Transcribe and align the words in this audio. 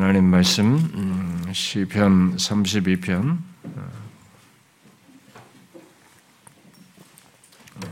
하나님 0.00 0.24
말씀 0.24 0.76
음, 0.94 1.52
시편 1.52 2.36
32편 2.36 3.38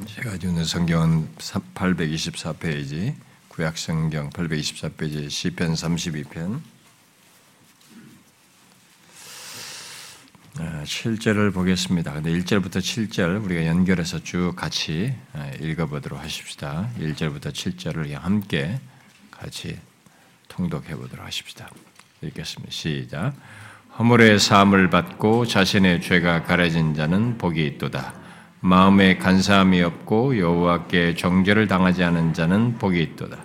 제가 0.07 0.37
있는 0.43 0.65
성경은 0.65 1.29
824페이지 1.37 3.15
구약 3.49 3.77
성경 3.77 4.31
824페이지 4.31 5.29
시편 5.29 5.75
32편 5.75 6.63
7절을 10.57 11.53
보겠습니다. 11.53 12.15
근데 12.15 12.33
1절부터 12.33 12.79
7절 12.79 13.45
우리가 13.45 13.67
연결해서 13.67 14.23
쭉 14.23 14.55
같이 14.57 15.15
읽어보도록 15.61 16.19
하십시다. 16.19 16.91
1절부터 16.99 17.53
7절을 17.53 18.11
함께 18.15 18.81
같이 19.31 19.79
통독해 20.49 20.97
보도록 20.97 21.27
하십시다. 21.27 21.69
읽겠습니다. 22.23 22.71
시작. 22.73 23.33
허물의 23.99 24.39
사함을 24.39 24.91
받고 24.91 25.47
자신의 25.47 26.01
죄가 26.01 26.45
가려진 26.45 26.95
자는 26.95 27.39
복이 27.39 27.65
있도다. 27.67 28.15
마음에 28.61 29.19
간사함이 29.19 29.83
없고 29.83 30.39
여호와께 30.39 31.15
정죄를 31.15 31.69
당하지 31.69 32.03
않은 32.05 32.33
자는 32.35 32.79
복이 32.79 33.01
있도다. 33.01 33.37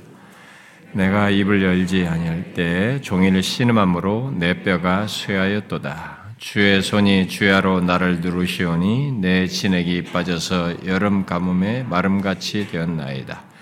내가 0.94 1.30
입을 1.30 1.64
열지 1.64 2.06
아니할 2.08 2.54
때 2.54 3.02
종일 3.02 3.42
신음함으로 3.42 4.36
내 4.38 4.62
뼈가 4.64 5.08
쇠하였도다. 5.08 6.24
주의 6.38 6.82
손이 6.82 7.30
주야로 7.30 7.82
나를 7.82 8.20
누르시오니 8.22 9.14
내 9.14 9.48
진액이 9.48 10.06
빠져서 10.06 10.86
여름 10.86 11.26
가뭄에 11.26 11.84
마름같이 11.84 12.68
되었나이다. 12.68 13.53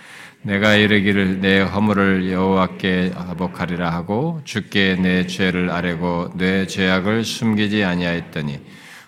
내가 0.43 0.73
이르기를 0.73 1.39
내 1.39 1.61
허물을 1.61 2.31
여호와께 2.31 3.11
하복하리라 3.15 3.91
하고 3.91 4.41
주께 4.43 4.95
내 4.95 5.27
죄를 5.27 5.69
아뢰고 5.69 6.31
내 6.35 6.65
죄악을 6.65 7.23
숨기지 7.23 7.83
아니하였더니 7.83 8.59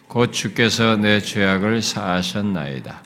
곧 0.07 0.31
주께서 0.31 0.95
내 0.95 1.19
죄악을 1.19 1.81
사하셨나이다. 1.81 3.01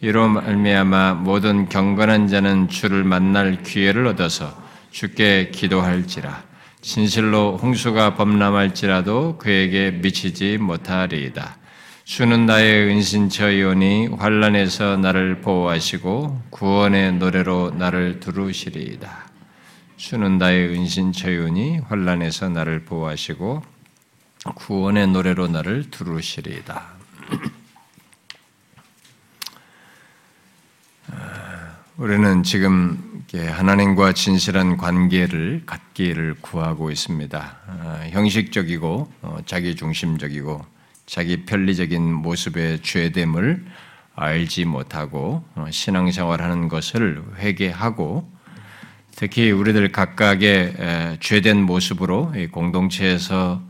이로 0.00 0.28
말미암아 0.28 1.14
모든 1.14 1.68
경건한 1.68 2.26
자는 2.26 2.68
주를 2.68 3.04
만날 3.04 3.62
기회를 3.62 4.06
얻어서 4.08 4.56
주께 4.90 5.50
기도할지라 5.52 6.44
진실로 6.80 7.56
홍수가 7.56 8.14
범람할지라도 8.14 9.38
그에게 9.38 9.90
미치지 9.90 10.58
못하리이다. 10.58 11.56
주는 12.08 12.46
나의 12.46 12.88
은신처이오니 12.88 14.08
환란에서 14.16 14.96
나를 14.96 15.42
보호하시고 15.42 16.44
구원의 16.48 17.12
노래로 17.12 17.72
나를 17.76 18.18
두루시리이다. 18.18 19.28
주는 19.98 20.38
나의 20.38 20.70
은신처이오니 20.70 21.80
환란에서 21.80 22.48
나를 22.48 22.86
보호하시고 22.86 23.62
구원의 24.54 25.08
노래로 25.08 25.48
나를 25.48 25.90
두루시리이다. 25.90 26.82
우리는 31.98 32.42
지금 32.42 33.22
하나님과 33.34 34.14
진실한 34.14 34.78
관계를 34.78 35.64
갖기를 35.66 36.36
구하고 36.40 36.90
있습니다. 36.90 38.08
형식적이고 38.12 39.12
어, 39.20 39.38
자기 39.44 39.76
중심적이고 39.76 40.77
자기 41.08 41.46
편리적인 41.46 42.02
모습의 42.02 42.82
죄됨을 42.82 43.64
알지 44.14 44.66
못하고 44.66 45.42
어, 45.54 45.66
신앙생활하는 45.70 46.68
것을 46.68 47.22
회개하고 47.38 48.30
특히 49.12 49.50
우리들 49.50 49.90
각각의 49.90 51.18
죄된 51.20 51.62
모습으로 51.62 52.32
공동체에서 52.52 53.62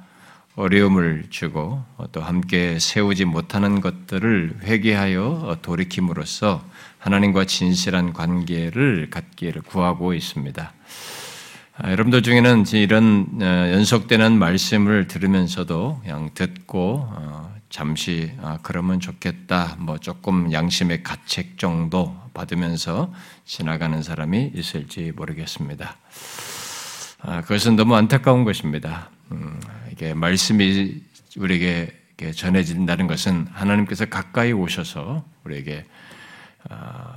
어려움을 0.57 1.27
주고 1.31 1.85
어, 1.97 2.11
또 2.11 2.21
함께 2.21 2.81
세우지 2.81 3.25
못하는 3.25 3.81
것들을 3.81 4.59
회개하여 4.65 5.59
돌이킴으로써 5.63 6.65
하나님과 6.99 7.45
진실한 7.45 8.13
관계를 8.13 9.11
갖기를 9.11 9.63
구하고 9.63 10.13
있습니다. 10.13 10.73
아, 11.81 11.93
여러분들 11.93 12.23
중에는 12.23 12.65
이런 12.73 13.29
어, 13.41 13.45
연속되는 13.45 14.37
말씀을 14.37 15.07
들으면서도 15.07 16.01
그냥 16.03 16.31
듣고 16.35 17.07
어, 17.09 17.55
잠시 17.71 18.33
아, 18.43 18.59
그러면 18.63 18.99
좋겠다, 18.99 19.77
뭐 19.79 19.97
조금 19.97 20.51
양심의 20.53 21.05
가책 21.05 21.57
정도 21.57 22.17
받으면서 22.35 23.15
지나가는 23.45 24.03
사람이 24.03 24.55
있을지 24.57 25.13
모르겠습니다. 25.15 25.97
아, 27.21 27.43
그것은 27.43 27.77
너무 27.77 27.95
안타까운 27.95 28.43
것입니다. 28.43 29.11
음, 29.31 29.61
이게 29.93 30.15
말씀이 30.15 31.01
우리에게 31.37 31.93
전해진다는 32.35 33.07
것은 33.07 33.47
하나님께서 33.53 34.07
가까이 34.07 34.51
오셔서 34.53 35.25
우리에게 35.45 35.85
아, 35.85 35.98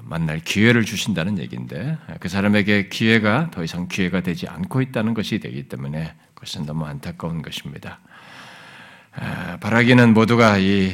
만날 0.02 0.40
기회를 0.40 0.86
주신다는 0.86 1.40
얘기인데 1.40 1.98
그 2.20 2.30
사람에게 2.30 2.90
기회가 2.90 3.50
더 3.52 3.64
이상 3.64 3.88
기회가 3.88 4.22
되지 4.22 4.48
않고 4.48 4.82
있다는 4.82 5.14
것이 5.14 5.40
되기 5.40 5.68
때문에 5.68 6.14
그것은 6.34 6.66
너무 6.66 6.86
안타까운 6.86 7.42
것입니다. 7.42 8.00
아, 9.14 9.58
바라기는 9.58 10.14
모두가 10.14 10.58
이, 10.58 10.94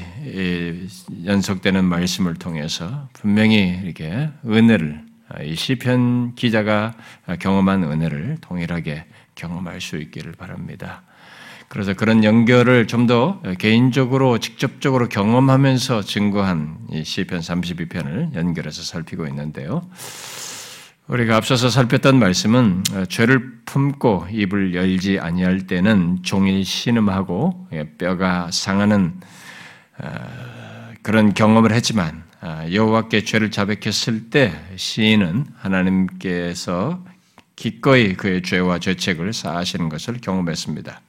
연속되는 1.26 1.86
말씀을 1.86 2.34
통해서 2.36 3.10
분명히 3.14 3.80
이렇게 3.84 4.30
은혜를 4.46 5.06
아, 5.30 5.44
이 5.44 5.56
시편 5.56 6.36
기자가 6.36 6.96
경험한 7.40 7.84
은혜를 7.84 8.38
동일하게 8.42 9.06
경험할 9.36 9.82
수 9.82 9.98
있기를 9.98 10.32
바랍니다. 10.32 11.04
그래서 11.68 11.94
그런 11.94 12.24
연결을 12.24 12.88
좀 12.88 13.08
더 13.08 13.42
개인적으로 13.58 14.38
직접적으로 14.38 15.08
경험하면서 15.08 16.02
증거한 16.02 16.78
이 16.92 17.04
시편 17.06 17.40
32편을 17.40 18.36
연결해서 18.36 18.84
살피고 18.84 19.28
있는데요. 19.28 19.88
우리가 21.08 21.38
앞서서 21.38 21.70
살폈던 21.70 22.20
말씀은 22.20 22.84
어, 22.94 23.06
죄를 23.06 23.60
품고 23.66 24.28
입을 24.30 24.76
열지 24.76 25.20
아니할 25.20 25.68
때는 25.68 26.20
종일 26.24 26.66
신음하고 26.66 27.70
예, 27.72 27.86
뼈가 27.98 28.50
상하는 28.52 29.14
어, 30.00 30.10
그런 31.02 31.34
경험을 31.34 31.72
했지만 31.72 32.24
아, 32.42 32.70
여호와께 32.70 33.24
죄를 33.24 33.52
자백했을 33.52 34.30
때 34.30 34.54
시인은 34.76 35.46
하나님께서 35.58 37.04
기꺼이 37.56 38.16
그의 38.16 38.44
죄와 38.44 38.80
죄책을 38.80 39.32
사하시는 39.32 39.88
것을 39.88 40.18
경험했습니다. 40.22 41.02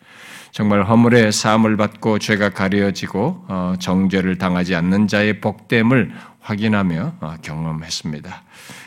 정말 0.51 0.83
허물의 0.85 1.33
사함을 1.33 1.77
받고 1.77 2.19
죄가 2.19 2.51
가려지고 2.51 3.45
어, 3.49 3.75
정죄를 3.79 4.39
당하지 4.39 4.75
않는 4.75 5.09
자의 5.09 5.41
복됨을 5.41 6.13
확인하며 6.41 7.15
어, 7.21 7.35
경험했습니다. 7.43 8.43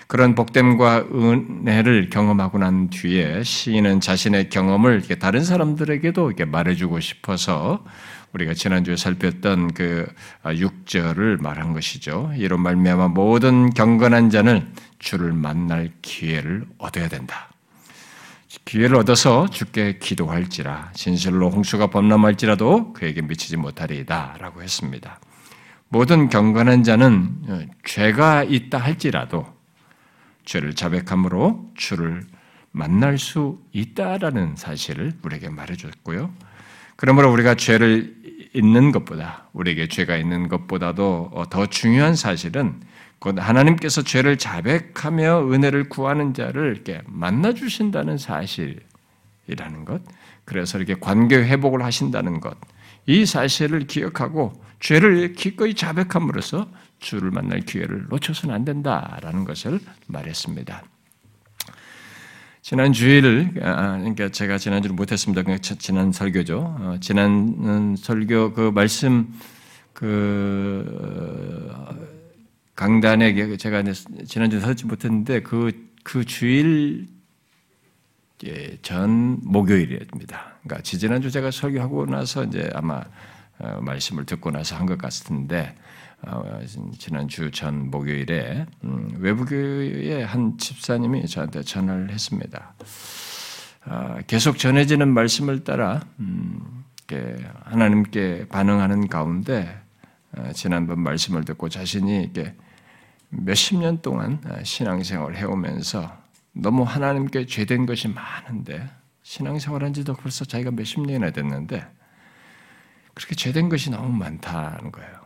그런 0.08 0.36
복됨과 0.36 1.06
은혜를 1.14 2.10
경험하고 2.10 2.58
난 2.58 2.90
뒤에 2.90 3.44
시인은 3.44 4.02
자신의 4.02 4.50
경험을 4.50 5.04
다른 5.20 5.44
사람들에게도 5.44 6.34
말해주고 6.48 7.00
싶어서 7.00 7.86
우리가 8.34 8.54
지난주에 8.54 8.98
살폈던 8.98 9.74
그 9.74 10.08
6절을 10.44 11.40
아, 11.40 11.44
말한 11.44 11.74
것이죠. 11.74 12.32
이런 12.36 12.62
말미암아 12.62 13.10
모든 13.10 13.70
경건한 13.70 14.30
자는 14.30 14.74
주를 15.00 15.32
만날 15.34 15.92
기회를 16.02 16.66
얻어야 16.78 17.08
된다. 17.08 17.51
기회를 18.66 18.98
얻어서 18.98 19.48
주께 19.50 19.98
기도할지라 19.98 20.92
진실로 20.94 21.50
홍수가 21.50 21.88
범람할지라도 21.88 22.94
그에게 22.94 23.22
미치지 23.22 23.58
못하리이다라고 23.58 24.62
했습니다. 24.62 25.20
모든 25.90 26.30
경건한 26.30 26.84
자는 26.84 27.30
어, 27.48 27.62
죄가 27.84 28.44
있다 28.44 28.78
할지라도 28.78 29.46
죄를 30.46 30.74
자백함으로 30.74 31.72
주를 31.76 32.26
만날 32.72 33.18
수 33.18 33.60
있다라는 33.74 34.56
사실을 34.56 35.14
우리에게 35.22 35.50
말해줬고요. 35.50 36.34
그러므로 36.96 37.32
우리가 37.32 37.56
죄를 37.56 38.16
있는 38.54 38.92
것보다 38.92 39.50
우리에게 39.54 39.88
죄가 39.88 40.18
있는 40.18 40.48
것보다도 40.48 41.32
어, 41.34 41.50
더 41.50 41.66
중요한 41.66 42.16
사실은 42.16 42.80
곧 43.22 43.38
하나님께서 43.38 44.02
죄를 44.02 44.40
자백하며 44.40 45.52
은혜를 45.52 45.90
구하는 45.90 46.34
자를 46.34 46.74
이렇게 46.74 47.04
만나 47.06 47.54
주신다는 47.54 48.18
사실이라는 48.18 49.86
것. 49.86 50.02
그래서 50.44 50.80
이렇게 50.80 50.96
관계 51.00 51.36
회복을 51.36 51.84
하신다는 51.84 52.40
것. 52.40 52.58
이 53.06 53.28
사실을 53.28 53.82
기억하고 53.86 54.54
죄를 54.80 55.34
기꺼이 55.34 55.76
자백함으로써 55.76 56.68
주를 56.98 57.30
만날 57.30 57.60
기회를 57.60 58.08
놓쳐서는 58.10 58.56
안 58.56 58.66
된다라는 58.66 59.46
것을 59.46 59.80
말했습니다. 60.08 60.84
지난 62.64 62.92
주일, 62.92 63.54
아, 63.62 63.98
그러니까 64.00 64.30
제가 64.30 64.58
지난주를 64.58 64.96
못했습니다. 64.96 65.44
지난 65.60 66.12
설교죠. 66.12 66.58
어, 66.60 66.96
지난 67.00 67.96
설교 68.00 68.54
그 68.54 68.72
말씀 68.74 69.28
그 69.94 70.82
강단에 72.82 73.58
제가 73.58 73.84
지난주에 74.26 74.60
서지 74.60 74.88
못했는데 74.88 75.44
그, 75.44 75.88
그 76.04 76.26
주일 76.26 77.08
전 78.82 79.38
목요일입니다. 79.44 80.56
그러니까 80.64 80.82
지지난주 80.82 81.30
제가 81.30 81.52
설교하고 81.52 82.08
나서 82.08 82.44
이제 82.44 82.72
아마 82.74 83.04
어, 83.60 83.80
말씀을 83.82 84.26
듣고 84.26 84.50
나서 84.50 84.76
한 84.78 84.88
것 84.88 84.98
같은데 84.98 85.76
어, 86.24 86.60
지난주 86.98 87.52
전 87.52 87.92
목요일에 87.92 88.66
음, 88.84 89.12
외부교회의 89.20 90.26
한 90.26 90.58
집사님이 90.58 91.28
저한테 91.28 91.62
전화를 91.62 92.10
했습니다. 92.10 92.74
아, 93.86 94.22
계속 94.26 94.58
전해지는 94.58 95.08
말씀을 95.08 95.64
따라 95.64 96.02
음, 96.20 96.84
하나님께 97.66 98.48
반응하는 98.50 99.08
가운데 99.08 99.80
어, 100.36 100.50
지난번 100.56 101.02
말씀을 101.02 101.46
듣고 101.46 101.70
자신이 101.70 102.24
이렇게 102.24 102.56
몇십 103.32 103.80
년 103.80 104.02
동안 104.02 104.42
신앙생활을 104.64 105.38
해오면서 105.38 106.16
너무 106.54 106.84
하나님께 106.84 107.46
죄된 107.46 107.86
것이 107.86 108.08
많은데 108.10 108.90
신앙생활 109.24 109.84
한 109.84 109.94
지도 109.94 110.14
벌써 110.14 110.46
자기가 110.46 110.72
몇십 110.72 111.02
년이나 111.02 111.32
됐는데 111.32 111.86
그렇게 113.14 113.36
죄된 113.36 113.70
것이 113.70 113.90
너무 113.90 114.10
많다는 114.18 114.92
거예요. 114.92 115.22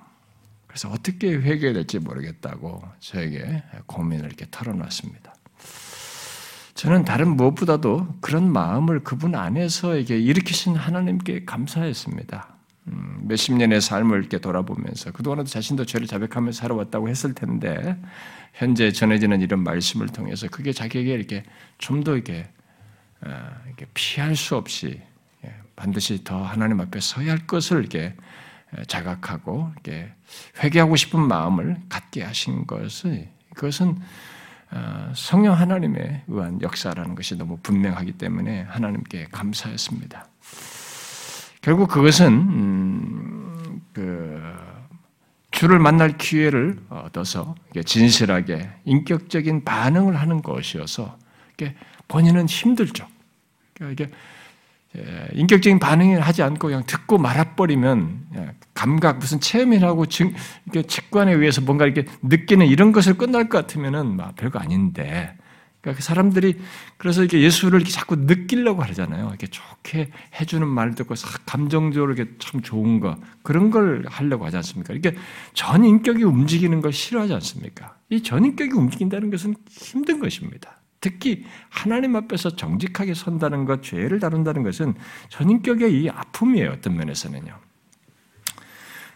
그래서 0.67 0.89
어떻게 0.89 1.33
회개될지 1.33 1.99
모르겠다고 1.99 2.83
저에게 2.99 3.63
고민을 3.85 4.25
이렇게 4.25 4.45
털어놨습니다. 4.51 5.33
저는 6.75 7.05
다른 7.05 7.35
무엇보다도 7.37 8.17
그런 8.19 8.51
마음을 8.51 9.03
그분 9.03 9.33
안에서 9.35 9.95
이게 9.95 10.19
일으키신 10.19 10.75
하나님께 10.75 11.45
감사했습니다. 11.45 12.54
음, 12.87 13.21
몇십 13.23 13.55
년의 13.55 13.81
삶을 13.81 14.19
이렇게 14.19 14.37
돌아보면서 14.37 15.11
그동안에도 15.11 15.49
자신도 15.49 15.85
죄를 15.85 16.07
자백하며 16.07 16.51
살아왔다고 16.51 17.09
했을 17.09 17.33
텐데 17.33 17.97
현재 18.53 18.91
전해지는 18.91 19.41
이런 19.41 19.63
말씀을 19.63 20.07
통해서 20.07 20.47
그게 20.47 20.71
자기에게 20.71 21.13
이렇게 21.13 21.43
좀 21.77 22.03
더 22.03 22.13
이렇게, 22.13 22.47
피할 23.93 24.35
수 24.35 24.55
없이 24.55 25.01
예, 25.43 25.55
반드시 25.75 26.23
더 26.23 26.43
하나님 26.43 26.79
앞에 26.79 26.99
서야 26.99 27.31
할 27.31 27.47
것을 27.47 27.79
이렇게 27.79 28.15
자각하고 28.87 29.71
이렇게 29.73 30.11
회개하고 30.63 30.95
싶은 30.95 31.19
마음을 31.19 31.77
갖게 31.89 32.23
하신 32.23 32.67
것은 32.67 33.29
그것은 33.55 33.97
어, 34.71 35.11
성령 35.15 35.53
하나님의 35.53 36.23
의한 36.27 36.61
역사라는 36.61 37.15
것이 37.15 37.37
너무 37.37 37.57
분명하기 37.63 38.13
때문에 38.13 38.63
하나님께 38.63 39.27
감사했습니다. 39.31 40.27
결국 41.65 41.89
그것은 41.89 42.27
음, 42.27 43.81
그 43.91 44.39
주를 45.49 45.79
만날 45.79 46.15
기회를 46.15 46.77
얻어서 46.89 47.55
진실하게 47.83 48.69
인격적인 48.85 49.63
반응을 49.63 50.15
하는 50.15 50.43
것이어서 50.43 51.17
본인은 52.07 52.45
힘들죠. 52.45 53.07
그러니까 53.73 54.03
이게 54.03 54.13
예, 54.95 55.27
인격적인 55.33 55.79
반응을 55.79 56.21
하지 56.21 56.43
않고 56.43 56.67
그냥 56.67 56.83
듣고 56.85 57.17
말아버리면 57.17 58.27
예, 58.35 58.51
감각 58.75 59.17
무슨 59.17 59.39
체험이라고 59.39 60.05
직관에 60.05 61.33
의해서 61.33 61.61
뭔가 61.61 61.85
이렇게 61.85 62.07
느끼는 62.21 62.67
이런 62.67 62.91
것을 62.91 63.17
끝날 63.17 63.49
것 63.49 63.57
같으면은 63.57 64.15
막 64.15 64.35
별거 64.35 64.59
아닌데 64.59 65.35
그러니까 65.85 65.97
그 65.99 66.03
사람들이 66.03 66.57
그래서 66.97 67.21
이렇게 67.21 67.41
예수를 67.41 67.79
이렇게 67.79 67.91
자꾸 67.91 68.15
느끼려고 68.15 68.81
하잖아요. 68.81 69.27
이렇게 69.29 69.45
좋게 69.45 70.09
해주는 70.39 70.67
말 70.67 70.95
듣고 70.95 71.13
감정적으로 71.45 72.13
이렇게 72.13 72.31
참 72.39 72.61
좋은 72.61 72.99
거 72.99 73.17
그런 73.43 73.69
걸 73.69 74.03
하려고 74.07 74.45
하지 74.45 74.57
않습니까? 74.57 74.95
이게 74.95 75.15
전 75.53 75.85
인격이 75.85 76.23
움직이는 76.23 76.81
걸 76.81 76.91
싫어하지 76.91 77.33
않습니까? 77.35 77.95
이 78.09 78.21
전 78.23 78.43
인격이 78.45 78.73
움직인다는 78.73 79.29
것은 79.29 79.55
힘든 79.69 80.19
것입니다. 80.19 80.81
특히 81.01 81.45
하나님 81.69 82.15
앞에서 82.15 82.55
정직하게 82.55 83.13
선다는 83.13 83.65
것, 83.65 83.83
죄를 83.83 84.19
다룬다는 84.19 84.63
것은 84.63 84.95
전 85.29 85.51
인격의 85.51 86.01
이 86.01 86.09
아픔이에요. 86.09 86.71
어떤 86.71 86.95
면에서는요. 86.95 87.64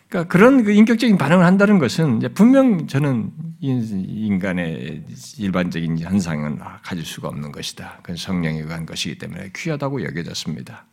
그러니까 0.09 0.27
그런 0.31 0.63
그 0.63 0.71
인격적인 0.71 1.17
반응을 1.17 1.45
한다는 1.45 1.77
것은 1.77 2.19
분명 2.33 2.87
저는 2.87 3.31
인간의 3.61 5.03
일반적인 5.37 5.99
현상은 5.99 6.59
가질 6.83 7.05
수가 7.05 7.27
없는 7.27 7.51
것이다. 7.51 7.97
그건 7.97 8.15
성령에 8.15 8.59
의한 8.59 8.87
것이기 8.87 9.19
때문에 9.19 9.51
귀하다고 9.55 10.03
여겨졌습니다. 10.03 10.85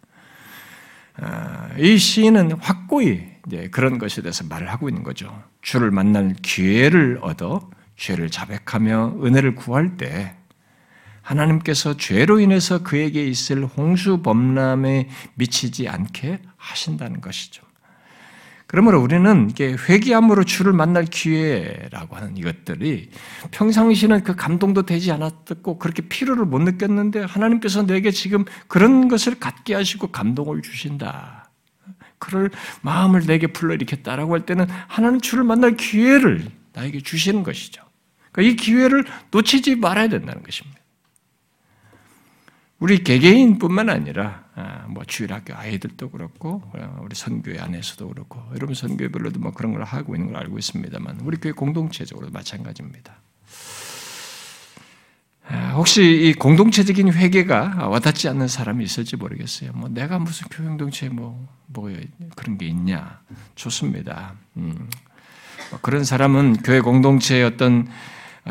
아, 1.18 1.70
이 1.78 1.96
시인은 1.96 2.52
확고히 2.60 3.26
그런 3.70 3.98
것에 3.98 4.20
대해서 4.20 4.44
말을 4.44 4.70
하고 4.70 4.90
있는 4.90 5.02
거죠. 5.02 5.42
주를 5.62 5.90
만날 5.90 6.34
기회를 6.42 7.20
얻어 7.22 7.70
죄를 7.96 8.28
자백하며 8.30 9.20
은혜를 9.22 9.54
구할 9.54 9.96
때 9.96 10.36
하나님께서 11.22 11.96
죄로 11.96 12.38
인해서 12.38 12.82
그에게 12.82 13.24
있을 13.24 13.64
홍수 13.64 14.20
범람에 14.22 15.08
미치지 15.36 15.88
않게 15.88 16.40
하신다는 16.56 17.22
것이죠. 17.22 17.65
그러므로 18.68 19.00
우리는 19.00 19.52
회개함으로 19.60 20.44
주를 20.44 20.72
만날 20.72 21.04
기회라고 21.04 22.16
하는 22.16 22.36
이것들이 22.36 23.10
평상시는 23.52 24.24
그 24.24 24.34
감동도 24.34 24.82
되지 24.82 25.12
않았고 25.12 25.78
그렇게 25.78 26.02
필요를 26.02 26.44
못 26.44 26.58
느꼈는데 26.58 27.22
하나님께서 27.22 27.86
내게 27.86 28.10
지금 28.10 28.44
그런 28.66 29.06
것을 29.08 29.38
갖게 29.38 29.74
하시고 29.74 30.08
감동을 30.08 30.62
주신다. 30.62 31.50
그럴 32.18 32.50
마음을 32.82 33.26
내게 33.26 33.46
불러일으켰다라고 33.46 34.34
할 34.34 34.46
때는 34.46 34.66
하나님 34.88 35.20
주를 35.20 35.44
만날 35.44 35.76
기회를 35.76 36.46
나에게 36.72 37.00
주시는 37.00 37.44
것이죠. 37.44 37.82
그러니까 38.32 38.52
이 38.52 38.56
기회를 38.56 39.04
놓치지 39.30 39.76
말아야 39.76 40.08
된다는 40.08 40.42
것입니다. 40.42 40.80
우리 42.78 43.02
개개인뿐만 43.02 43.88
아니라 43.88 44.44
아, 44.54 44.86
뭐 44.88 45.02
주일학교 45.04 45.54
아이들도 45.54 46.10
그렇고 46.10 46.62
어, 46.74 47.00
우리 47.02 47.14
선교회 47.14 47.58
안에서도 47.58 48.08
그렇고 48.08 48.42
여러분 48.54 48.74
선교회별로도 48.74 49.40
뭐 49.40 49.52
그런 49.52 49.72
걸 49.72 49.82
하고 49.82 50.14
있는 50.14 50.32
걸 50.32 50.42
알고 50.42 50.58
있습니다만 50.58 51.20
우리 51.22 51.38
교회 51.38 51.52
공동체적으로 51.52 52.28
마찬가지입니다. 52.30 53.16
아, 55.48 55.74
혹시 55.76 56.02
이 56.02 56.34
공동체적인 56.34 57.12
회개가 57.12 57.88
와닿지 57.88 58.28
않는 58.28 58.48
사람이 58.48 58.84
있을지 58.84 59.16
모르겠어요. 59.16 59.72
뭐 59.74 59.88
내가 59.88 60.18
무슨 60.18 60.48
교회 60.48 60.66
공동체 60.66 61.08
뭐, 61.08 61.48
뭐 61.66 61.90
그런 62.34 62.58
게 62.58 62.66
있냐? 62.66 63.20
좋습니다. 63.54 64.34
음. 64.56 64.90
뭐 65.70 65.78
그런 65.80 66.04
사람은 66.04 66.58
교회 66.58 66.80
공동체의 66.80 67.44
어떤 67.44 67.88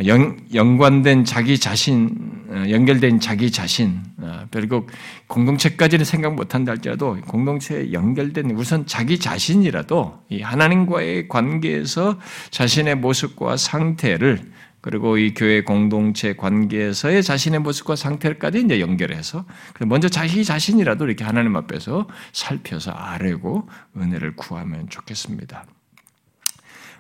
연, 0.06 0.38
연관된 0.54 1.24
자기 1.24 1.58
자신, 1.58 2.10
어, 2.50 2.66
연결된 2.70 3.22
자기 3.22 3.50
자신, 3.50 4.02
어, 4.18 4.46
결국 4.52 4.92
공동체까지는 5.28 6.04
생각 6.04 6.36
못한다 6.36 6.74
할지라도 6.74 7.18
공동체에 7.28 7.94
연결된 7.94 8.52
우선 8.52 8.86
자기 8.86 9.18
자신이라도 9.18 10.20
이 10.30 10.42
하나님과의 10.42 11.30
관계에서 11.30 12.20
자신의 12.52 12.96
모습과 12.96 13.56
상태를 13.56 14.52
그리고 14.82 15.18
이 15.18 15.34
교회 15.34 15.64
공동체 15.64 16.36
관계에서의 16.36 17.24
자신의 17.24 17.62
모습과 17.62 17.96
상태까지 17.96 18.62
이제 18.62 18.80
연결해서 18.82 19.46
먼저 19.80 20.10
자기 20.10 20.44
자신이라도 20.44 21.06
이렇게 21.06 21.24
하나님 21.24 21.56
앞에서 21.56 22.08
살펴서 22.34 22.92
아뢰고 22.92 23.68
은혜를 23.98 24.36
구하면 24.36 24.88
좋겠습니다. 24.90 25.66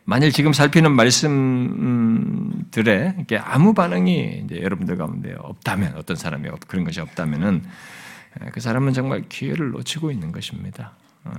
만일 0.05 0.31
지금 0.31 0.53
살피는 0.53 0.91
말씀들에 0.91 2.13
이렇게 3.17 3.37
아무 3.37 3.73
반응이 3.73 4.43
이제 4.45 4.61
여러분들 4.61 4.97
가운데 4.97 5.35
없다면 5.37 5.95
어떤 5.95 6.15
사람이 6.15 6.47
그런 6.67 6.85
것이 6.85 7.01
없다면은 7.01 7.63
그 8.51 8.59
사람은 8.59 8.93
정말 8.93 9.23
기회를 9.27 9.71
놓치고 9.71 10.11
있는 10.11 10.31
것입니다. 10.31 10.91
어, 11.23 11.31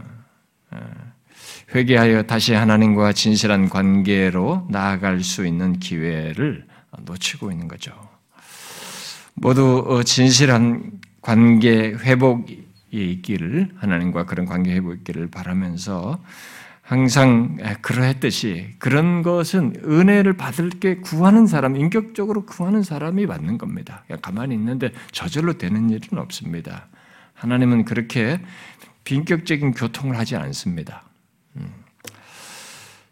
어. 0.73 0.81
회개하여 1.75 2.25
다시 2.25 2.55
하나님과 2.55 3.13
진실한 3.13 3.69
관계로 3.69 4.67
나아갈 4.71 5.21
수 5.21 5.47
있는 5.47 5.79
기회를 5.79 6.67
놓치고 7.05 7.53
있는 7.53 7.69
거죠. 7.69 7.93
모두 9.35 9.85
어, 9.87 10.03
진실한 10.03 10.93
관계 11.21 11.93
회복이 11.93 12.67
있기를 12.91 13.71
하나님과 13.77 14.25
그런 14.25 14.47
관계 14.47 14.75
회복이 14.75 14.99
있기를 14.99 15.29
바라면서 15.29 16.19
항상 16.87 17.57
그러했듯이 17.83 18.69
그런 18.79 19.23
것은 19.23 19.75
은혜를 19.85 20.37
받을 20.37 20.71
게 20.71 20.99
구하는 20.99 21.49
사람, 21.49 21.75
인격적으로 21.75 22.47
구하는 22.47 22.85
사람이 22.85 23.27
맞는 23.27 23.59
겁니다. 23.59 24.05
가만히 24.23 24.55
있는데 24.55 24.93
저절로 25.11 25.55
되는 25.55 25.91
일은 25.91 26.19
없습니다. 26.19 26.87
하나님은 27.35 27.87
그렇게 27.87 28.41
비인격적인 29.03 29.73
교통을 29.73 30.17
하지 30.17 30.37
않습니다. 30.37 31.03
음. 31.57 31.73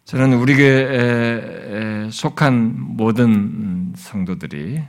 저는 0.05 0.35
우리 0.35 0.55
교회에 0.55 2.11
속한 2.13 2.77
모든 2.79 3.93
성도들이 3.97 4.85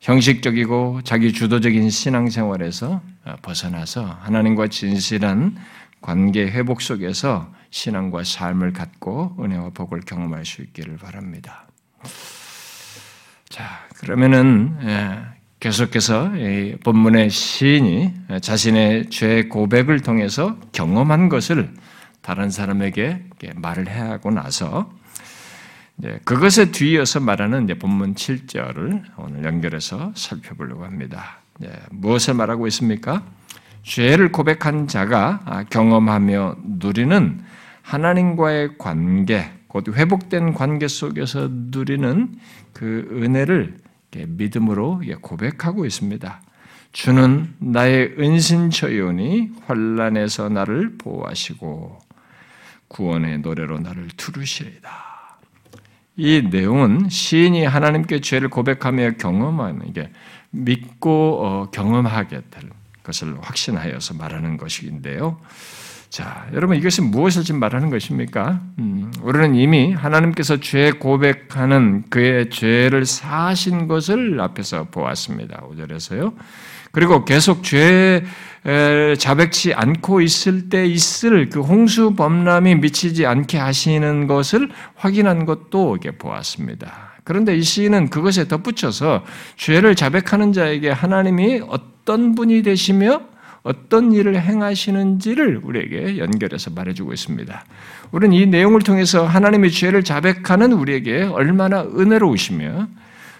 형식적이고 0.00 1.02
자기 1.04 1.32
주도적인 1.32 1.90
신앙생활에서 1.90 3.02
벗어나서 3.42 4.04
하나님과 4.20 4.66
진실한 4.66 5.54
관계 6.00 6.50
회복 6.50 6.82
속에서 6.82 7.54
신앙과 7.74 8.22
삶을 8.22 8.72
갖고 8.72 9.34
은혜와 9.40 9.70
복을 9.70 10.02
경험할 10.02 10.46
수 10.46 10.62
있기를 10.62 10.96
바랍니다. 10.96 11.66
자, 13.48 13.64
그러면은 13.96 14.76
예, 14.82 15.18
계속해서 15.58 16.30
본문의 16.84 17.30
시인이 17.30 18.14
자신의 18.40 19.10
죄 19.10 19.48
고백을 19.48 20.00
통해서 20.00 20.56
경험한 20.70 21.28
것을 21.28 21.74
다른 22.22 22.48
사람에게 22.48 23.24
말을 23.56 23.88
해야 23.88 24.10
하고 24.10 24.30
나서 24.30 24.92
그것에 26.24 26.70
뒤이어서 26.70 27.18
말하는 27.18 27.66
본문 27.76 28.14
7절을 28.14 29.02
오늘 29.16 29.44
연결해서 29.44 30.12
살펴보려고 30.14 30.84
합니다. 30.84 31.40
무엇을 31.90 32.34
말하고 32.34 32.68
있습니까? 32.68 33.24
죄를 33.82 34.30
고백한 34.30 34.86
자가 34.86 35.64
경험하며 35.70 36.56
누리는 36.62 37.53
하나님과의 37.84 38.78
관계, 38.78 39.50
곧 39.68 39.88
회복된 39.94 40.54
관계 40.54 40.88
속에서 40.88 41.48
누리는 41.50 42.34
그 42.72 43.08
은혜를 43.12 43.76
믿음으로 44.26 45.02
고백하고 45.20 45.84
있습니다. 45.84 46.40
주는 46.92 47.52
나의 47.58 48.14
은신처요니 48.18 49.50
환란에서 49.66 50.48
나를 50.48 50.96
보호하시고 50.96 51.98
구원의 52.88 53.38
노래로 53.40 53.80
나를 53.80 54.08
두르시리다. 54.16 55.38
이 56.16 56.42
내용은 56.50 57.08
시인이 57.08 57.64
하나님께 57.64 58.20
죄를 58.20 58.48
고백하며 58.48 59.12
경험하는 59.18 59.92
게 59.92 60.10
믿고 60.50 61.44
어, 61.44 61.70
경험하게 61.70 62.42
될 62.50 62.70
것을 63.02 63.36
확신하여서 63.42 64.14
말하는 64.14 64.56
것인데요. 64.56 65.40
자, 66.14 66.46
여러분 66.52 66.76
이것이 66.76 67.00
무엇을 67.00 67.42
지금 67.42 67.58
말하는 67.58 67.90
것입니까? 67.90 68.60
음, 68.78 69.10
우리는 69.20 69.56
이미 69.56 69.92
하나님께서 69.92 70.58
죄 70.60 70.92
고백하는 70.92 72.04
그의 72.08 72.50
죄를 72.50 73.04
사하신 73.04 73.88
것을 73.88 74.40
앞에서 74.40 74.84
보았습니다. 74.92 75.64
5절에서요. 75.68 76.36
그리고 76.92 77.24
계속 77.24 77.64
죄 77.64 78.24
자백치 79.18 79.74
않고 79.74 80.20
있을 80.20 80.68
때 80.68 80.86
있을 80.86 81.48
그 81.48 81.60
홍수 81.62 82.14
범람이 82.14 82.76
미치지 82.76 83.26
않게 83.26 83.58
하시는 83.58 84.28
것을 84.28 84.70
확인한 84.94 85.46
것도 85.46 85.96
이게 85.96 86.12
보았습니다. 86.12 87.14
그런데 87.24 87.56
이 87.56 87.62
시인은 87.62 88.10
그것에 88.10 88.46
덧붙여서 88.46 89.24
죄를 89.56 89.96
자백하는 89.96 90.52
자에게 90.52 90.90
하나님이 90.90 91.62
어떤 91.66 92.36
분이 92.36 92.62
되시며 92.62 93.33
어떤 93.64 94.12
일을 94.12 94.40
행하시는지를 94.40 95.62
우리에게 95.64 96.18
연결해서 96.18 96.70
말해주고 96.70 97.14
있습니다. 97.14 97.64
우리는 98.12 98.36
이 98.36 98.46
내용을 98.46 98.82
통해서 98.82 99.26
하나님의 99.26 99.70
죄를 99.70 100.04
자백하는 100.04 100.72
우리에게 100.72 101.22
얼마나 101.22 101.82
은혜로우시며 101.82 102.88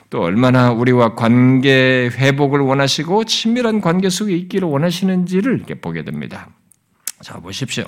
또 0.09 0.23
얼마나 0.23 0.73
우리와 0.73 1.14
관계 1.14 2.09
회복을 2.11 2.61
원하시고 2.61 3.25
친밀한 3.25 3.83
관계 3.83 4.09
속에 4.09 4.35
있기를 4.35 4.66
원하시는지를 4.66 5.57
이렇게 5.57 5.75
보게 5.75 6.04
됩니다. 6.04 6.49
자, 7.21 7.35
보십시오. 7.38 7.85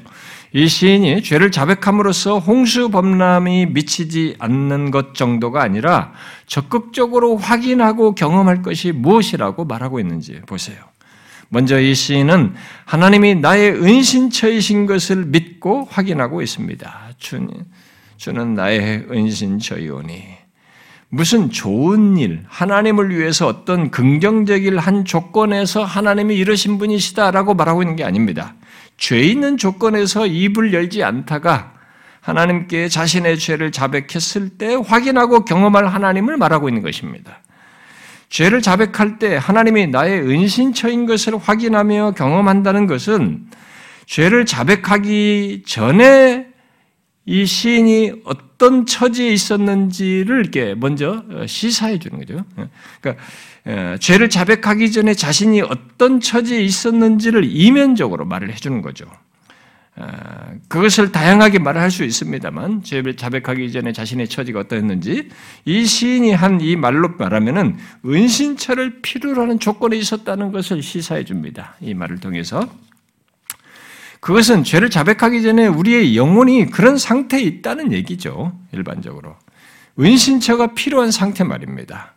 이 0.53 0.69
시인이 0.69 1.23
죄를 1.23 1.51
자백함으로써 1.51 2.39
홍수 2.39 2.91
범람이 2.91 3.67
미치지 3.67 4.37
않는 4.39 4.91
것 4.91 5.15
정도가 5.15 5.63
아니라 5.63 6.13
적극적으로 6.47 7.37
확인하고 7.37 8.15
경험할 8.15 8.63
것이 8.63 8.93
무엇이라고 8.93 9.65
말하고 9.65 10.01
있는지 10.01 10.41
보세요. 10.47 10.79
먼저 11.49 11.79
이 11.81 11.95
시인은 11.95 12.55
하나님이 12.85 13.37
나의 13.37 13.73
은신처이신 13.73 14.87
것을 14.87 15.27
믿고 15.27 15.87
확인하고 15.91 16.43
있습니다. 16.43 17.11
주님, 17.19 17.51
주는 18.17 18.55
나의 18.55 19.07
은신처이오니. 19.11 20.47
무슨 21.09 21.51
좋은 21.51 22.17
일, 22.17 22.43
하나님을 22.49 23.17
위해서 23.17 23.47
어떤 23.47 23.91
긍정적일 23.91 24.79
한 24.79 25.05
조건에서 25.05 25.85
하나님이 25.85 26.37
이러신 26.37 26.79
분이시다라고 26.79 27.55
말하고 27.55 27.83
있는 27.83 27.95
게 27.95 28.05
아닙니다. 28.05 28.55
죄 28.97 29.21
있는 29.21 29.57
조건에서 29.57 30.27
입을 30.27 30.73
열지 30.73 31.05
않다가 31.05 31.75
하나님께 32.21 32.89
자신의 32.89 33.39
죄를 33.39 33.71
자백했을 33.71 34.49
때 34.59 34.75
확인하고 34.75 35.45
경험할 35.45 35.87
하나님을 35.87 36.37
말하고 36.37 36.69
있는 36.69 36.83
것입니다. 36.83 37.41
죄를 38.29 38.61
자백할 38.61 39.19
때 39.19 39.37
하나님이 39.37 39.87
나의 39.87 40.21
은신처인 40.21 41.07
것을 41.07 41.37
확인하며 41.37 42.13
경험한다는 42.17 42.87
것은 42.87 43.47
죄를 44.07 44.47
자백하기 44.47 45.63
전에 45.67 46.49
이 47.25 47.45
시인이 47.45 48.23
어떤 48.25 48.87
처지에 48.87 49.31
있었는지를 49.31 50.41
이렇게 50.41 50.75
먼저 50.77 51.25
시사해 51.47 51.99
주는 51.99 52.19
거죠. 52.19 52.45
그러니까 53.01 53.25
죄를 53.99 54.31
자백하기 54.31 54.93
전에 54.93 55.15
자신이 55.15 55.61
어떤 55.63 56.21
처지에 56.21 56.61
있었는지를 56.63 57.45
이면적으로 57.45 58.25
말을 58.25 58.53
해 58.53 58.55
주는 58.55 58.81
거죠. 58.81 59.07
아, 59.99 60.51
그것을 60.69 61.11
다양하게 61.11 61.59
말할 61.59 61.91
수 61.91 62.05
있습니다만 62.05 62.83
자백하기 63.17 63.73
전에 63.73 63.93
자신의 63.93 64.29
처지가 64.29 64.61
어떠했는지 64.61 65.31
이 65.65 65.87
시인이 65.87 66.33
한 66.33 66.61
이 66.61 66.75
말로 66.77 67.11
말하면은 67.17 67.77
은신처를 68.05 69.01
필요로 69.03 69.43
하는 69.43 69.59
조건에 69.59 69.97
있었다는 69.97 70.53
것을 70.53 70.83
시사해 70.83 71.25
줍니다. 71.25 71.77
이 71.81 71.95
말을 71.95 72.19
통해서 72.19 72.69
그것은 74.21 74.65
죄를 74.65 74.91
자백하기 74.91 75.43
전에 75.43 75.67
우리의 75.67 76.17
영혼이 76.17 76.67
그런 76.67 76.99
상태에 76.99 77.41
있다는 77.41 77.93
얘기죠. 77.93 78.59
일반적으로 78.73 79.37
은신처가 80.01 80.75
필요한 80.75 81.11
상태 81.11 81.45
말입니다. 81.45 82.15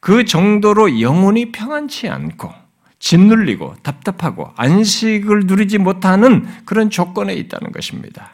그 0.00 0.24
정도로 0.24 1.00
영혼이 1.00 1.52
평안치 1.52 2.08
않고 2.08 2.61
짓눌리고 3.02 3.74
답답하고 3.82 4.52
안식을 4.56 5.40
누리지 5.46 5.78
못하는 5.78 6.46
그런 6.64 6.88
조건에 6.88 7.34
있다는 7.34 7.72
것입니다. 7.72 8.30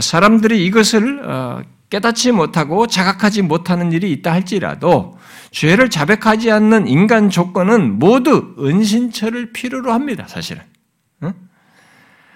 사람들이 0.00 0.64
이것을 0.66 1.28
어, 1.28 1.62
깨닫지 1.90 2.30
못하고 2.30 2.86
자각하지 2.86 3.42
못하는 3.42 3.90
일이 3.90 4.12
있다 4.12 4.32
할지라도 4.32 5.18
죄를 5.50 5.90
자백하지 5.90 6.50
않는 6.50 6.86
인간 6.86 7.28
조건은 7.28 7.98
모두 7.98 8.54
은신처를 8.58 9.52
필요로 9.52 9.92
합니다, 9.92 10.26
사실은. 10.28 10.62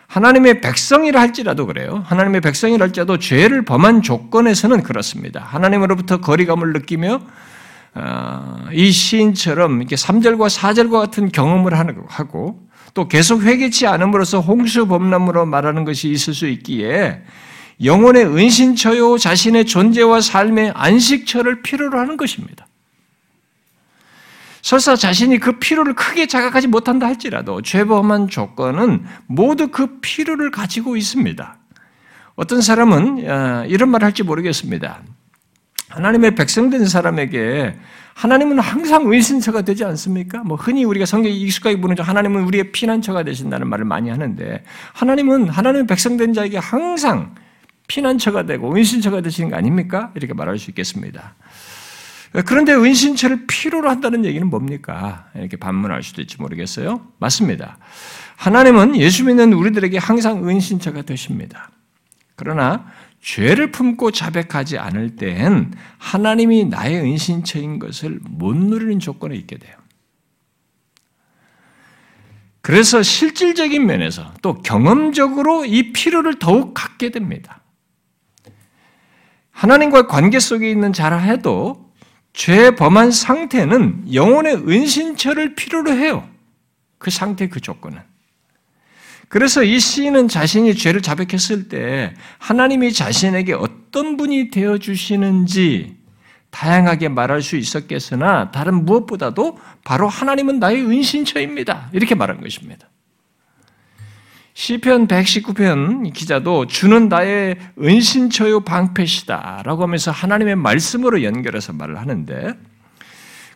하나님의 0.08 0.60
백성이라 0.60 1.20
할지라도 1.20 1.66
그래요. 1.66 2.02
하나님의 2.06 2.40
백성이라 2.40 2.86
할지라도 2.86 3.18
죄를 3.18 3.64
범한 3.64 4.02
조건에서는 4.02 4.82
그렇습니다. 4.82 5.40
하나님으로부터 5.40 6.20
거리감을 6.20 6.72
느끼며 6.72 7.14
어, 7.14 7.20
이 8.72 8.90
시인처럼 8.90 9.80
이렇게 9.80 9.96
3절과 9.96 10.48
4절과 10.48 10.92
같은 10.92 11.30
경험을 11.30 11.74
하고 12.08 12.60
또 12.94 13.08
계속 13.08 13.42
회개치 13.42 13.86
않음으로써 13.86 14.40
홍수 14.40 14.86
범람으로 14.86 15.46
말하는 15.46 15.84
것이 15.84 16.10
있을 16.10 16.34
수 16.34 16.46
있기에 16.48 17.22
영혼의 17.82 18.26
은신처요 18.26 19.18
자신의 19.18 19.64
존재와 19.64 20.20
삶의 20.20 20.72
안식처를 20.74 21.62
필요로 21.62 21.98
하는 21.98 22.16
것입니다. 22.16 22.66
설사 24.62 24.94
자신이 24.94 25.38
그 25.38 25.58
필요를 25.58 25.94
크게 25.94 26.26
자각하지 26.26 26.68
못한다 26.68 27.06
할지라도 27.06 27.62
죄범한 27.62 28.28
조건은 28.28 29.04
모두 29.26 29.68
그 29.68 30.00
필요를 30.00 30.50
가지고 30.50 30.96
있습니다. 30.96 31.56
어떤 32.34 32.60
사람은 32.60 33.28
어, 33.28 33.64
이런 33.66 33.88
말을 33.88 34.04
할지 34.04 34.22
모르겠습니다. 34.22 35.02
하나님의 35.90 36.34
백성된 36.34 36.86
사람에게 36.86 37.76
하나님은 38.14 38.58
항상 38.58 39.10
은신처가 39.10 39.62
되지 39.62 39.84
않습니까? 39.84 40.42
뭐 40.44 40.56
흔히 40.56 40.84
우리가 40.84 41.06
성경에 41.06 41.34
익숙하게 41.34 41.80
보는 41.80 41.98
하나님은 41.98 42.44
우리의 42.44 42.72
피난처가 42.72 43.24
되신다는 43.24 43.68
말을 43.68 43.84
많이 43.84 44.08
하는데 44.10 44.62
하나님은 44.92 45.48
하나님의 45.48 45.86
백성된 45.86 46.32
자에게 46.32 46.58
항상 46.58 47.34
피난처가 47.88 48.46
되고 48.46 48.74
은신처가 48.74 49.20
되시는 49.20 49.50
거 49.50 49.56
아닙니까? 49.56 50.12
이렇게 50.14 50.32
말할 50.32 50.58
수 50.58 50.70
있겠습니다. 50.70 51.34
그런데 52.46 52.72
은신처를 52.72 53.46
필요로 53.48 53.90
한다는 53.90 54.24
얘기는 54.24 54.46
뭡니까? 54.46 55.26
이렇게 55.34 55.56
반문할 55.56 56.04
수도 56.04 56.22
있지 56.22 56.36
모르겠어요. 56.40 57.00
맞습니다. 57.18 57.78
하나님은 58.36 58.96
예수 58.96 59.24
믿는 59.24 59.52
우리들에게 59.52 59.98
항상 59.98 60.48
은신처가 60.48 61.02
되십니다. 61.02 61.70
그러나 62.36 62.86
죄를 63.20 63.70
품고 63.70 64.12
자백하지 64.12 64.78
않을 64.78 65.16
때엔 65.16 65.72
하나님이 65.98 66.64
나의 66.66 67.00
은신처인 67.00 67.78
것을 67.78 68.18
못 68.22 68.56
누리는 68.56 68.98
조건에 68.98 69.36
있게 69.36 69.58
돼요. 69.58 69.76
그래서 72.62 73.02
실질적인 73.02 73.86
면에서 73.86 74.32
또 74.42 74.54
경험적으로 74.62 75.64
이 75.64 75.92
필요를 75.92 76.38
더욱 76.38 76.74
갖게 76.74 77.10
됩니다. 77.10 77.62
하나님과의 79.50 80.06
관계 80.06 80.38
속에 80.38 80.70
있는 80.70 80.92
자라 80.92 81.18
해도 81.18 81.90
죄 82.32 82.70
범한 82.74 83.10
상태는 83.10 84.14
영혼의 84.14 84.56
은신처를 84.56 85.54
필요로 85.54 85.92
해요. 85.92 86.28
그 86.98 87.10
상태, 87.10 87.48
그 87.48 87.60
조건은. 87.60 88.09
그래서 89.30 89.62
이 89.62 89.78
시인은 89.78 90.26
자신이 90.26 90.74
죄를 90.74 91.02
자백했을 91.02 91.68
때 91.68 92.14
하나님이 92.38 92.92
자신에게 92.92 93.52
어떤 93.52 94.16
분이 94.16 94.50
되어 94.50 94.78
주시는지 94.78 95.96
다양하게 96.50 97.10
말할 97.10 97.40
수 97.40 97.54
있었겠으나 97.54 98.50
다른 98.50 98.84
무엇보다도 98.84 99.56
바로 99.84 100.08
하나님은 100.08 100.58
나의 100.58 100.82
은신처입니다. 100.84 101.90
이렇게 101.92 102.16
말한 102.16 102.40
것입니다. 102.40 102.88
시편 104.54 105.06
119편 105.06 106.12
기자도 106.12 106.66
주는 106.66 107.08
나의 107.08 107.56
은신처요 107.80 108.64
방패시다라고 108.64 109.84
하면서 109.84 110.10
하나님의 110.10 110.56
말씀으로 110.56 111.22
연결해서 111.22 111.72
말을 111.72 112.00
하는데 112.00 112.54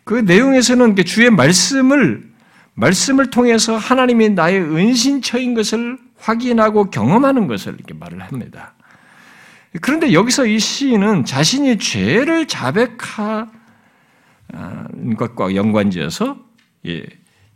그 0.05 0.13
내용에서는 0.13 0.95
주의 1.03 1.29
말씀을 1.29 2.33
말씀을 2.75 3.29
통해서 3.29 3.77
하나님이 3.77 4.29
나의 4.29 4.59
은신처인 4.61 5.53
것을 5.53 5.97
확인하고 6.17 6.89
경험하는 6.91 7.47
것을 7.47 7.73
이렇게 7.75 7.93
말을 7.93 8.21
합니다. 8.21 8.73
그런데 9.81 10.13
여기서 10.13 10.45
이 10.45 10.59
시인은 10.59 11.25
자신이 11.25 11.79
죄를 11.79 12.47
자백한 12.47 13.51
것과 15.17 15.55
연관지어서 15.55 16.37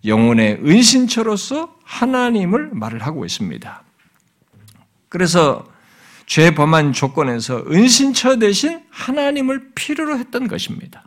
영혼의 0.05 0.59
은신처로서 0.65 1.75
하나님을 1.83 2.71
말을 2.73 3.01
하고 3.01 3.25
있습니다. 3.25 3.83
그래서 5.09 5.65
죄 6.25 6.53
범한 6.53 6.93
조건에서 6.93 7.65
은신처 7.69 8.37
대신 8.39 8.81
하나님을 8.89 9.71
필요로 9.75 10.17
했던 10.17 10.47
것입니다. 10.47 11.03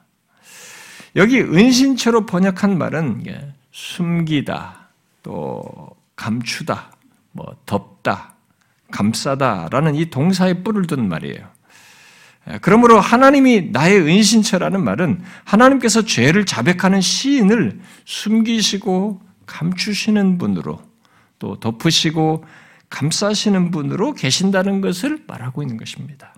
여기 1.15 1.41
은신처로 1.41 2.27
번역한 2.27 2.79
말은 2.79 3.52
숨기다, 3.73 4.89
또 5.23 5.91
감추다, 6.15 6.93
뭐 7.33 7.57
덮다, 7.67 8.35
감싸다라는 8.91 9.95
이 9.95 10.11
동사의 10.11 10.63
뿔을 10.63 10.87
둔 10.87 11.09
말이에요. 11.09 11.51
그러므로 12.61 13.01
하나님이 13.01 13.71
나의 13.71 14.01
은신처라는 14.01 14.83
말은 14.83 15.23
하나님께서 15.45 16.03
죄를 16.03 16.45
자백하는 16.45 17.01
시인을 17.01 17.81
숨기시고 18.05 19.21
감추시는 19.47 20.39
분으로 20.39 20.83
또 21.39 21.59
덮으시고 21.61 22.45
감싸시는 22.91 23.71
분으로 23.71 24.13
계신다는 24.13 24.81
것을 24.81 25.25
말하고 25.27 25.63
있는 25.63 25.77
것입니다. 25.77 26.35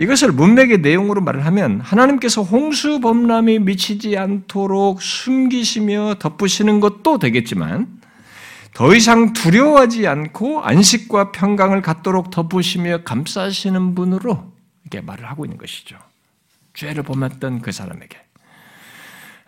이것을 0.00 0.32
문맥의 0.32 0.78
내용으로 0.78 1.20
말을 1.20 1.44
하면 1.44 1.82
하나님께서 1.82 2.42
홍수 2.42 3.00
범람이 3.00 3.58
미치지 3.58 4.16
않도록 4.16 5.02
숨기시며 5.02 6.14
덮으시는 6.18 6.80
것도 6.80 7.18
되겠지만 7.18 8.00
더 8.72 8.94
이상 8.94 9.34
두려워하지 9.34 10.06
않고 10.06 10.62
안식과 10.62 11.32
평강을 11.32 11.82
갖도록 11.82 12.30
덮으시며 12.30 13.02
감싸시는 13.02 13.94
분으로 13.94 14.50
이렇게 14.84 15.04
말을 15.04 15.28
하고 15.28 15.44
있는 15.44 15.58
것이죠. 15.58 15.98
죄를 16.72 17.02
범했던 17.02 17.60
그 17.60 17.70
사람에게. 17.70 18.16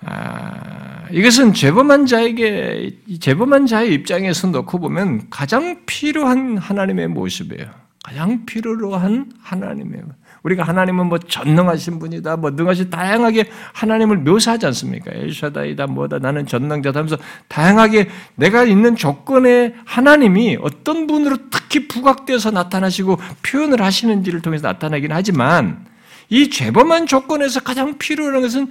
아, 0.05 1.07
이것은 1.13 1.55
죄범한 1.55 2.05
자에게 2.05 2.99
죄범한 3.21 3.67
자의 3.67 3.95
입장에서 3.95 4.49
놓고 4.49 4.81
보면 4.81 5.31
가장 5.31 5.87
필요한 5.87 6.59
하나님의 6.59 7.09
모습이에요. 7.09 7.71
가장 8.05 8.45
필요로 8.45 8.97
한 8.97 9.33
하나님의 9.41 10.03
우리가 10.43 10.65
하나님은 10.65 11.07
뭐 11.07 11.19
전능하신 11.19 11.99
분이다, 11.99 12.37
뭐 12.37 12.51
능하신 12.51 12.91
다양하게 12.91 13.49
하나님을 13.73 14.19
묘사하지 14.19 14.67
않습니까? 14.67 15.13
엘샤다이다, 15.13 15.87
뭐다, 15.87 16.19
나는 16.19 16.47
전능자다 16.47 16.99
하면서 16.99 17.17
다양하게 17.49 18.09
내가 18.35 18.65
있는 18.65 18.97
조건에 18.97 19.75
하나님이 19.85 20.59
어떤 20.61 21.07
분으로 21.07 21.37
특히 21.51 21.87
부각되어서 21.87 22.51
나타나시고 22.51 23.19
표현을 23.43 23.83
하시는지를 23.83 24.43
통해서 24.43 24.67
나타나긴 24.67 25.13
하지만 25.13 25.87
이 26.29 26.51
죄범한 26.51 27.07
조건에서 27.07 27.61
가장 27.61 27.99
필요한 27.99 28.41
것은 28.41 28.69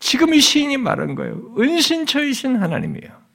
지금 0.00 0.34
이 0.34 0.40
시인이 0.40 0.76
말한 0.76 1.14
거예요. 1.14 1.40
은신처이신 1.58 2.56
하나님이에요. 2.56 3.26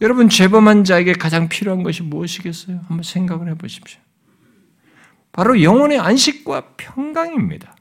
여러분, 0.00 0.28
죄범한 0.28 0.84
자에게 0.84 1.12
가장 1.12 1.48
필요한 1.48 1.82
것이 1.82 2.02
무엇이겠어요? 2.02 2.80
한번 2.88 3.02
생각을 3.02 3.48
해 3.48 3.54
보십시오. 3.54 4.00
바로 5.32 5.62
영혼의 5.62 5.98
안식과 5.98 6.74
평강입니다. 6.76 7.74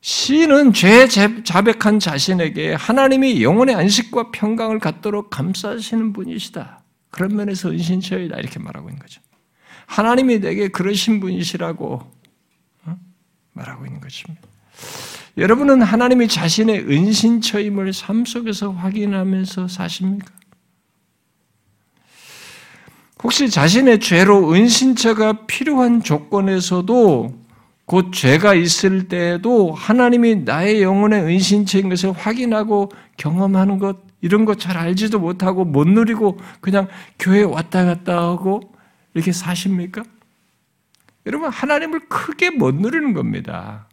시인은 0.00 0.72
죄 0.72 1.06
자백한 1.06 2.00
자신에게 2.00 2.74
하나님이 2.74 3.42
영혼의 3.42 3.74
안식과 3.76 4.32
평강을 4.32 4.80
갖도록 4.80 5.30
감싸시는 5.30 6.12
분이시다. 6.12 6.82
그런 7.10 7.36
면에서 7.36 7.70
은신처이다. 7.70 8.36
이렇게 8.38 8.58
말하고 8.58 8.88
있는 8.88 8.98
거죠. 8.98 9.20
하나님이 9.86 10.40
내게 10.40 10.68
그러신 10.68 11.20
분이시라고 11.20 12.10
어? 12.86 12.96
말하고 13.52 13.86
있는 13.86 14.00
것입니다. 14.00 14.40
여러분은 15.36 15.82
하나님이 15.82 16.28
자신의 16.28 16.90
은신처임을 16.90 17.92
삶 17.92 18.24
속에서 18.24 18.72
확인하면서 18.72 19.68
사십니까? 19.68 20.32
혹시 23.22 23.48
자신의 23.48 24.00
죄로 24.00 24.52
은신처가 24.52 25.46
필요한 25.46 26.02
조건에서도 26.02 27.42
곧 27.84 28.12
죄가 28.12 28.54
있을 28.54 29.08
때에도 29.08 29.72
하나님이 29.72 30.36
나의 30.36 30.82
영혼의 30.82 31.22
은신처인 31.22 31.88
것을 31.88 32.12
확인하고 32.12 32.90
경험하는 33.16 33.78
것, 33.78 33.98
이런 34.20 34.44
것잘 34.44 34.76
알지도 34.76 35.18
못하고 35.18 35.64
못 35.64 35.86
누리고 35.86 36.38
그냥 36.60 36.88
교회 37.18 37.42
왔다 37.42 37.84
갔다 37.84 38.18
하고 38.22 38.60
이렇게 39.14 39.32
사십니까? 39.32 40.02
여러분, 41.26 41.50
하나님을 41.50 42.08
크게 42.08 42.50
못 42.50 42.74
누리는 42.74 43.12
겁니다. 43.12 43.86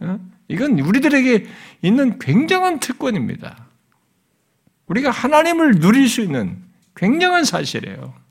어? 0.00 0.18
이건 0.48 0.78
우리들에게 0.78 1.46
있는 1.82 2.18
굉장한 2.18 2.80
특권입니다. 2.80 3.66
우리가 4.86 5.10
하나님을 5.10 5.78
누릴 5.78 6.08
수 6.08 6.20
있는 6.20 6.56
굉장한 6.94 7.44
사실이에요. 7.44 8.25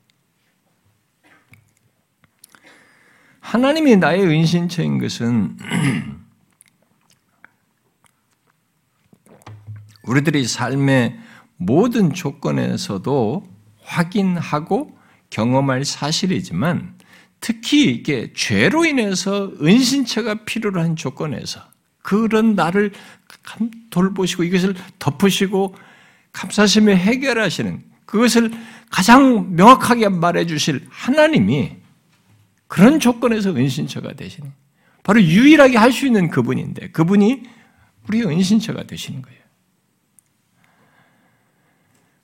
하나님이 3.46 3.98
나의 3.98 4.24
은신처인 4.24 4.98
것은 4.98 5.56
우리들이 10.02 10.46
삶의 10.46 11.20
모든 11.58 12.12
조건에서도 12.12 13.48
확인하고 13.84 14.98
경험할 15.30 15.86
사실이지만 15.86 16.96
특히 17.40 17.84
이게 17.84 18.34
죄로 18.36 18.84
인해서 18.84 19.52
은신처가 19.62 20.46
필요로 20.46 20.82
한 20.82 20.96
조건에서 20.96 21.62
그런 22.02 22.56
나를 22.56 22.94
돌보시고 23.92 24.44
이것을 24.44 24.74
덮으시고 24.98 25.76
감사심에 26.34 26.96
해결하시는 26.96 27.84
그것을 28.08 28.52
가장 28.90 29.56
명확하게 29.56 30.10
말해 30.10 30.48
주실 30.48 30.88
하나님이 30.90 31.85
그런 32.68 33.00
조건에서 33.00 33.52
은신처가 33.56 34.14
되시는 34.14 34.52
바로 35.04 35.22
유일하게 35.22 35.78
할 35.78 35.92
수 35.92 36.06
있는 36.06 36.30
그분인데 36.30 36.90
그분이 36.92 37.44
우리의 38.08 38.26
은신처가 38.26 38.84
되시는 38.84 39.22
거예요. 39.22 39.40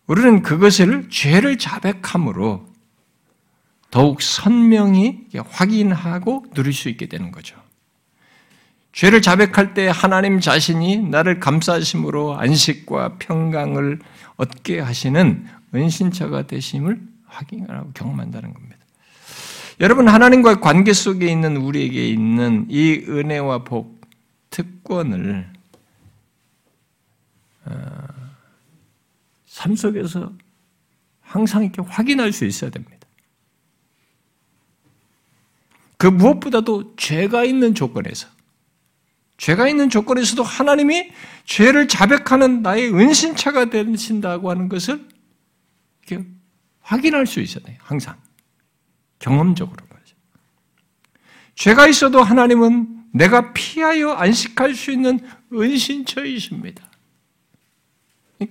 우리는 0.08 0.42
그것을 0.42 1.10
죄를 1.10 1.58
자백함으로 1.58 2.68
더욱 3.92 4.22
선명히 4.22 5.28
확인하고 5.34 6.46
누릴 6.54 6.74
수 6.74 6.90
있게 6.90 7.06
되는 7.08 7.32
거죠. 7.32 7.56
죄를 8.94 9.22
자백할 9.22 9.74
때 9.74 9.90
하나님 9.94 10.40
자신이 10.40 10.98
나를 10.98 11.40
감싸심으로 11.40 12.38
안식과 12.38 13.18
평강을 13.20 14.00
얻게 14.36 14.80
하시는 14.80 15.48
은신처가 15.74 16.48
되심을 16.48 17.02
확인하고 17.26 17.92
경험한다는 17.94 18.54
겁니다. 18.54 18.78
여러분 19.82 20.08
하나님과 20.08 20.60
관계 20.60 20.94
속에 20.94 21.26
있는 21.26 21.58
우리에게 21.58 22.08
있는 22.08 22.68
이 22.70 23.04
은혜와 23.08 23.64
복 23.64 24.00
특권을 24.52 25.52
어, 27.66 28.08
삶 29.48 29.76
속에서 29.76 30.34
항상 31.22 31.64
이렇게 31.64 31.82
확인할 31.82 32.32
수 32.32 32.46
있어야 32.46 32.70
됩니다. 32.70 33.08
그 35.98 36.06
무엇보다도 36.06 36.96
죄가 36.96 37.44
있는 37.44 37.74
조건에서 37.74 38.28
죄가 39.38 39.68
있는 39.68 39.90
조건에서도 39.90 40.44
하나님이 40.44 41.12
죄를 41.46 41.88
자백하는 41.88 42.62
나의 42.62 42.94
은신차가 42.94 43.72
되신다고 43.72 44.52
하는 44.52 44.70
것을 44.70 45.08
이렇게 46.06 46.28
확인할 46.82 47.26
수 47.26 47.40
있어야 47.40 47.64
돼요. 47.64 47.78
항상. 47.82 48.16
경험적으로 49.22 49.86
말이죠. 49.90 50.16
죄가 51.56 51.88
있어도 51.88 52.22
하나님은 52.22 53.06
내가 53.14 53.54
피하여 53.54 54.12
안식할 54.12 54.74
수 54.74 54.92
있는 54.92 55.20
은신처이십니다. 55.54 56.84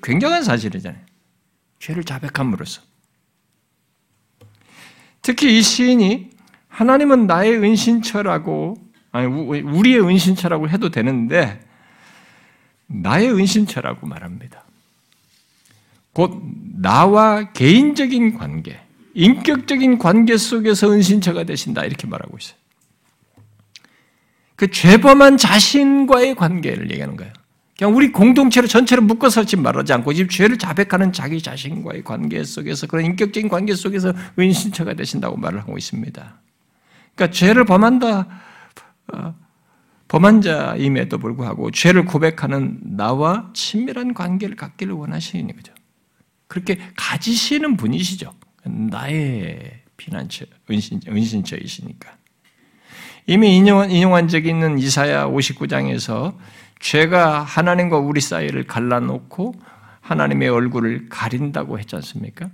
굉장한 0.02 0.44
사실이잖아요. 0.44 1.04
죄를 1.78 2.04
자백함으로써. 2.04 2.82
특히 5.22 5.58
이 5.58 5.62
시인이 5.62 6.30
하나님은 6.68 7.26
나의 7.26 7.56
은신처라고 7.56 8.90
아니, 9.12 9.26
우리의 9.26 10.00
은신처라고 10.06 10.68
해도 10.68 10.90
되는데, 10.90 11.60
나의 12.86 13.32
은신처라고 13.32 14.06
말합니다. 14.06 14.64
곧 16.12 16.40
나와 16.76 17.50
개인적인 17.52 18.38
관계, 18.38 18.80
인격적인 19.14 19.98
관계 19.98 20.36
속에서 20.36 20.90
은신처가 20.90 21.44
되신다 21.44 21.84
이렇게 21.84 22.06
말하고 22.06 22.36
있어요. 22.38 22.56
그 24.56 24.70
죄범한 24.70 25.36
자신과의 25.38 26.34
관계를 26.34 26.90
얘기하는 26.90 27.16
거예요. 27.16 27.32
그냥 27.78 27.96
우리 27.96 28.12
공동체를 28.12 28.68
전체를 28.68 29.02
묶어서 29.02 29.44
지금 29.46 29.64
말하지 29.64 29.94
않고 29.94 30.12
지금 30.12 30.28
죄를 30.28 30.58
자백하는 30.58 31.14
자기 31.14 31.40
자신과의 31.40 32.04
관계 32.04 32.44
속에서 32.44 32.86
그런 32.86 33.06
인격적인 33.06 33.48
관계 33.48 33.74
속에서 33.74 34.12
은신처가 34.38 34.92
되신다고 34.92 35.38
말을 35.38 35.60
하고 35.60 35.78
있습니다. 35.78 36.40
그러니까 37.14 37.34
죄를 37.34 37.64
범한다, 37.64 38.28
어, 39.14 39.34
범한 40.08 40.42
자임에도 40.42 41.16
불구하고 41.16 41.70
죄를 41.70 42.04
고백하는 42.04 42.80
나와 42.82 43.48
친밀한 43.54 44.12
관계를 44.12 44.56
갖기를 44.56 44.92
원하시는 44.92 45.46
거죠. 45.56 45.72
그렇게 46.48 46.78
가지시는 46.96 47.78
분이시죠. 47.78 48.34
나의 48.64 49.80
피난처, 49.96 50.46
은신, 50.70 51.00
은신처이시니까. 51.06 52.16
이미 53.26 53.56
인용한, 53.56 53.90
인용한 53.90 54.28
적이 54.28 54.50
있는 54.50 54.78
이사야 54.78 55.26
59장에서 55.26 56.36
죄가 56.80 57.42
하나님과 57.42 57.98
우리 57.98 58.20
사이를 58.20 58.64
갈라놓고 58.66 59.54
하나님의 60.00 60.48
얼굴을 60.48 61.08
가린다고 61.08 61.78
했지 61.78 61.94
않습니까? 61.96 62.48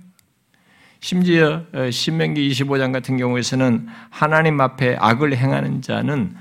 심지어 0.99 1.63
어, 1.73 1.89
신명기 1.89 2.49
25장 2.49 2.91
같은 2.91 3.17
경우에서는 3.17 3.87
하나님 4.09 4.59
앞에 4.59 4.97
악을 4.99 5.35
행하는 5.35 5.81
자는 5.81 6.35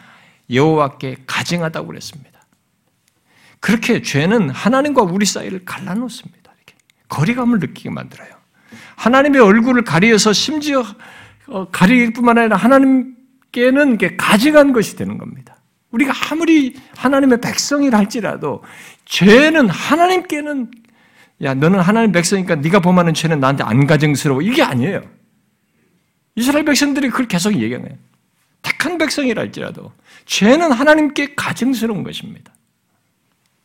여호와께 0.50 1.18
가증하다고 1.26 1.86
그랬습니다. 1.86 2.40
그렇게 3.60 4.02
죄는 4.02 4.50
하나님과 4.50 5.02
우리 5.02 5.26
사이를 5.26 5.64
갈라놓습니다. 5.64 6.52
이렇게 6.56 6.74
거리감을 7.08 7.58
느끼게 7.58 7.90
만들어요. 7.90 8.35
하나님의 8.96 9.40
얼굴을 9.40 9.84
가리어서 9.84 10.32
심지어 10.32 10.84
어, 11.46 11.68
가리일 11.70 12.12
뿐만 12.12 12.38
아니라 12.38 12.56
하나님께는 12.56 13.98
가증한 14.16 14.72
것이 14.72 14.96
되는 14.96 15.16
겁니다. 15.18 15.56
우리가 15.90 16.12
아무리 16.30 16.74
하나님의 16.96 17.40
백성이라 17.40 17.96
할지라도 17.98 18.62
죄는 19.04 19.68
하나님께는 19.68 20.70
야 21.42 21.54
너는 21.54 21.80
하나님 21.80 22.12
백성이니까 22.12 22.56
네가 22.56 22.80
범하는 22.80 23.14
죄는 23.14 23.40
나한테 23.40 23.62
안 23.62 23.86
가증스러워 23.86 24.42
이게 24.42 24.62
아니에요. 24.62 25.02
이스라엘 26.34 26.64
백성들이 26.64 27.10
그걸 27.10 27.28
계속 27.28 27.54
얘기하네요. 27.54 27.96
택한 28.62 28.98
백성이라 28.98 29.42
할지라도 29.42 29.92
죄는 30.26 30.72
하나님께 30.72 31.34
가증스러운 31.34 32.02
것입니다. 32.02 32.52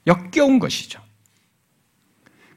역겨운 0.07 0.59
것이죠. 0.59 1.00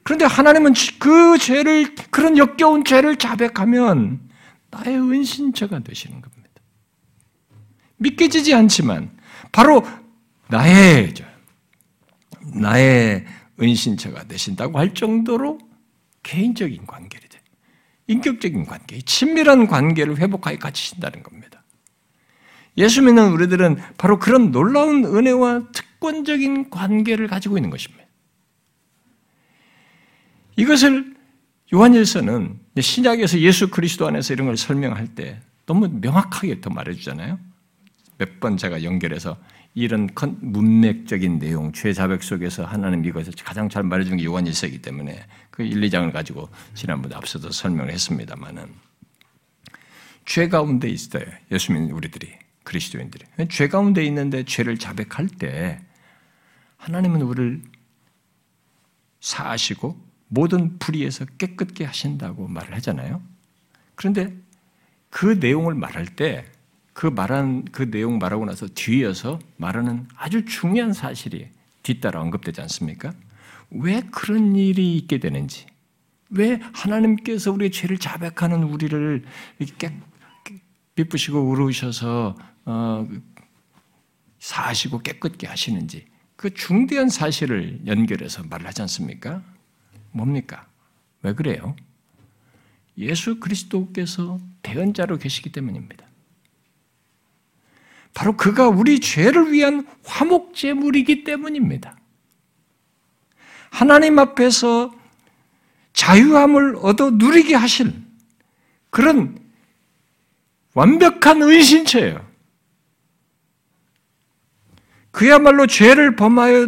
그런데 0.05 0.23
하나님은 0.23 0.73
그 0.99 1.37
죄를 1.37 1.93
그런 2.11 2.37
역겨운 2.37 2.85
죄를 2.85 3.17
자백하면 3.17 4.29
나의 4.71 4.97
은신처가 4.97 5.79
되시는 5.79 6.21
겁니다. 6.21 6.49
믿겨지지 7.97 8.53
않지만 8.53 9.11
바로 9.51 9.85
나의 10.47 11.13
나의 12.53 13.25
은신처가 13.61 14.25
되신다고 14.25 14.79
할 14.79 14.93
정도로 14.93 15.59
개인적인 16.23 16.85
관계를 16.85 17.25
인격적인 18.07 18.65
관계, 18.65 19.01
친밀한 19.01 19.67
관계를 19.67 20.17
회복하여 20.17 20.57
갖추신다는 20.57 21.23
겁니다. 21.23 21.63
예수 22.77 23.01
믿는 23.01 23.31
우리들은 23.31 23.77
바로 23.97 24.19
그런 24.19 24.51
놀라운 24.51 25.05
은혜와 25.05 25.71
특권적인 25.71 26.69
관계를 26.69 27.27
가지고 27.27 27.57
있는 27.57 27.69
것입니다. 27.69 28.04
이것을 30.57 31.15
요한일서는 31.73 32.59
신약에서 32.79 33.39
예수 33.39 33.69
그리스도 33.69 34.07
안에서 34.07 34.33
이런 34.33 34.47
걸 34.47 34.57
설명할 34.57 35.07
때 35.15 35.39
너무 35.65 35.87
명확하게 35.89 36.61
더 36.61 36.69
말해주잖아요. 36.69 37.39
몇 38.17 38.39
번 38.39 38.55
제가 38.57 38.83
연결해서 38.83 39.37
이런 39.73 40.07
문맥적인 40.39 41.39
내용, 41.39 41.73
죄 41.73 41.91
자백 41.91 42.23
속에서 42.23 42.63
하나님 42.63 43.03
이것을 43.03 43.33
가장 43.43 43.67
잘 43.67 43.83
말해주는 43.83 44.17
게 44.17 44.23
요한 44.23 44.45
1세기 44.45 44.81
때문에 44.81 45.25
그 45.51 45.63
1, 45.63 45.81
2장을 45.81 46.09
가지고 46.13 46.47
지난번에 46.75 47.13
앞서도 47.15 47.51
설명을 47.51 47.91
했습니다만은 47.91 48.73
죄 50.25 50.47
가운데 50.47 50.87
있어요. 50.87 51.25
예수 51.51 51.73
믿는 51.73 51.91
우리들이, 51.91 52.31
그리스도인들이. 52.63 53.25
죄 53.49 53.67
가운데 53.67 54.03
있는데 54.05 54.43
죄를 54.45 54.77
자백할 54.77 55.27
때 55.27 55.81
하나님은 56.77 57.21
우리를 57.21 57.61
사하시고 59.19 60.05
모든 60.27 60.77
불의에서 60.79 61.25
깨끗게 61.37 61.85
하신다고 61.85 62.47
말을 62.47 62.73
하잖아요. 62.75 63.21
그런데 63.95 64.35
그 65.09 65.37
내용을 65.39 65.75
말할 65.75 66.07
때 66.07 66.55
그 66.95 67.07
말한 67.07 67.65
그 67.73 67.91
내용 67.91 68.19
말하고 68.19 68.45
나서 68.45 68.67
뒤이어서 68.73 69.37
말하는 69.57 70.07
아주 70.15 70.45
중요한 70.45 70.93
사실이 70.93 71.49
뒤따라 71.83 72.21
언급되지 72.21 72.61
않습니까? 72.61 73.13
왜 73.69 73.99
그런 74.11 74.55
일이 74.55 74.95
있게 74.95 75.19
되는지, 75.19 75.65
왜 76.29 76.61
하나님께서 76.73 77.51
우리의 77.51 77.71
죄를 77.71 77.97
자백하는 77.97 78.63
우리를 78.63 79.25
이렇게 79.59 79.93
비쁘시고 80.95 81.37
우르셔서 81.37 82.37
어, 82.63 83.07
사시고 84.39 84.99
깨끗게 84.99 85.47
하시는지 85.47 86.05
그 86.37 86.53
중대한 86.53 87.09
사실을 87.09 87.81
연결해서 87.85 88.43
말을 88.43 88.67
하지 88.67 88.83
않습니까? 88.83 89.43
뭡니까? 90.15 90.65
왜 91.21 91.33
그래요? 91.33 91.75
예수 92.97 93.39
그리스도께서 93.39 94.39
대언자로 94.61 95.17
계시기 95.17 95.51
때문입니다. 95.51 96.05
바로 98.13 98.37
그가 98.37 98.69
우리 98.69 99.01
죄를 99.01 99.51
위한 99.51 99.85
화목제물이기 100.05 101.25
때문입니다. 101.25 101.97
하나님 103.69 104.17
앞에서 104.19 104.95
자유함을 105.91 106.77
얻어 106.77 107.11
누리게 107.11 107.55
하실 107.55 107.93
그런 108.89 109.37
완벽한 110.73 111.41
은신처예요. 111.41 112.25
그야말로 115.11 115.67
죄를 115.67 116.15
범하여, 116.15 116.67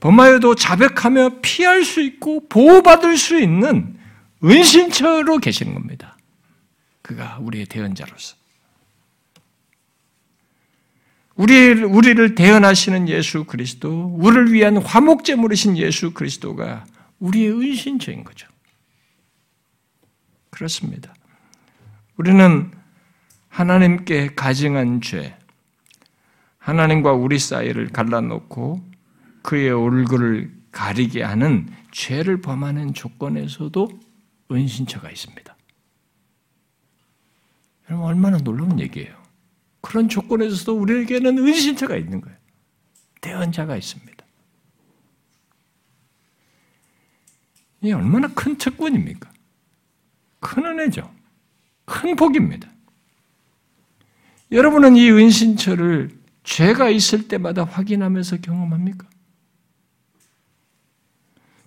범하여도 0.00 0.54
자백하며 0.54 1.40
피할 1.42 1.84
수 1.84 2.00
있고 2.00 2.48
보호받을 2.48 3.16
수 3.16 3.38
있는 3.38 3.98
은신처로 4.42 5.38
계시는 5.38 5.74
겁니다. 5.74 6.16
그가 7.02 7.38
우리의 7.40 7.66
대언자로서. 7.66 8.36
우리, 11.36 11.72
우리를 11.72 12.34
대언하시는 12.34 13.08
예수 13.08 13.44
그리스도, 13.44 14.14
우리를 14.18 14.52
위한 14.52 14.76
화목제물이신 14.76 15.76
예수 15.78 16.12
그리스도가 16.12 16.84
우리의 17.18 17.52
은신처인 17.52 18.24
거죠. 18.24 18.46
그렇습니다. 20.50 21.14
우리는 22.16 22.70
하나님께 23.48 24.34
가증한 24.36 25.00
죄, 25.00 25.36
하나님과 26.58 27.12
우리 27.12 27.38
사이를 27.38 27.88
갈라놓고 27.88 28.89
그의 29.42 29.70
얼굴을 29.70 30.52
가리게 30.70 31.22
하는 31.22 31.68
죄를 31.90 32.40
범하는 32.40 32.94
조건에서도 32.94 33.88
은신처가 34.50 35.10
있습니다. 35.10 35.56
여러분, 37.88 38.06
얼마나 38.06 38.38
놀라운 38.38 38.78
얘기예요. 38.80 39.20
그런 39.80 40.08
조건에서도 40.08 40.78
우리에게는 40.78 41.38
은신처가 41.38 41.96
있는 41.96 42.20
거예요. 42.20 42.38
대언자가 43.20 43.76
있습니다. 43.76 44.24
이 47.82 47.92
얼마나 47.92 48.28
큰 48.28 48.56
특권입니까? 48.58 49.30
큰 50.40 50.64
은혜죠. 50.64 51.12
큰 51.84 52.14
복입니다. 52.14 52.70
여러분은 54.52 54.96
이 54.96 55.10
은신처를 55.10 56.10
죄가 56.42 56.90
있을 56.90 57.28
때마다 57.28 57.64
확인하면서 57.64 58.38
경험합니까? 58.38 59.08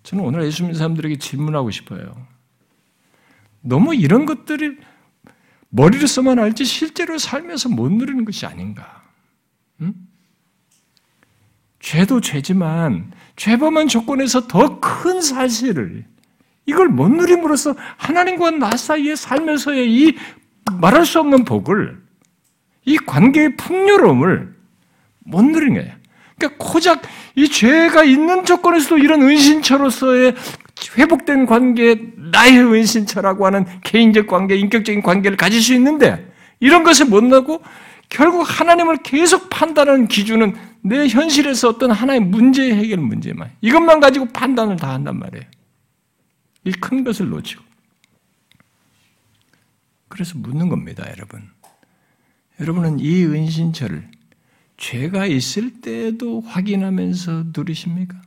저는 0.03 0.23
오늘 0.23 0.43
예수 0.45 0.63
믿는 0.63 0.77
사람들에게 0.77 1.17
질문하고 1.17 1.71
싶어요. 1.71 2.27
너무 3.61 3.95
이런 3.95 4.25
것들이 4.25 4.77
머리로서만 5.69 6.37
알지 6.39 6.65
실제로 6.65 7.17
살면서 7.17 7.69
못 7.69 7.91
누리는 7.91 8.25
것이 8.25 8.45
아닌가. 8.45 9.01
응? 9.81 9.93
죄도 11.79 12.21
죄지만 12.21 13.11
죄범한 13.35 13.87
조건에서 13.87 14.47
더 14.47 14.79
큰 14.79 15.21
사실을 15.21 16.05
이걸 16.65 16.87
못 16.87 17.09
누림으로써 17.09 17.75
하나님과 17.97 18.51
나 18.51 18.71
사이에 18.77 19.15
살면서의 19.15 19.91
이 19.91 20.17
말할 20.79 21.05
수 21.05 21.19
없는 21.19 21.43
복을 21.43 22.01
이 22.85 22.97
관계의 22.97 23.57
풍요로움을 23.57 24.55
못 25.19 25.41
누리는 25.43 25.81
거예요. 25.81 25.95
그러니까 26.47 26.65
고작 26.71 27.01
이 27.35 27.47
죄가 27.47 28.03
있는 28.03 28.45
조건에서도 28.45 28.97
이런 28.97 29.21
은신처로서의 29.21 30.35
회복된 30.97 31.45
관계, 31.45 31.95
나의 32.17 32.59
은신처라고 32.59 33.45
하는 33.45 33.65
개인적 33.83 34.27
관계, 34.27 34.55
인격적인 34.55 35.01
관계를 35.01 35.37
가질 35.37 35.61
수 35.61 35.73
있는데 35.73 36.31
이런 36.59 36.83
것을 36.83 37.05
못 37.05 37.23
나고 37.23 37.61
결국 38.09 38.43
하나님을 38.43 38.97
계속 38.97 39.49
판단하는 39.49 40.07
기준은 40.07 40.55
내 40.81 41.07
현실에서 41.07 41.69
어떤 41.69 41.91
하나의 41.91 42.19
문제 42.19 42.73
해결 42.73 42.99
문제만 42.99 43.51
이것만 43.61 43.99
가지고 43.99 44.25
판단을 44.25 44.75
다 44.75 44.93
한단 44.93 45.17
말이에요. 45.19 45.45
이 46.65 46.71
큰 46.79 47.03
것을 47.03 47.29
놓치고 47.29 47.63
그래서 50.07 50.37
묻는 50.37 50.69
겁니다, 50.69 51.05
여러분. 51.09 51.49
여러분은 52.59 52.99
이 52.99 53.25
은신처를 53.25 54.07
죄가 54.83 55.27
있을 55.27 55.79
때도 55.79 56.41
확인하면서 56.41 57.45
누리십니까? 57.55 58.21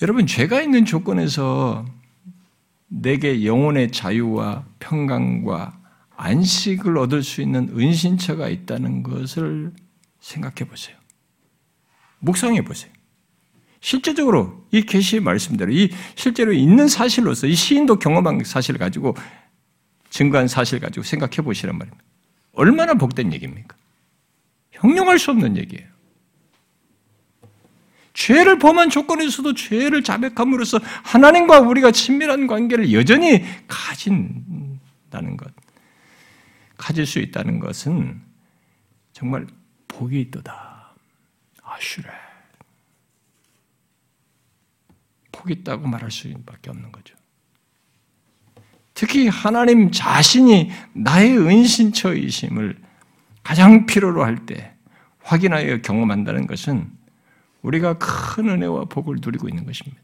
여러분, 0.00 0.28
죄가 0.28 0.62
있는 0.62 0.84
조건에서 0.84 1.84
내게 2.86 3.44
영혼의 3.44 3.90
자유와 3.90 4.64
평강과 4.78 5.76
안식을 6.16 6.96
얻을 6.96 7.24
수 7.24 7.42
있는 7.42 7.68
은신처가 7.76 8.48
있다는 8.48 9.02
것을 9.02 9.72
생각해 10.20 10.68
보세요. 10.68 10.96
묵상해 12.20 12.62
보세요. 12.62 12.92
실제적으로 13.80 14.64
이 14.70 14.82
계시의 14.82 15.20
말씀대로 15.20 15.72
이 15.72 15.90
실제로 16.14 16.52
있는 16.52 16.86
사실로서 16.86 17.48
이 17.48 17.56
시인도 17.56 17.98
경험한 17.98 18.44
사실을 18.44 18.78
가지고 18.78 19.16
증거한 20.10 20.46
사실 20.46 20.78
가지고 20.78 21.02
생각해 21.02 21.38
보시란 21.38 21.76
말입니다. 21.76 22.11
얼마나 22.52 22.94
복된 22.94 23.32
얘기입니까? 23.32 23.76
형용할 24.70 25.18
수 25.18 25.30
없는 25.30 25.56
얘기예요. 25.56 25.90
죄를 28.14 28.58
범한 28.58 28.90
조건에서도 28.90 29.54
죄를 29.54 30.02
자백함으로써 30.02 30.78
하나님과 31.02 31.60
우리가 31.60 31.92
친밀한 31.92 32.46
관계를 32.46 32.92
여전히 32.92 33.42
가진다는 33.66 35.36
것, 35.38 35.52
가질 36.76 37.06
수 37.06 37.20
있다는 37.20 37.58
것은 37.58 38.20
정말 39.12 39.46
복이 39.88 40.20
있도다. 40.20 40.94
아슈레. 41.62 42.08
복이 45.32 45.54
있다고 45.54 45.86
말할 45.86 46.10
수밖에 46.10 46.70
없는 46.70 46.92
거죠. 46.92 47.16
특히 48.94 49.28
하나님 49.28 49.90
자신이 49.90 50.70
나의 50.92 51.38
은신처이심을 51.38 52.78
가장 53.42 53.86
필요로 53.86 54.24
할 54.24 54.46
때 54.46 54.72
확인하여 55.24 55.82
경험한다는 55.82 56.46
것은 56.46 56.90
우리가 57.62 57.96
큰 57.98 58.48
은혜와 58.48 58.86
복을 58.86 59.18
누리고 59.20 59.48
있는 59.48 59.64
것입니다. 59.64 60.02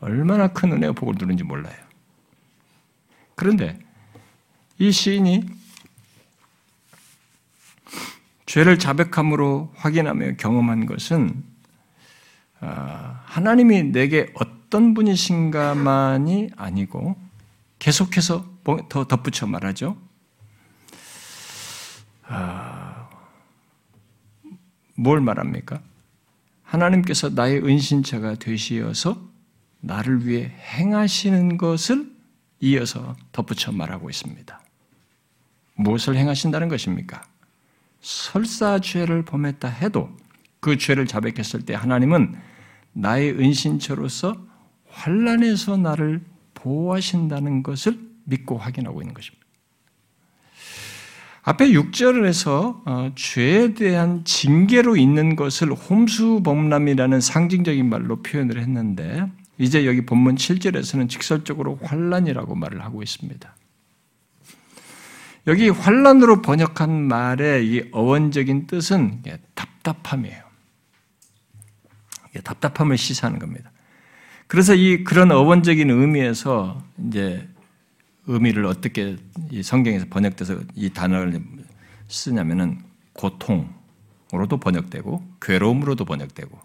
얼마나 0.00 0.48
큰 0.48 0.72
은혜와 0.72 0.92
복을 0.94 1.14
누리는지 1.18 1.44
몰라요. 1.44 1.76
그런데 3.34 3.78
이 4.78 4.90
시인이 4.90 5.44
죄를 8.46 8.78
자백함으로 8.78 9.72
확인하며 9.76 10.36
경험한 10.36 10.86
것은 10.86 11.44
아, 12.60 13.22
하나님이 13.26 13.84
내게 13.92 14.32
어떤 14.34 14.94
분이신가만이 14.94 16.50
아니고 16.56 17.16
계속해서 17.84 18.46
뭐더 18.64 19.04
덧붙여 19.08 19.46
말하죠. 19.46 19.98
아, 22.22 23.10
뭘 24.94 25.20
말합니까? 25.20 25.82
하나님께서 26.62 27.28
나의 27.28 27.62
은신처가 27.62 28.36
되시어서 28.36 29.28
나를 29.80 30.26
위해 30.26 30.50
행하시는 30.78 31.58
것을 31.58 32.10
이어서 32.60 33.16
덧붙여 33.32 33.70
말하고 33.70 34.08
있습니다. 34.08 34.60
무엇을 35.74 36.16
행하신다는 36.16 36.68
것입니까? 36.68 37.22
설사 38.00 38.78
죄를 38.78 39.26
범했다 39.26 39.68
해도 39.68 40.16
그 40.60 40.78
죄를 40.78 41.06
자백했을 41.06 41.66
때 41.66 41.74
하나님은 41.74 42.34
나의 42.94 43.32
은신처로서 43.32 44.42
환란에서 44.88 45.76
나를 45.76 46.24
보호하신다는 46.64 47.62
것을 47.62 47.98
믿고 48.24 48.56
확인하고 48.56 49.02
있는 49.02 49.12
것입니다. 49.12 49.44
앞에 51.42 51.68
6절에서 51.68 52.82
어, 52.86 53.12
죄에 53.14 53.74
대한 53.74 54.24
징계로 54.24 54.96
있는 54.96 55.36
것을 55.36 55.72
홈수범람이라는 55.72 57.20
상징적인 57.20 57.86
말로 57.86 58.22
표현을 58.22 58.58
했는데 58.58 59.30
이제 59.58 59.84
여기 59.84 60.06
본문 60.06 60.36
7절에서는 60.36 61.10
직설적으로 61.10 61.78
환란이라고 61.82 62.54
말을 62.54 62.82
하고 62.82 63.02
있습니다. 63.02 63.54
여기 65.46 65.68
환란으로 65.68 66.40
번역한 66.40 66.90
말의 66.90 67.66
이 67.66 67.88
어원적인 67.92 68.66
뜻은 68.66 69.22
답답함이에요. 69.54 70.42
답답함을 72.42 72.96
시사하는 72.96 73.38
겁니다. 73.38 73.70
그래서 74.54 74.72
이 74.72 75.02
그런 75.02 75.32
어원적인 75.32 75.90
의미에서 75.90 76.80
이제 77.08 77.48
의미를 78.28 78.66
어떻게 78.66 79.16
성경에서 79.60 80.06
번역돼서 80.08 80.60
이 80.76 80.90
단어를 80.90 81.42
쓰냐면은 82.06 82.78
고통으로도 83.14 84.58
번역되고 84.62 85.26
괴로움으로도 85.40 86.04
번역되고 86.04 86.56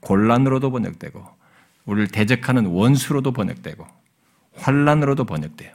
곤란으로도 0.00 0.72
번역되고 0.72 1.24
우리를 1.84 2.08
대적하는 2.08 2.66
원수로도 2.66 3.30
번역되고 3.30 3.86
환란으로도 4.56 5.22
번역돼요. 5.22 5.72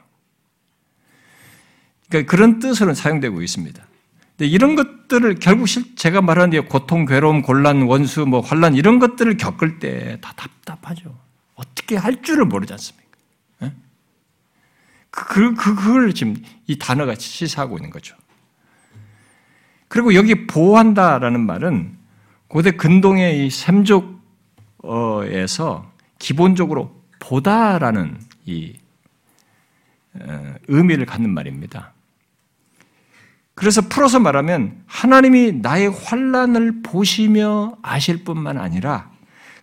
그러니까 2.09 2.29
그런 2.29 2.59
뜻으로 2.59 2.93
사용되고 2.93 3.41
있습니다. 3.41 3.81
근데 4.37 4.45
이런 4.51 4.75
것들을 4.75 5.35
결국 5.35 5.67
제가 5.95 6.21
말하는 6.21 6.67
고통, 6.67 7.05
괴로움, 7.05 7.43
곤란, 7.43 7.83
원수, 7.83 8.25
뭐 8.25 8.41
환란 8.41 8.75
이런 8.75 8.99
것들을 8.99 9.37
겪을 9.37 9.79
때 9.79 10.19
다 10.19 10.33
답답하죠. 10.35 11.24
어떻게 11.55 11.95
할 11.95 12.21
줄을 12.21 12.45
모르지 12.45 12.73
않습니까? 12.73 13.09
네? 13.59 13.73
그, 15.09 15.53
그, 15.55 15.75
그걸 15.75 16.13
지금 16.13 16.35
이 16.67 16.77
단어가 16.77 17.15
시사하고 17.15 17.77
있는 17.77 17.89
거죠. 17.89 18.15
그리고 19.87 20.13
여기 20.13 20.47
보호한다라는 20.47 21.39
말은 21.45 21.97
고대 22.47 22.71
근동의 22.71 23.45
이 23.45 23.49
샘족에서 23.49 24.11
기본적으로 26.19 27.01
보다라는 27.19 28.19
이 28.45 28.73
어, 30.13 30.55
의미를 30.67 31.05
갖는 31.05 31.29
말입니다. 31.33 31.93
그래서 33.53 33.81
풀어서 33.81 34.19
말하면 34.19 34.83
하나님이 34.85 35.53
나의 35.53 35.89
환란을 35.89 36.81
보시며 36.83 37.77
아실 37.81 38.23
뿐만 38.23 38.57
아니라 38.57 39.09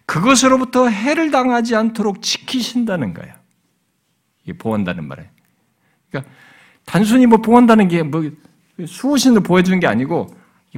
그것으로부터 0.06 0.88
해를 0.88 1.30
당하지 1.30 1.74
않도록 1.74 2.22
지키신다는 2.22 3.14
거예요. 3.14 3.34
이 4.46 4.52
보한다는 4.52 5.06
말에. 5.06 5.28
그러니까 6.10 6.32
단순히 6.84 7.26
뭐 7.26 7.38
보한다는 7.38 7.88
게 7.88 8.02
뭐 8.02 8.30
수호신을 8.86 9.42
보여주는 9.42 9.78
게 9.80 9.86
아니고 9.86 10.34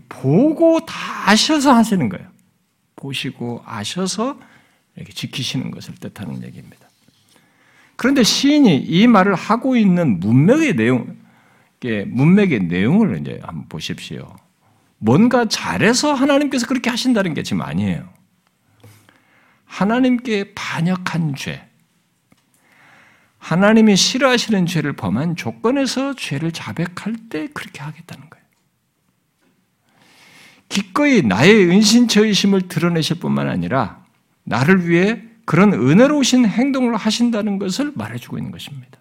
보고 0.09 0.85
다 0.85 1.31
아셔서 1.31 1.73
하시는 1.73 2.09
거예요. 2.09 2.27
보시고 2.97 3.63
아셔서 3.65 4.39
이렇게 4.97 5.13
지키시는 5.13 5.71
것을 5.71 5.95
뜻하는 5.97 6.43
얘기입니다. 6.43 6.89
그런데 7.97 8.23
시인이 8.23 8.77
이 8.77 9.07
말을 9.07 9.35
하고 9.35 9.77
있는 9.77 10.19
문맥의 10.21 10.75
내용, 10.75 11.17
문맥의 12.07 12.61
내용을 12.65 13.21
이제 13.21 13.41
한번 13.43 13.69
보십시오. 13.69 14.35
뭔가 14.99 15.47
잘해서 15.47 16.13
하나님께서 16.15 16.67
그렇게 16.67 16.91
하신다는 16.91 17.35
게 17.35 17.43
지금 17.43 17.63
아니에요. 17.63 18.09
하나님께 19.75 20.55
반역한 20.55 21.35
죄, 21.35 21.69
하나님이 23.39 23.97
싫어하시는 23.97 24.67
죄를 24.67 24.93
범한 24.93 25.35
조건에서 25.35 26.15
죄를 26.15 26.53
자백할 26.53 27.17
때 27.29 27.49
그렇게 27.53 27.83
하겠다는 27.83 28.31
거예요. 28.31 28.45
기꺼이 30.69 31.23
나의 31.23 31.69
은신처이심을 31.71 32.69
드러내실 32.69 33.19
뿐만 33.19 33.49
아니라 33.49 34.05
나를 34.45 34.89
위해 34.89 35.25
그런 35.45 35.73
은혜로우신 35.73 36.47
행동을 36.47 36.95
하신다는 36.95 37.59
것을 37.59 37.91
말해주고 37.97 38.39
있는 38.39 38.53
것입니다. 38.53 39.01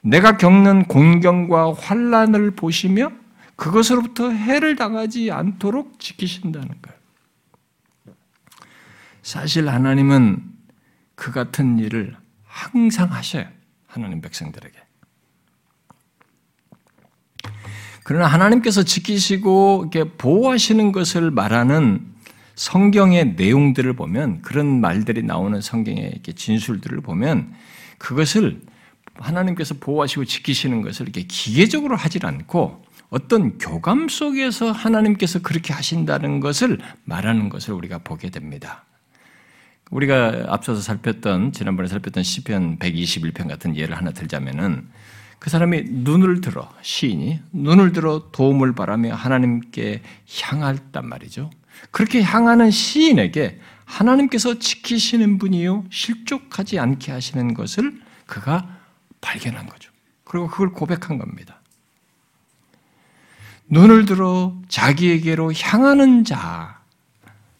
내가 0.00 0.36
겪는 0.36 0.84
공경과 0.84 1.74
환란을 1.74 2.52
보시며 2.52 3.10
그것으로부터 3.56 4.30
해를 4.30 4.76
당하지 4.76 5.32
않도록 5.32 5.98
지키신다는 5.98 6.68
거예요. 6.68 7.01
사실 9.22 9.68
하나님은 9.68 10.42
그 11.14 11.30
같은 11.30 11.78
일을 11.78 12.16
항상 12.44 13.12
하셔요. 13.12 13.46
하나님 13.86 14.20
백성들에게. 14.20 14.78
그러나 18.04 18.26
하나님께서 18.26 18.82
지키시고 18.82 19.90
보호하시는 20.18 20.92
것을 20.92 21.30
말하는 21.30 22.12
성경의 22.56 23.34
내용들을 23.34 23.92
보면 23.94 24.42
그런 24.42 24.80
말들이 24.80 25.22
나오는 25.22 25.60
성경의 25.60 26.20
진술들을 26.34 27.00
보면 27.00 27.54
그것을 27.98 28.60
하나님께서 29.14 29.74
보호하시고 29.78 30.24
지키시는 30.24 30.82
것을 30.82 31.06
이렇게 31.08 31.22
기계적으로 31.22 31.96
하질 31.96 32.26
않고 32.26 32.84
어떤 33.10 33.58
교감 33.58 34.08
속에서 34.08 34.72
하나님께서 34.72 35.40
그렇게 35.40 35.72
하신다는 35.72 36.40
것을 36.40 36.78
말하는 37.04 37.50
것을 37.50 37.74
우리가 37.74 37.98
보게 37.98 38.30
됩니다. 38.30 38.84
우리가 39.92 40.46
앞서서 40.48 40.80
살폈던 40.80 41.52
지난번에 41.52 41.86
살폈던 41.86 42.22
시편 42.22 42.78
121편 42.78 43.46
같은 43.46 43.76
예를 43.76 43.96
하나 43.96 44.10
들자면은 44.10 44.88
그 45.38 45.50
사람이 45.50 45.82
눈을 45.86 46.40
들어 46.40 46.72
시인이 46.80 47.40
눈을 47.52 47.92
들어 47.92 48.30
도움을 48.32 48.74
바라며 48.74 49.14
하나님께 49.14 50.02
향했단 50.40 51.06
말이죠. 51.06 51.50
그렇게 51.90 52.22
향하는 52.22 52.70
시인에게 52.70 53.60
하나님께서 53.84 54.58
지키시는 54.58 55.38
분이요 55.38 55.84
실족하지 55.90 56.78
않게 56.78 57.12
하시는 57.12 57.52
것을 57.52 58.00
그가 58.26 58.78
발견한 59.20 59.66
거죠. 59.66 59.90
그리고 60.24 60.48
그걸 60.48 60.72
고백한 60.72 61.18
겁니다. 61.18 61.60
눈을 63.68 64.06
들어 64.06 64.56
자기에게로 64.68 65.52
향하는 65.52 66.24
자 66.24 66.81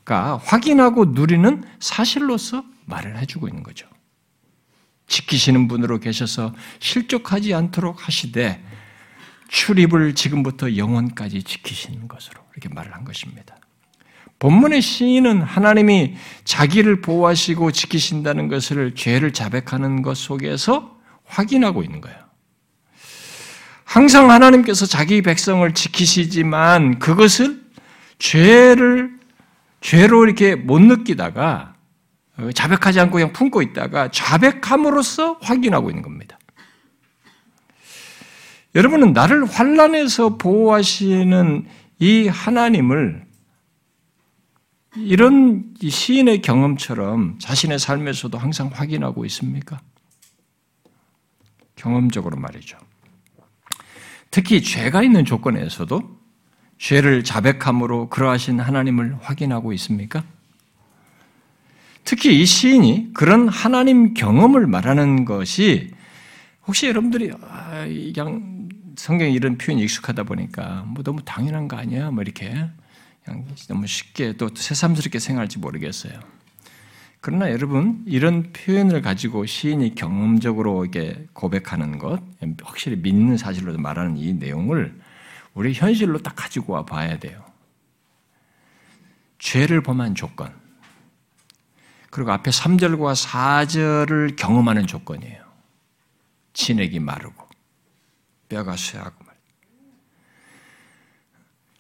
가 0.05 0.37
확인하고 0.45 1.07
누리는 1.07 1.63
사실로서 1.79 2.65
말을 2.87 3.19
해주고 3.19 3.49
있는 3.49 3.63
거죠. 3.63 3.87
지키시는 5.07 5.69
분으로 5.69 6.01
계셔서 6.01 6.55
실족하지 6.81 7.55
않도록 7.55 8.07
하시되 8.07 8.63
출입을 9.49 10.15
지금부터 10.15 10.77
영원까지 10.77 11.43
지키시는 11.43 12.09
것으로 12.09 12.41
이렇게 12.53 12.75
말을 12.75 12.95
한 12.95 13.05
것입니다. 13.05 13.57
본문의 14.39 14.83
시인은 14.83 15.43
하나님이 15.43 16.17
자기를 16.45 17.01
보호하시고 17.01 17.71
지키신다는 17.71 18.49
것을 18.49 18.95
죄를 18.97 19.33
자백하는 19.33 20.03
것 20.03 20.17
속에서 20.17 20.99
확인하고 21.25 21.85
있는 21.85 22.01
거예요. 22.01 22.19
항상 23.85 24.31
하나님께서 24.31 24.87
자기 24.87 25.23
백성을 25.23 25.71
지키시지만 25.75 26.99
그것을 26.99 27.63
죄를 28.19 29.22
죄로 29.83 30.25
이렇게 30.25 30.55
못 30.55 30.81
느끼다가 30.81 31.75
자백하지 32.55 33.01
않고 33.01 33.13
그냥 33.13 33.33
품고 33.33 33.61
있다가 33.61 34.11
자백함으로써 34.11 35.35
확인하고 35.43 35.91
있는 35.91 36.03
겁니다. 36.03 36.39
여러분은 38.75 39.13
나를 39.13 39.45
환란에서 39.45 40.39
보호하시는 40.39 41.67
이 41.99 42.29
하나님을 42.29 43.27
이런 44.97 45.75
시인의 45.81 46.43
경험처럼 46.43 47.39
자신의 47.39 47.79
삶에서도 47.79 48.37
항상 48.39 48.71
확인하고 48.73 49.25
있습니까? 49.27 49.81
경험적으로 51.77 52.39
말이죠. 52.39 52.79
특히 54.31 54.63
죄가 54.63 55.03
있는 55.03 55.25
조건에서도 55.25 56.22
죄를 56.83 57.23
자백함으로 57.23 58.09
그러하신 58.09 58.59
하나님을 58.59 59.17
확인하고 59.21 59.73
있습니까? 59.75 60.25
특히 62.03 62.41
이 62.41 62.45
시인이 62.45 63.13
그런 63.15 63.49
하나님 63.49 64.15
경험을 64.15 64.67
말하는 64.67 65.25
것이 65.25 65.93
혹시 66.67 66.89
여러분들이 66.89 67.31
아, 67.41 67.87
그냥 67.87 68.69
성경에 68.97 69.31
이런 69.31 69.59
표현이 69.59 69.81
익숙하다 69.85 70.25
보니까 70.25 70.83
뭐 70.89 71.05
너무 71.05 71.23
당연한 71.25 71.69
거 71.69 71.77
아니야? 71.77 72.11
뭐 72.11 72.21
이렇게 72.21 72.53
그냥 73.25 73.47
너무 73.69 73.87
쉽게 73.87 74.33
또 74.37 74.51
새삼스럽게 74.53 75.21
생각할지 75.21 75.61
모르겠어요. 75.61 76.15
그러나 77.21 77.53
여러분 77.53 78.03
이런 78.07 78.53
표현을 78.53 79.03
가지고 79.03 79.47
시인이 79.47 79.95
경험적으로 79.95 80.85
이게 80.85 81.29
고백하는 81.33 81.99
것, 81.99 82.21
확실히 82.65 82.97
믿는 82.97 83.37
사실로 83.37 83.79
말하는 83.79 84.17
이 84.17 84.33
내용을 84.33 85.01
우리 85.55 85.75
현실로 85.75 86.19
딱 86.19 86.35
가지고 86.35 86.75
와 86.75 86.85
봐야 86.85 87.19
돼요. 87.19 87.45
죄를 89.39 89.83
범한 89.83 90.15
조건, 90.15 90.55
그리고 92.11 92.31
앞에 92.33 92.51
3절과 92.51 93.17
4절을 93.27 94.37
경험하는 94.37 94.87
조건이에요. 94.87 95.43
진액이 96.53 97.01
마르고 97.01 97.49
뼈가 98.49 98.77
쇠하고 98.77 99.25
말. 99.25 99.35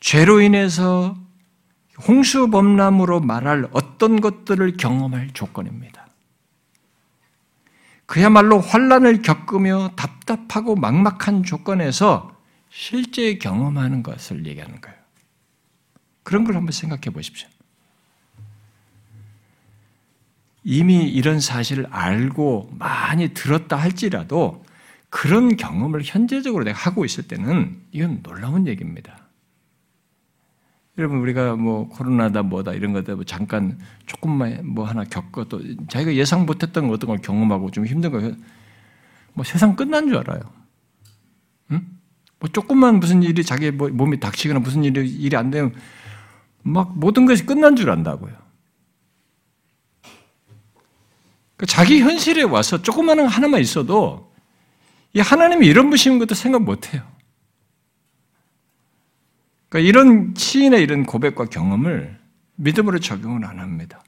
죄로 0.01 0.41
인해서 0.41 1.17
홍수 2.09 2.49
범람으로 2.51 3.21
말할 3.21 3.69
어떤 3.73 4.21
것들을 4.21 4.77
경험할 4.79 5.33
조건입니다. 5.35 6.09
그야말로 8.07 8.59
환란을 8.59 9.23
겪으며 9.23 9.91
답답하고 9.97 10.75
막막한 10.75 11.45
조건에서 11.45 12.35
실제 12.73 13.35
경험하는 13.35 14.03
것을 14.03 14.47
얘기하는 14.47 14.81
거예요. 14.81 14.97
그런 16.23 16.45
걸 16.45 16.57
한번 16.57 16.73
생각해 16.73 17.11
보십시오. 17.11 17.47
이미 20.65 21.09
이런 21.09 21.41
사실을 21.41 21.87
알고 21.91 22.73
많이 22.79 23.35
들었다 23.35 23.77
할지라도 23.77 24.65
그런 25.11 25.57
경험을 25.57 26.03
현재적으로 26.03 26.65
내가 26.65 26.79
하고 26.79 27.05
있을 27.05 27.29
때는 27.29 27.79
이건 27.91 28.23
놀라운 28.23 28.67
얘기입니다. 28.67 29.19
여러분 30.97 31.19
우리가 31.19 31.57
뭐 31.57 31.89
코로나다 31.89 32.43
뭐다 32.43 32.73
이런 32.73 32.93
것들 32.93 33.17
뭐 33.17 33.25
잠깐 33.25 33.79
조금만 34.07 34.65
뭐 34.67 34.87
하나 34.87 35.05
겪고 35.05 35.49
또 35.49 35.61
자기가 35.89 36.15
예상 36.15 36.47
못했던 36.47 36.89
어떤 36.91 37.09
걸 37.09 37.19
경험하고 37.19 37.71
좀 37.71 37.85
힘든 37.87 38.11
거 38.11 38.35
뭐 39.35 39.45
세상 39.45 39.77
끝난 39.77 40.09
줄 40.09 40.17
알아요. 40.19 40.41
응? 42.43 42.49
뭐 42.49 42.49
조금만 42.51 42.99
무슨 42.99 43.23
일이 43.23 43.45
자기 43.45 43.71
뭐 43.71 43.89
몸이 43.89 44.19
닥치거나 44.19 44.61
무슨 44.61 44.83
일이 44.85 45.09
일이 45.09 45.37
안 45.37 45.51
되면 45.51 45.75
막 46.63 46.99
모든 46.99 47.27
것이 47.27 47.47
끝난 47.47 47.77
줄 47.77 47.91
안다고요. 47.91 48.35
그러니까 51.57 51.67
자기 51.67 52.01
현실에 52.01 52.43
와서 52.43 52.83
조그마한 52.83 53.27
하나만 53.27 53.61
있어도 53.61 54.33
이 55.15 55.21
하나님이 55.21 55.67
이런 55.67 55.91
분이신 55.91 56.19
것도 56.19 56.35
생각 56.35 56.63
못 56.63 56.93
해요. 56.93 57.07
그러니까 59.69 59.89
이런 59.89 60.35
시인의 60.37 60.83
이런 60.83 61.05
고백과 61.05 61.47
경험을 61.47 62.19
믿음으로 62.57 62.99
적용을 62.99 63.45
안 63.45 63.61
합니다. 63.61 64.03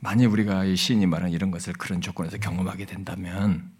만약 0.00 0.32
우리가 0.32 0.64
이 0.64 0.76
시인이 0.76 1.04
말한 1.06 1.30
이런 1.30 1.50
것을 1.50 1.74
그런 1.74 2.00
조건에서 2.00 2.38
경험하게 2.38 2.86
된다면 2.86 3.70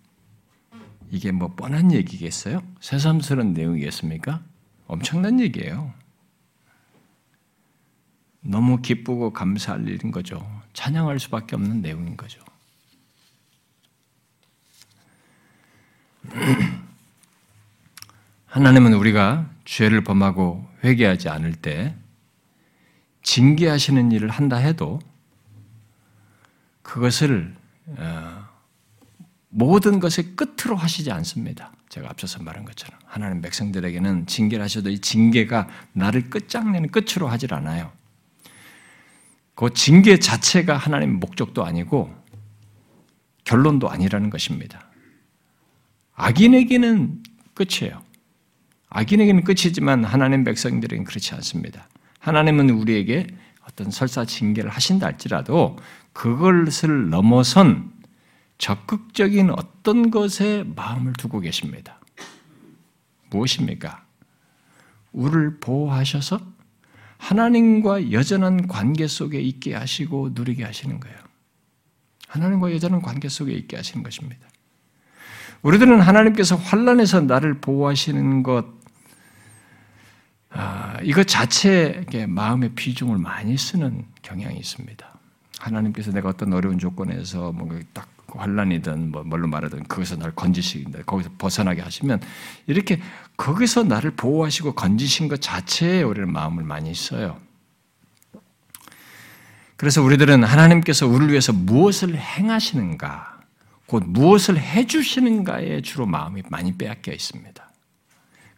이게 1.10 1.32
뭐 1.32 1.48
뻔한 1.48 1.92
얘기겠어요? 1.92 2.62
새삼스러운 2.80 3.52
내용이겠습니까? 3.52 4.42
엄청난 4.86 5.40
얘기예요. 5.40 5.92
너무 8.42 8.80
기쁘고 8.80 9.32
감사할 9.32 9.88
일인 9.88 10.10
거죠. 10.12 10.44
찬양할 10.72 11.18
수밖에 11.18 11.56
없는 11.56 11.82
내용인 11.82 12.16
거죠. 12.16 12.40
하나님은 18.46 18.94
우리가 18.94 19.50
죄를 19.64 20.02
범하고 20.02 20.68
회개하지 20.84 21.28
않을 21.28 21.54
때 21.54 21.94
징계하시는 23.22 24.12
일을 24.12 24.30
한다 24.30 24.56
해도 24.56 25.00
그것을 26.82 27.54
어, 27.86 28.39
모든 29.50 29.98
것의 30.00 30.36
끝으로 30.36 30.76
하시지 30.76 31.10
않습니다. 31.10 31.72
제가 31.88 32.08
앞서서 32.08 32.42
말한 32.42 32.64
것처럼 32.64 32.98
하나님 33.04 33.42
백성들에게는 33.42 34.26
징계를 34.26 34.64
하셔도 34.64 34.90
이 34.90 35.00
징계가 35.00 35.68
나를 35.92 36.30
끝장내는 36.30 36.90
끝으로 36.90 37.28
하질 37.28 37.52
않아요. 37.52 37.92
그 39.56 39.70
징계 39.74 40.18
자체가 40.18 40.76
하나님 40.76 41.18
목적도 41.18 41.64
아니고 41.64 42.14
결론도 43.44 43.90
아니라는 43.90 44.30
것입니다. 44.30 44.88
악인에게는 46.14 47.22
끝이에요. 47.54 48.02
악인에게는 48.88 49.42
끝이지만 49.44 50.04
하나님 50.04 50.44
백성들에게는 50.44 51.04
그렇지 51.04 51.34
않습니다. 51.34 51.88
하나님은 52.20 52.70
우리에게 52.70 53.26
어떤 53.68 53.90
설사 53.90 54.24
징계를 54.24 54.70
하신다 54.70 55.06
할지라도 55.06 55.76
그것을 56.12 57.10
넘어선 57.10 57.92
적극적인 58.60 59.50
어떤 59.50 60.10
것에 60.10 60.64
마음을 60.76 61.14
두고 61.14 61.40
계십니다. 61.40 61.98
무엇입니까? 63.30 64.04
우리를 65.12 65.60
보호하셔서 65.60 66.40
하나님과 67.16 68.12
여전한 68.12 68.68
관계 68.68 69.06
속에 69.06 69.40
있게 69.40 69.74
하시고 69.74 70.30
누리게 70.34 70.62
하시는 70.62 71.00
거예요. 71.00 71.16
하나님과 72.28 72.72
여전한 72.72 73.00
관계 73.00 73.30
속에 73.30 73.52
있게 73.52 73.76
하시는 73.76 74.02
것입니다. 74.02 74.46
우리들은 75.62 76.00
하나님께서 76.00 76.56
환란에서 76.56 77.22
나를 77.22 77.60
보호하시는 77.60 78.42
것, 78.42 78.66
아, 80.50 80.98
이것 81.02 81.26
자체에 81.26 82.26
마음의 82.28 82.74
비중을 82.74 83.16
많이 83.16 83.56
쓰는 83.56 84.04
경향이 84.20 84.58
있습니다. 84.58 85.18
하나님께서 85.58 86.12
내가 86.12 86.28
어떤 86.28 86.52
어려운 86.52 86.78
조건에서 86.78 87.52
뭔딱 87.52 88.19
환란이든 88.36 89.10
뭐 89.10 89.22
뭘로 89.22 89.48
말하든 89.48 89.84
거기서 89.84 90.16
나를 90.16 90.34
건지신다. 90.34 91.02
거기서 91.04 91.30
벗어나게 91.38 91.82
하시면 91.82 92.20
이렇게 92.66 93.00
거기서 93.36 93.84
나를 93.84 94.12
보호하시고 94.12 94.74
건지신 94.74 95.28
것 95.28 95.40
자체에 95.40 96.02
우리는 96.02 96.30
마음을 96.32 96.64
많이 96.64 96.94
써요. 96.94 97.38
그래서 99.76 100.02
우리들은 100.02 100.44
하나님께서 100.44 101.06
우리를 101.06 101.30
위해서 101.30 101.54
무엇을 101.54 102.14
행하시는가, 102.14 103.40
곧 103.86 104.04
무엇을 104.06 104.58
해주시는가에 104.60 105.80
주로 105.80 106.04
마음이 106.04 106.42
많이 106.50 106.76
빼앗겨 106.76 107.12
있습니다. 107.12 107.70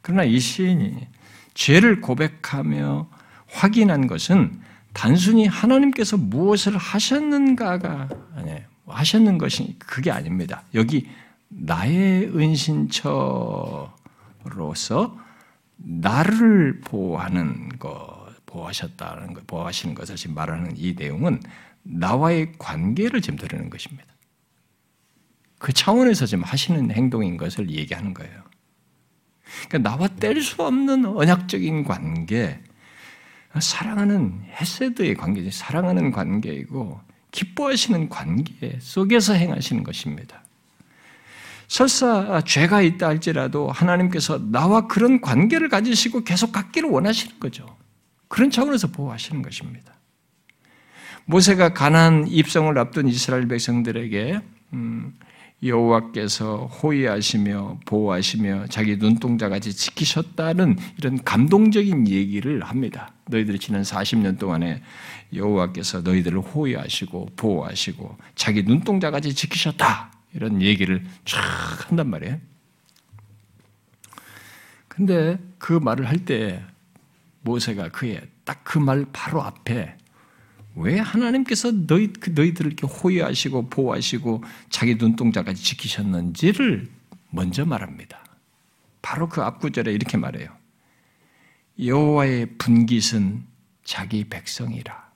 그러나 0.01 0.25
이 0.25 0.41
시인이 0.41 1.07
죄를 1.55 2.01
고백하며 2.01 3.09
확인한 3.47 4.09
것은 4.09 4.61
단순히 4.93 5.47
하나님께서 5.47 6.16
무엇을 6.16 6.77
하셨는가가 6.77 8.09
아니에요. 8.37 8.72
하셨는 8.93 9.38
것이 9.38 9.76
그게 9.78 10.11
아닙니다. 10.11 10.62
여기 10.74 11.09
나의 11.49 12.26
은신처로서 12.34 13.93
나를 15.76 16.80
보호하는 16.80 17.68
것, 17.78 18.32
보호하셨다는 18.47 19.34
것, 19.34 19.47
보호하시는 19.47 19.95
것을 19.95 20.16
지금 20.16 20.34
말하는 20.34 20.74
이 20.76 20.95
내용은 20.95 21.40
나와의 21.82 22.53
관계를 22.59 23.20
지금 23.20 23.38
드리는 23.38 23.68
것입니다. 23.68 24.07
그 25.59 25.72
차원에서 25.72 26.26
지금 26.26 26.45
하시는 26.45 26.90
행동인 26.90 27.36
것을 27.36 27.70
얘기하는 27.70 28.14
거예요. 28.14 28.43
그러니까 29.68 29.90
나와 29.90 30.09
뗄 30.09 30.40
수 30.40 30.62
없는 30.62 31.05
언약적인 31.05 31.84
관계, 31.84 32.61
사랑하는 33.61 34.43
헤세드의 34.49 35.14
관계지, 35.14 35.51
사랑하는 35.51 36.11
관계이고 36.11 37.01
기뻐하시는 37.33 38.09
관계 38.09 38.78
속에서 38.80 39.33
행하시는 39.33 39.83
것입니다. 39.83 40.43
설사 41.66 42.43
죄가 42.43 42.83
있다 42.83 43.09
할지라도 43.09 43.70
하나님께서 43.70 44.39
나와 44.51 44.87
그런 44.87 45.20
관계를 45.20 45.68
가지시고 45.70 46.22
계속 46.22 46.53
갖기를 46.53 46.89
원하시는 46.91 47.41
거죠. 47.41 47.76
그런 48.28 48.51
차원에서 48.51 48.89
보호하시는 48.89 49.43
것입니다. 49.43 49.95
모세가 51.24 51.72
가난 51.72 52.26
입성을 52.28 52.76
앞둔 52.78 53.09
이스라엘 53.09 53.49
백성들에게 53.49 54.41
음, 54.74 55.14
여호와께서 55.63 56.67
호위하시며 56.67 57.81
보호하시며 57.87 58.67
자기 58.69 58.99
눈동자 58.99 59.49
같이 59.49 59.73
지키셨다는 59.73 60.77
이런 60.99 61.23
감동적인 61.23 62.09
얘기를 62.09 62.63
합니다. 62.63 63.13
너희들이 63.29 63.59
지난 63.59 63.83
40년 63.83 64.39
동안에 64.39 64.83
여호와께서 65.35 66.01
너희들을 66.01 66.41
호위하시고 66.41 67.31
보호하시고 67.37 68.19
자기 68.35 68.65
눈동자 68.65 69.11
같이 69.11 69.35
지키셨다. 69.35 70.11
이런 70.35 70.61
얘기를 70.63 71.05
쫙 71.25 71.41
한단 71.89 72.09
말이에요. 72.11 72.39
근데 74.89 75.39
그 75.59 75.73
말을 75.75 76.09
할 76.09 76.25
때 76.25 76.63
모세가 77.43 77.89
그의 77.91 78.21
딱 78.45 78.65
그 78.65 78.79
말 78.79 79.07
바로 79.13 79.43
앞에 79.43 79.97
왜 80.75 80.99
하나님께서 80.99 81.70
너희, 81.87 82.12
그 82.12 82.31
너희들을 82.31 82.73
이렇게 82.73 82.87
호위하시고 82.87 83.68
보호하시고 83.68 84.43
자기 84.70 84.95
눈동자까지 84.95 85.62
지키셨는지를 85.62 86.89
먼저 87.31 87.64
말합니다. 87.64 88.25
바로 89.03 89.29
그 89.29 89.43
앞구절에 89.43 89.93
이렇게 89.93 90.16
말해요. 90.16 90.49
여호와의 91.79 92.57
분깃은 92.59 93.45
자기 93.85 94.25
백성이라. 94.25 95.12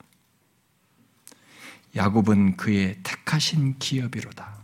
야곱은 1.95 2.57
그의 2.57 2.97
택하신 3.01 3.79
기업이로다. 3.79 4.57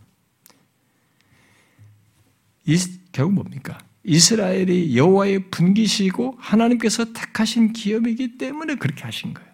이, 2.65 2.77
결국 3.11 3.33
뭡니까? 3.33 3.77
이스라엘이 4.03 4.97
여호와의 4.97 5.49
분깃이고 5.49 6.37
하나님께서 6.39 7.13
택하신 7.13 7.73
기업이기 7.73 8.37
때문에 8.37 8.75
그렇게 8.75 9.03
하신 9.03 9.33
거예요. 9.33 9.52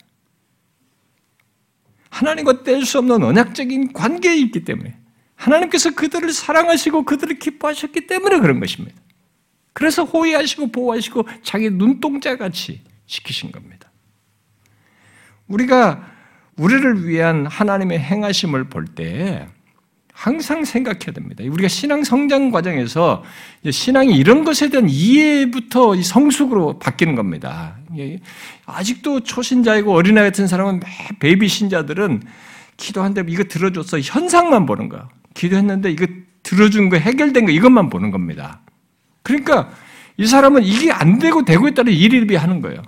하나님과 2.09 2.63
뗄 2.63 2.85
수 2.85 2.99
없는 2.99 3.23
언약적인 3.23 3.93
관계에 3.93 4.35
있기 4.37 4.63
때문에 4.65 4.97
하나님께서 5.35 5.91
그들을 5.91 6.31
사랑하시고 6.33 7.05
그들을 7.05 7.39
기뻐하셨기 7.39 8.07
때문에 8.07 8.39
그런 8.39 8.59
것입니다. 8.59 8.99
그래서 9.73 10.03
호위하시고 10.03 10.71
보호하시고 10.71 11.27
자기 11.43 11.69
눈동자 11.69 12.35
같이 12.35 12.81
지키신 13.07 13.51
겁니다. 13.51 13.91
우리가 15.47 16.11
우리를 16.57 17.07
위한 17.07 17.45
하나님의 17.45 17.99
행하심을 17.99 18.65
볼 18.65 18.85
때 18.85 19.47
항상 20.19 20.65
생각해야 20.65 21.13
됩니다. 21.13 21.45
우리가 21.49 21.69
신앙 21.69 22.03
성장 22.03 22.51
과정에서 22.51 23.23
신앙이 23.71 24.17
이런 24.17 24.43
것에 24.43 24.67
대한 24.67 24.89
이해부터 24.89 25.95
성숙으로 26.01 26.77
바뀌는 26.77 27.15
겁니다. 27.15 27.77
아직도 28.65 29.21
초신자이고 29.21 29.93
어린아이 29.93 30.25
같은 30.25 30.45
사람은 30.45 30.81
베이비 31.19 31.47
신자들은 31.47 32.23
기도한데 32.75 33.23
이거 33.29 33.45
들어줬어 33.45 34.01
현상만 34.01 34.65
보는 34.65 34.89
거야. 34.89 35.07
기도했는데 35.35 35.89
이거 35.91 36.05
들어준 36.43 36.89
거 36.89 36.97
해결된 36.97 37.45
거 37.45 37.51
이것만 37.53 37.89
보는 37.89 38.11
겁니다. 38.11 38.59
그러니까 39.23 39.69
이 40.17 40.27
사람은 40.27 40.65
이게 40.65 40.91
안 40.91 41.19
되고 41.19 41.45
되고 41.45 41.65
있다는 41.65 41.93
일일비 41.93 42.35
하는 42.35 42.59
거예요. 42.59 42.81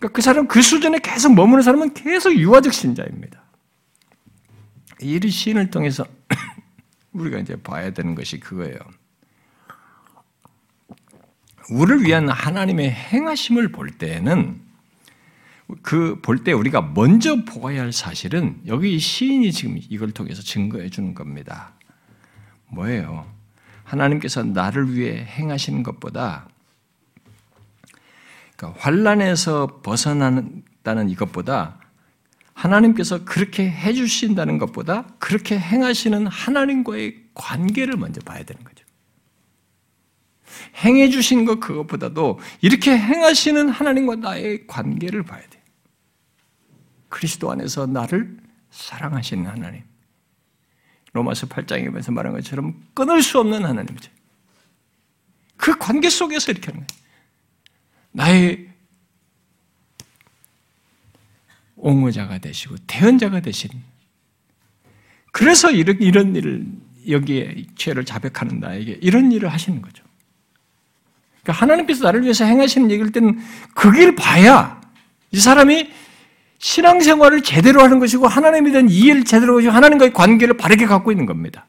그러니까 0.00 0.16
그 0.16 0.20
사람 0.20 0.48
그 0.48 0.62
수준에 0.62 0.98
계속 0.98 1.32
머무는 1.32 1.62
사람은 1.62 1.94
계속 1.94 2.36
유아적 2.36 2.72
신자입니다. 2.72 3.39
이 5.02 5.30
시인을 5.30 5.70
통해서 5.70 6.04
우리가 7.12 7.38
이제 7.38 7.56
봐야 7.56 7.90
되는 7.90 8.14
것이 8.14 8.38
그거예요. 8.40 8.78
우리를 11.70 12.04
위한 12.04 12.28
하나님의 12.28 12.90
행하심을 12.90 13.72
볼 13.72 13.90
때는 13.90 14.60
그 15.82 16.20
볼 16.20 16.42
때 16.42 16.52
우리가 16.52 16.80
먼저 16.82 17.44
보아야 17.44 17.82
할 17.82 17.92
사실은 17.92 18.60
여기 18.66 18.98
시인이 18.98 19.52
지금 19.52 19.78
이걸 19.88 20.10
통해서 20.10 20.42
증거해 20.42 20.90
주는 20.90 21.14
겁니다. 21.14 21.72
뭐예요? 22.68 23.30
하나님께서 23.84 24.42
나를 24.44 24.94
위해 24.94 25.24
행하시는 25.24 25.82
것보다 25.82 26.48
그러니까 28.56 28.80
환란에서 28.80 29.80
벗어나는 29.82 30.62
이것보다 31.08 31.79
하나님께서 32.60 33.24
그렇게 33.24 33.70
해주신다는 33.70 34.58
것보다 34.58 35.06
그렇게 35.18 35.58
행하시는 35.58 36.26
하나님과의 36.26 37.24
관계를 37.32 37.96
먼저 37.96 38.20
봐야 38.20 38.42
되는 38.42 38.62
거죠. 38.62 38.84
행해 40.84 41.08
주신 41.08 41.46
것 41.46 41.58
그것보다도 41.58 42.38
이렇게 42.60 42.96
행하시는 42.96 43.70
하나님과 43.70 44.16
나의 44.16 44.66
관계를 44.66 45.22
봐야 45.22 45.40
돼. 45.48 45.62
그리스도 47.08 47.50
안에서 47.50 47.86
나를 47.86 48.36
사랑하시는 48.70 49.46
하나님. 49.46 49.82
로마서 51.12 51.46
8장에서 51.46 52.12
말한 52.12 52.34
것처럼 52.34 52.84
끊을 52.94 53.22
수 53.22 53.40
없는 53.40 53.64
하나님이죠. 53.64 54.12
그 55.56 55.76
관계 55.78 56.10
속에서 56.10 56.52
이렇게 56.52 56.70
하는 56.70 56.86
거예요. 56.86 57.00
나의 58.12 58.69
옹호자가 61.80 62.38
되시고 62.38 62.76
대언자가 62.86 63.40
되신 63.40 63.70
그래서 65.32 65.70
이런, 65.70 66.00
이런 66.00 66.34
일을 66.34 66.66
여기에 67.08 67.64
죄를 67.76 68.04
자백하는 68.04 68.60
나에게 68.60 68.98
이런 69.00 69.32
일을 69.32 69.48
하시는 69.48 69.80
거죠. 69.80 70.04
그러니까 71.42 71.62
하나님께서 71.64 72.04
나를 72.04 72.22
위해서 72.22 72.44
행하시는 72.44 72.90
얘기일 72.90 73.12
때는 73.12 73.38
그 73.74 73.92
길 73.92 74.14
봐야 74.14 74.80
이 75.32 75.38
사람이 75.40 75.90
신앙생활을 76.58 77.42
제대로 77.42 77.82
하는 77.82 77.98
것이고 77.98 78.26
하나님에 78.26 78.70
대한 78.70 78.90
이해를 78.90 79.24
제대로 79.24 79.58
하고 79.58 79.70
하나님과의 79.70 80.12
관계를 80.12 80.56
바르게 80.56 80.86
갖고 80.86 81.10
있는 81.10 81.24
겁니다. 81.24 81.66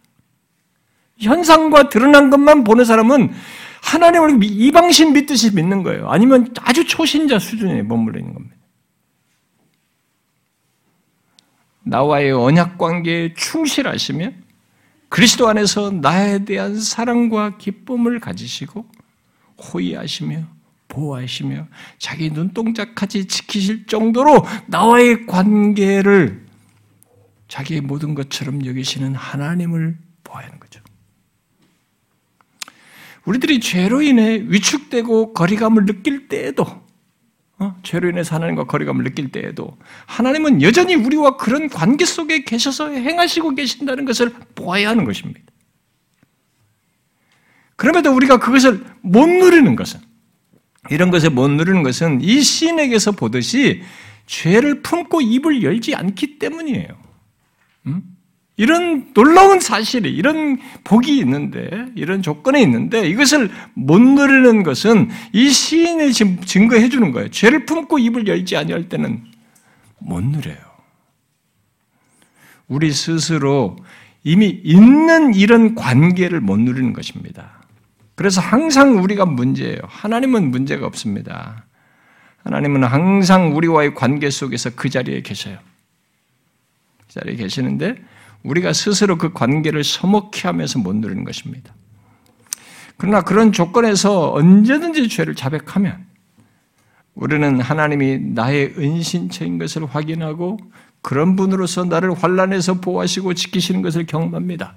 현상과 1.20 1.90
드러난 1.90 2.30
것만 2.30 2.64
보는 2.64 2.84
사람은 2.84 3.32
하나님을 3.84 4.40
이방신 4.44 5.14
믿듯이 5.14 5.56
믿는 5.56 5.84
거예요. 5.84 6.10
아니면 6.10 6.54
아주 6.60 6.86
초신자 6.86 7.40
수준에 7.40 7.84
머물러 7.84 8.20
있는 8.20 8.34
겁니다. 8.34 8.56
나와의 11.84 12.32
언약 12.32 12.78
관계에 12.78 13.34
충실하시며 13.34 14.32
그리스도 15.10 15.48
안에서 15.50 15.92
나에 15.92 16.46
대한 16.46 16.80
사랑과 16.80 17.58
기쁨을 17.58 18.20
가지시고 18.20 18.86
호의하시며 19.62 20.48
보호하시며 20.88 21.68
자기 21.98 22.30
눈동자까지 22.30 23.26
지키실 23.26 23.88
정도로 23.88 24.46
나와의 24.68 25.26
관계를 25.26 26.46
자기의 27.48 27.82
모든 27.82 28.16
것처럼 28.16 28.66
여기시는 28.66 29.16
하나님을 29.16 29.98
보아야 30.24 30.48
하는 30.48 30.60
거죠. 30.60 30.82
우리들이 33.26 33.60
죄로 33.60 34.02
인해 34.02 34.44
위축되고 34.48 35.34
거리감을 35.34 35.86
느낄 35.86 36.28
때에도 36.28 36.81
어? 37.62 37.76
죄로 37.84 38.10
인해서 38.10 38.36
하나님과 38.36 38.64
거리감을 38.64 39.04
느낄 39.04 39.32
때에도 39.32 39.78
하나님은 40.08 40.64
여전히 40.64 40.96
우리와 40.96 41.38
그런 41.38 41.70
관계 41.70 42.06
속에 42.06 42.44
계셔서 42.44 42.90
행하시고 42.90 43.54
계신다는 43.54 44.06
것을 44.06 44.34
보아야 44.56 44.90
하는 44.90 45.06
것입니다. 45.06 45.42
그럼에도 47.76 48.12
우리가 48.16 48.40
그것을 48.40 48.84
못 49.02 49.28
누리는 49.28 49.76
것은 49.76 50.00
이런 50.90 51.12
것을 51.12 51.30
못 51.30 51.50
누리는 51.50 51.84
것은 51.84 52.22
이 52.22 52.42
시인에게서 52.42 53.12
보듯이 53.12 53.84
죄를 54.26 54.82
품고 54.82 55.22
입을 55.22 55.62
열지 55.62 55.94
않기 55.94 56.40
때문이에요. 56.40 56.88
음? 57.86 58.11
이런 58.62 59.12
놀라운 59.16 59.60
사실이, 59.60 60.14
이런 60.14 60.60
복이 60.84 61.18
있는데, 61.18 61.88
이런 61.96 62.22
조건이 62.22 62.62
있는데, 62.62 63.10
이것을 63.10 63.50
못 63.74 64.00
누리는 64.00 64.62
것은 64.62 65.10
이 65.34 65.50
시인이 65.50 66.14
지금 66.14 66.40
증거해 66.42 66.90
주는 66.90 67.12
거예요. 67.12 67.32
죄를 67.32 67.66
품고 67.66 67.98
입을 67.98 68.28
열지 68.28 68.56
아니할 68.56 68.88
때는 68.88 69.24
못 69.98 70.24
누려요. 70.24 70.60
우리 72.68 72.92
스스로 72.92 73.78
이미 74.24 74.50
있는 74.64 75.34
이런 75.34 75.74
관계를 75.74 76.40
못 76.40 76.60
누리는 76.60 76.94
것입니다. 76.94 77.64
그래서 78.14 78.42
항상 78.42 79.02
우리가 79.02 79.26
문제예요. 79.26 79.80
하나님은 79.88 80.52
문제가 80.52 80.86
없습니다. 80.86 81.66
하나님은 82.44 82.84
항상 82.84 83.56
우리와의 83.58 83.96
관계 83.96 84.30
속에서 84.30 84.70
그 84.76 84.88
자리에 84.88 85.22
계셔요. 85.22 85.58
그 87.08 87.14
자리에 87.20 87.38
계시는데, 87.38 88.11
우리가 88.44 88.74
스스로 88.74 89.18
그 89.18 89.34
관계를 89.34 89.84
서먹히 89.84 90.48
하면서 90.48 90.80
못 90.80 90.96
누리는 90.96 91.24
것입니다. 91.24 91.74
그러나 92.98 93.22
그런 93.22 93.52
조건에서 93.52 94.34
언제든지 94.34 95.10
죄를 95.10 95.36
자백하면 95.36 96.06
우리는 97.16 97.60
하나님이 97.60 98.20
나의 98.20 98.76
은신처인 98.78 99.58
것을 99.58 99.86
확인하고 99.86 100.58
그런 101.02 101.36
분으로서 101.36 101.86
나를 101.86 102.14
환란에서 102.14 102.76
보호하시고 102.76 103.34
지키시는 103.34 103.82
것을 103.82 104.06
경험합니다. 104.06 104.76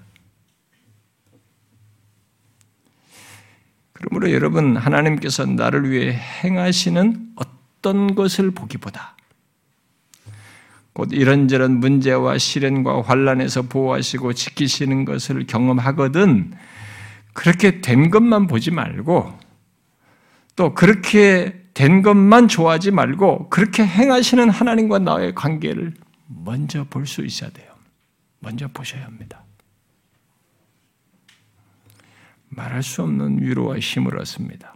그러므로 3.93 4.33
여러분 4.33 4.77
하나님께서 4.77 5.47
나를 5.47 5.91
위해 5.91 6.13
행하시는 6.13 7.35
어떤 7.37 8.15
것을 8.15 8.51
보기보다 8.51 9.14
곧 10.95 11.11
이런저런 11.13 11.81
문제와 11.81 12.39
시련과 12.39 13.03
환란에서 13.03 13.63
보호하시고 13.63 14.33
지키시는 14.33 15.05
것을 15.05 15.47
경험하거든 15.47 16.55
그렇게 17.33 17.81
된 17.81 18.11
것만 18.11 18.47
보지 18.47 18.71
말고 18.71 19.37
또 20.57 20.73
그렇게 20.73 21.65
된 21.75 22.03
것만 22.03 22.47
좋아하지 22.47 22.93
말고 22.93 23.49
그렇게 23.51 23.85
행하시는 23.85 24.49
하나님과 24.49 25.01
나의 25.01 25.35
관계를 25.35 25.95
먼저 26.27 26.85
볼 26.85 27.07
수 27.07 27.25
있어야 27.25 27.51
돼요. 27.51 27.75
먼저 28.39 28.69
보셔야 28.69 29.05
합니다. 29.05 29.43
말할 32.51 32.85
수 32.85 33.03
없는 33.03 33.43
위로와 33.43 33.81
힘을 33.81 34.17
얻습니다. 34.21 34.75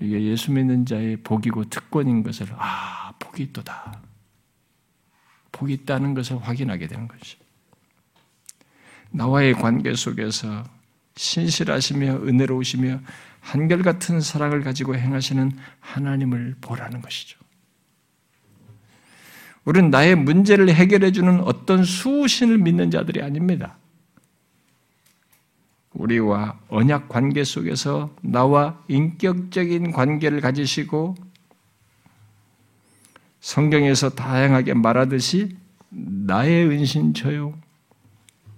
이게 0.00 0.20
예수 0.22 0.50
믿는 0.50 0.84
자의 0.84 1.16
복이고 1.18 1.64
특권인 1.66 2.24
것을 2.24 2.48
아 2.56 3.12
복이 3.20 3.44
있도다. 3.44 4.09
복이 5.60 5.74
있다는 5.74 6.14
것을 6.14 6.38
확인하게 6.38 6.86
되는 6.86 7.06
것이. 7.06 7.36
나와의 9.10 9.54
관계 9.54 9.94
속에서 9.94 10.64
신실하시며 11.16 12.22
은혜로우시며 12.26 13.00
한결같은 13.40 14.20
사랑을 14.20 14.62
가지고 14.62 14.96
행하시는 14.96 15.52
하나님을 15.80 16.56
보라는 16.60 17.02
것이죠. 17.02 17.38
우리는 19.66 19.90
나의 19.90 20.16
문제를 20.16 20.70
해결해 20.70 21.12
주는 21.12 21.40
어떤 21.40 21.84
수신을 21.84 22.58
믿는 22.58 22.90
자들이 22.90 23.22
아닙니다. 23.22 23.76
우리와 25.92 26.58
언약 26.68 27.08
관계 27.08 27.44
속에서 27.44 28.14
나와 28.22 28.82
인격적인 28.88 29.92
관계를 29.92 30.40
가지시고 30.40 31.16
성경에서 33.40 34.10
다양하게 34.10 34.74
말하듯이 34.74 35.56
나의 35.88 36.66
은신처요, 36.66 37.54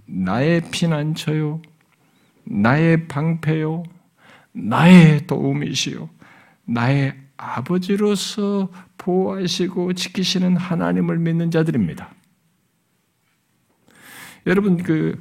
나의 0.07 0.63
피난처요, 0.71 1.63
나의 2.45 3.09
방패요, 3.09 3.85
나의 4.53 5.27
도움이시요, 5.27 6.11
나의 6.67 7.15
아버지로서 7.37 8.71
보호하시고 8.99 9.95
지키시는 9.95 10.57
하나님을 10.57 11.19
믿는 11.19 11.51
자들입니다. 11.51 12.15
여러분 14.47 14.83
그 14.83 15.19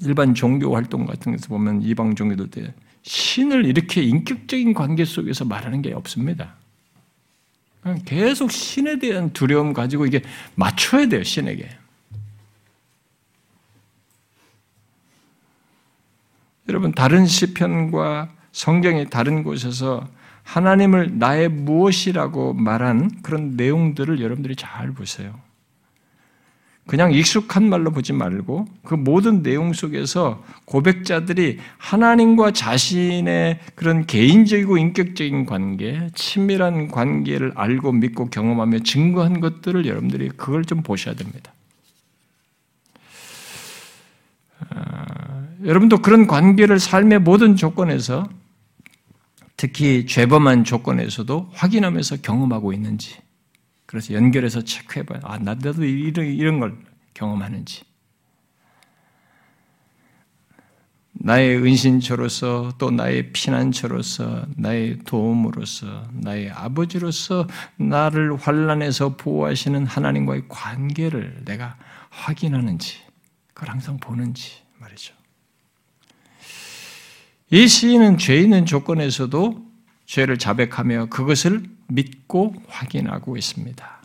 일반 0.00 0.34
종교 0.34 0.74
활동 0.74 1.06
같은 1.06 1.32
것에서 1.32 1.48
보면 1.48 1.82
이방 1.82 2.14
종교들 2.14 2.50
때 2.50 2.74
신을 3.02 3.66
이렇게 3.66 4.02
인격적인 4.02 4.74
관계 4.74 5.04
속에서 5.04 5.44
말하는 5.44 5.82
게 5.82 5.92
없습니다. 5.92 6.56
계속 8.04 8.52
신에 8.52 8.98
대한 8.98 9.32
두려움 9.32 9.72
가지고 9.72 10.06
이게 10.06 10.22
맞춰야 10.54 11.06
돼요, 11.06 11.22
신에게. 11.22 11.68
여러분, 16.68 16.92
다른 16.92 17.26
시편과 17.26 18.30
성경의 18.52 19.10
다른 19.10 19.42
곳에서 19.42 20.08
하나님을 20.44 21.18
나의 21.18 21.48
무엇이라고 21.48 22.52
말한 22.54 23.22
그런 23.22 23.56
내용들을 23.56 24.20
여러분들이 24.20 24.54
잘 24.56 24.92
보세요. 24.92 25.38
그냥 26.86 27.12
익숙한 27.12 27.68
말로 27.68 27.92
보지 27.92 28.12
말고 28.12 28.66
그 28.84 28.94
모든 28.94 29.42
내용 29.42 29.72
속에서 29.72 30.42
고백자들이 30.64 31.58
하나님과 31.78 32.50
자신의 32.50 33.60
그런 33.76 34.04
개인적이고 34.06 34.78
인격적인 34.78 35.46
관계, 35.46 36.10
친밀한 36.14 36.88
관계를 36.88 37.52
알고 37.54 37.92
믿고 37.92 38.30
경험하며 38.30 38.80
증거한 38.80 39.40
것들을 39.40 39.86
여러분들이 39.86 40.30
그걸 40.30 40.64
좀 40.64 40.82
보셔야 40.82 41.14
됩니다. 41.14 41.52
아, 44.70 45.46
여러분도 45.64 45.98
그런 45.98 46.26
관계를 46.26 46.80
삶의 46.80 47.20
모든 47.20 47.54
조건에서 47.54 48.28
특히 49.56 50.06
죄범한 50.06 50.64
조건에서도 50.64 51.50
확인하면서 51.52 52.16
경험하고 52.22 52.72
있는지 52.72 53.21
그래서 53.92 54.14
연결해서 54.14 54.62
체크해봐요. 54.62 55.20
아, 55.22 55.36
나도 55.36 55.84
이런, 55.84 56.26
이런 56.26 56.60
걸 56.60 56.78
경험하는지. 57.12 57.82
나의 61.12 61.58
은신처로서 61.58 62.72
또 62.78 62.90
나의 62.90 63.32
피난처로서 63.32 64.46
나의 64.56 65.00
도움으로서 65.00 66.08
나의 66.10 66.50
아버지로서 66.50 67.46
나를 67.76 68.34
환란에서 68.34 69.18
보호하시는 69.18 69.84
하나님과의 69.84 70.44
관계를 70.48 71.42
내가 71.44 71.76
확인하는지 72.08 72.96
그걸 73.52 73.68
항상 73.74 73.98
보는지 73.98 74.56
말이죠. 74.78 75.12
이 77.50 77.68
시인은 77.68 78.16
죄 78.16 78.40
있는 78.40 78.64
조건에서도 78.64 79.66
죄를 80.06 80.38
자백하며 80.38 81.10
그것을 81.10 81.62
믿고 81.94 82.54
확인하고 82.68 83.36
있습니다. 83.36 84.02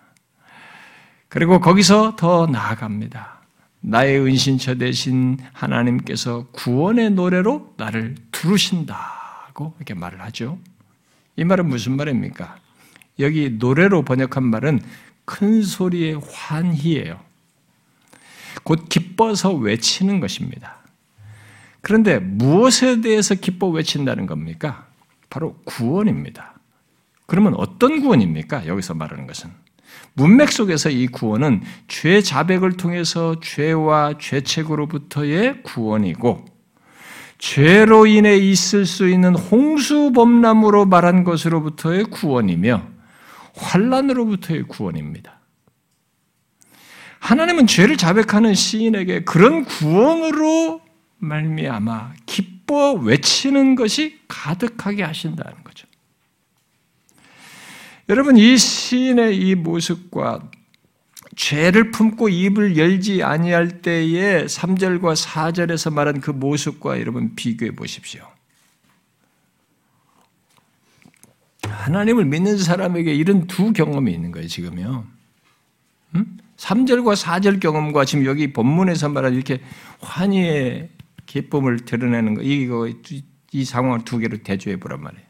그리고 1.29 1.59
거기서 1.59 2.15
더 2.15 2.47
나아갑니다. 2.47 3.37
나의 3.81 4.19
은신처 4.19 4.75
대신 4.75 5.37
하나님께서 5.53 6.47
구원의 6.51 7.11
노래로 7.11 7.73
나를 7.77 8.15
두르신다고 8.31 9.75
이렇게 9.77 9.93
말을 9.93 10.21
하죠. 10.21 10.59
이 11.35 11.43
말은 11.43 11.67
무슨 11.67 11.95
말입니까? 11.95 12.57
여기 13.19 13.49
노래로 13.49 14.03
번역한 14.03 14.43
말은 14.43 14.81
큰 15.25 15.61
소리의 15.61 16.21
환희예요. 16.31 17.19
곧 18.63 18.89
기뻐서 18.89 19.53
외치는 19.53 20.19
것입니다. 20.19 20.77
그런데 21.81 22.19
무엇에 22.19 23.01
대해서 23.01 23.35
기뻐 23.35 23.67
외친다는 23.69 24.25
겁니까? 24.25 24.87
바로 25.29 25.55
구원입니다. 25.65 26.56
그러면 27.27 27.53
어떤 27.55 28.01
구원입니까? 28.01 28.65
여기서 28.65 28.95
말하는 28.95 29.27
것은. 29.27 29.51
문맥 30.13 30.51
속에서 30.51 30.89
이 30.89 31.07
구원은 31.07 31.61
죄 31.87 32.21
자백을 32.21 32.77
통해서 32.77 33.39
죄와 33.39 34.17
죄책으로부터의 34.17 35.61
구원이고, 35.61 36.45
죄로 37.37 38.07
인해 38.07 38.35
있을 38.35 38.85
수 38.85 39.07
있는 39.07 39.35
홍수 39.35 40.11
범람으로 40.13 40.85
말한 40.85 41.23
것으로부터의 41.23 42.05
구원이며, 42.05 42.87
환란으로부터의 43.55 44.63
구원입니다. 44.63 45.39
하나님은 47.19 47.67
죄를 47.67 47.97
자백하는 47.97 48.53
시인에게 48.53 49.23
그런 49.23 49.65
구원으로 49.65 50.81
말미암아 51.17 52.13
기뻐 52.25 52.93
외치는 52.93 53.75
것이 53.75 54.19
가득하게 54.27 55.03
하신다는 55.03 55.63
거죠. 55.63 55.86
여러분 58.09 58.37
이 58.37 58.57
시인의 58.57 59.37
이 59.37 59.55
모습과 59.55 60.49
죄를 61.35 61.91
품고 61.91 62.29
입을 62.29 62.77
열지 62.77 63.21
아니할 63.21 63.81
때의 63.81 64.45
3절과 64.45 65.15
4절에서 65.15 65.93
말한 65.93 66.21
그 66.21 66.31
모습과 66.31 66.99
여러분 67.01 67.35
비교해 67.35 67.71
보십시오. 67.71 68.25
하나님을 71.63 72.25
믿는 72.25 72.57
사람에게 72.57 73.13
이런 73.13 73.45
두 73.45 73.73
경험이 73.73 74.13
있는 74.13 74.31
거예요, 74.31 74.47
지금요. 74.47 75.05
음? 76.15 76.37
3절과 76.55 77.21
4절 77.21 77.59
경험과 77.59 78.05
지금 78.05 78.25
여기 78.25 78.53
본문에서 78.53 79.09
말한 79.09 79.33
이렇게 79.33 79.61
환희의 79.99 80.89
기쁨을 81.25 81.81
드러내는 81.81 82.35
거, 82.35 82.41
이거, 82.41 82.89
이 83.51 83.65
상황을 83.65 84.05
두 84.05 84.17
개로 84.17 84.37
대조해 84.37 84.77
보란 84.77 85.01
말이에요. 85.01 85.26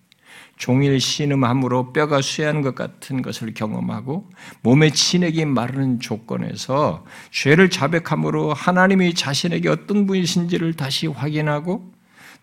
종일 0.57 0.99
신음함으로 0.99 1.93
뼈가 1.93 2.21
쇠하는 2.21 2.61
것 2.61 2.73
같은 2.75 3.21
것을 3.21 3.53
경험하고 3.53 4.29
몸의 4.63 4.91
진액이 4.91 5.45
마르는 5.45 5.99
조건에서 5.99 7.05
죄를 7.31 7.69
자백함으로 7.69 8.53
하나님이 8.53 9.13
자신에게 9.13 9.69
어떤 9.69 10.07
분이신지를 10.07 10.73
다시 10.73 11.07
확인하고 11.07 11.93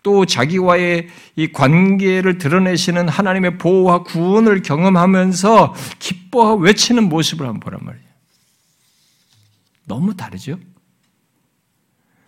또 0.01 0.25
자기와의 0.25 1.07
이 1.35 1.47
관계를 1.51 2.37
드러내시는 2.37 3.09
하나님의 3.09 3.57
보호와 3.57 4.03
구원을 4.03 4.61
경험하면서 4.61 5.73
기뻐하고 5.99 6.61
외치는 6.61 7.09
모습을 7.09 7.45
한번 7.45 7.59
보란 7.59 7.79
말이에요. 7.83 8.05
너무 9.85 10.15
다르죠? 10.15 10.57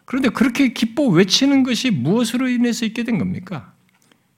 그런데 0.06 0.30
그렇게 0.30 0.74
기뻐 0.74 1.08
외치는 1.08 1.64
것이 1.64 1.92
무엇으로 1.92 2.50
인해서 2.50 2.86
있게 2.86 3.04
된 3.04 3.18
겁니까? 3.18 3.74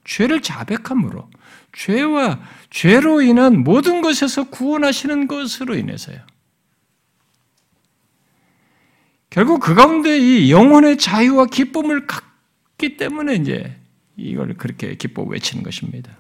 죄를 0.04 0.41
자백함으로, 0.41 1.30
죄와 1.74 2.39
죄로 2.70 3.22
인한 3.22 3.63
모든 3.63 4.01
것에서 4.01 4.49
구원하시는 4.49 5.28
것으로 5.28 5.76
인해서요. 5.76 6.20
결국 9.30 9.59
그 9.59 9.76
가운데 9.76 10.17
이 10.17 10.51
영혼의 10.51 10.97
자유와 10.97 11.45
기쁨을 11.45 12.07
갖기 12.07 12.97
때문에 12.97 13.36
이제 13.36 13.76
이걸 14.17 14.55
그렇게 14.55 14.95
기뻐 14.95 15.24
외치는 15.24 15.63
것입니다. 15.63 16.17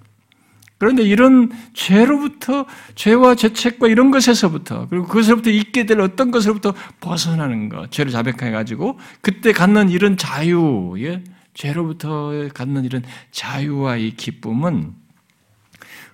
그런데 0.77 1.03
이런 1.03 1.51
죄로부터 1.73 2.65
죄와 2.95 3.35
죄책과 3.35 3.89
이런 3.89 4.11
것에서부터 4.11 4.87
그리고 4.87 5.07
그것으로부터 5.07 5.49
있게 5.49 5.85
될 5.85 5.99
어떤 5.99 6.31
것으로부터 6.31 6.73
벗어나는 7.01 7.67
것, 7.67 7.91
죄를 7.91 8.11
자백해 8.11 8.51
가지고 8.51 8.97
그때 9.19 9.51
갖는 9.51 9.89
이런 9.89 10.15
자유, 10.15 10.95
예? 10.99 11.21
죄로부터 11.53 12.47
갖는 12.53 12.85
이런 12.85 13.03
자유와 13.31 13.97
이 13.97 14.11
기쁨은 14.11 14.93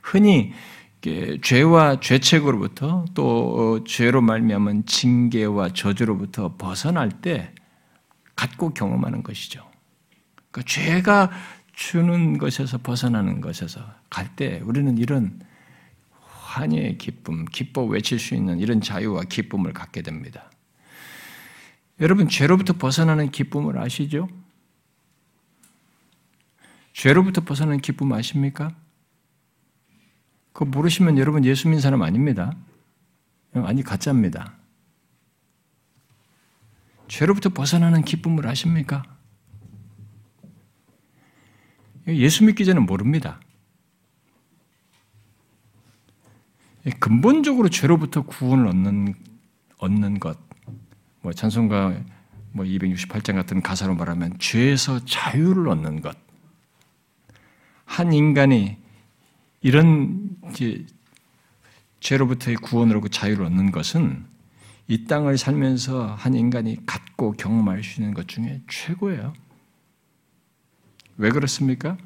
흔히 0.06 0.54
죄와 1.42 2.00
죄책으로부터 2.00 3.06
또 3.16 3.84
죄로 3.86 4.22
말미암은 4.22 4.86
징계와 4.86 5.70
저주로부터 5.70 6.58
벗어날 6.58 7.10
때 7.10 7.54
갖고 8.36 8.74
경험하는 8.74 9.24
것이죠. 9.24 9.68
그러니까 10.52 10.72
죄가 10.72 11.32
주는 11.74 12.38
것에서 12.38 12.78
벗어나는 12.78 13.42
것에서 13.42 13.82
갈 14.10 14.36
때 14.36 14.62
우리는 14.64 14.98
이런 14.98 15.42
환희의 16.12 16.98
기쁨, 16.98 17.46
기뻐 17.46 17.84
외칠 17.84 18.20
수 18.20 18.36
있는 18.36 18.60
이런 18.60 18.80
자유와 18.82 19.24
기쁨을 19.24 19.74
갖게 19.74 20.02
됩니다. 20.02 20.52
여러분, 22.00 22.30
죄로부터 22.30 22.74
벗어나는 22.74 23.32
기쁨을 23.32 23.78
아시죠? 23.78 24.28
죄로부터 26.94 27.42
벗어나는 27.42 27.80
기쁨 27.80 28.14
아십니까? 28.14 28.72
그거 30.56 30.64
모르시면 30.64 31.18
여러분 31.18 31.44
예수 31.44 31.68
믿는 31.68 31.82
사람 31.82 32.02
아닙니다. 32.02 32.56
아니, 33.52 33.84
가짜입니다. 33.84 34.54
죄로부터 37.10 37.50
벗어나는 37.50 38.04
기쁨을 38.04 38.48
아십니까? 38.48 39.04
예수 42.08 42.46
믿기 42.46 42.64
전에 42.64 42.80
모릅니다. 42.80 43.42
근본적으로 47.02 47.68
죄로부터 47.68 48.22
구원을 48.22 48.68
얻는, 48.68 49.14
얻는 49.80 50.20
것, 50.22 50.40
뭐 51.20 51.34
찬송가 51.34 52.02
뭐 52.54 52.64
268장 52.64 53.36
같은 53.36 53.62
가사로 53.62 53.96
말하면 53.96 54.40
죄에서 54.40 55.04
자유를 55.04 55.68
얻는 55.68 56.00
것. 56.00 56.18
한 57.84 58.14
인간이 58.14 58.85
이런 59.66 60.30
죄로부터의 62.00 62.56
구원을 62.58 62.98
얻고 62.98 63.08
자유를 63.08 63.48
얻는 63.48 63.72
것은 63.72 64.24
이 64.88 65.06
땅을 65.06 65.40
살면서 65.40 66.14
한 66.14 66.36
인간이 66.36 66.86
갖고 66.86 67.32
경험할 67.32 67.84
수 67.84 68.00
있는 68.00 68.14
것 68.14 68.28
중에 68.28 68.62
최고예요. 68.70 69.34
왜 71.18 71.32
그렇습니까? 71.32 71.98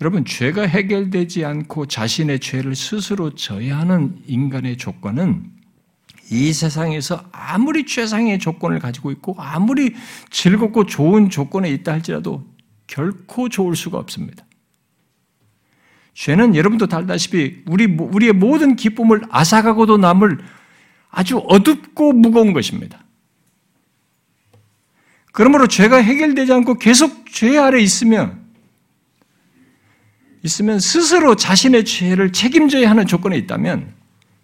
여러분, 0.00 0.24
죄가 0.24 0.62
해결되지 0.62 1.44
않고 1.44 1.86
자신의 1.86 2.38
죄를 2.38 2.76
스스로 2.76 3.34
져야 3.34 3.80
하는 3.80 4.22
인간의 4.28 4.76
조건은 4.76 5.50
이 6.30 6.52
세상에서 6.52 7.24
아무리 7.32 7.84
최상의 7.84 8.38
조건을 8.38 8.78
가지고 8.78 9.10
있고 9.10 9.34
아무리 9.38 9.96
즐겁고 10.30 10.86
좋은 10.86 11.30
조건에 11.30 11.68
있다 11.70 11.90
할지라도 11.90 12.46
결코 12.86 13.48
좋을 13.48 13.74
수가 13.74 13.98
없습니다. 13.98 14.44
죄는 16.14 16.54
여러분도 16.54 16.86
달다시피 16.86 17.62
우리, 17.66 17.86
우리의 17.86 18.32
모든 18.32 18.76
기쁨을 18.76 19.22
아삭하고도 19.30 19.98
남을 19.98 20.38
아주 21.10 21.38
어둡고 21.38 22.12
무거운 22.12 22.52
것입니다. 22.52 23.04
그러므로 25.32 25.66
죄가 25.66 25.96
해결되지 25.96 26.52
않고 26.52 26.74
계속 26.74 27.30
죄 27.30 27.56
아래 27.56 27.80
있으면 27.80 28.40
있으면 30.42 30.80
스스로 30.80 31.36
자신의 31.36 31.84
죄를 31.84 32.32
책임져야 32.32 32.88
하는 32.90 33.06
조건에 33.06 33.36
있다면 33.36 33.94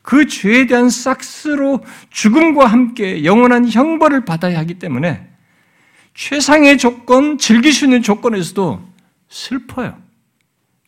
그 0.03 0.29
죄에 0.29 0.67
대한 0.67 0.89
싹스로 0.89 1.85
죽음과 2.11 2.67
함께 2.67 3.25
영원한 3.25 3.69
형벌을 3.69 4.25
받아야 4.25 4.59
하기 4.61 4.75
때문에 4.75 5.27
최상의 6.15 6.79
조건, 6.79 7.39
즐길 7.39 7.73
수 7.73 7.85
있는 7.85 8.03
조건에서도 8.03 8.83
슬퍼요. 9.29 10.06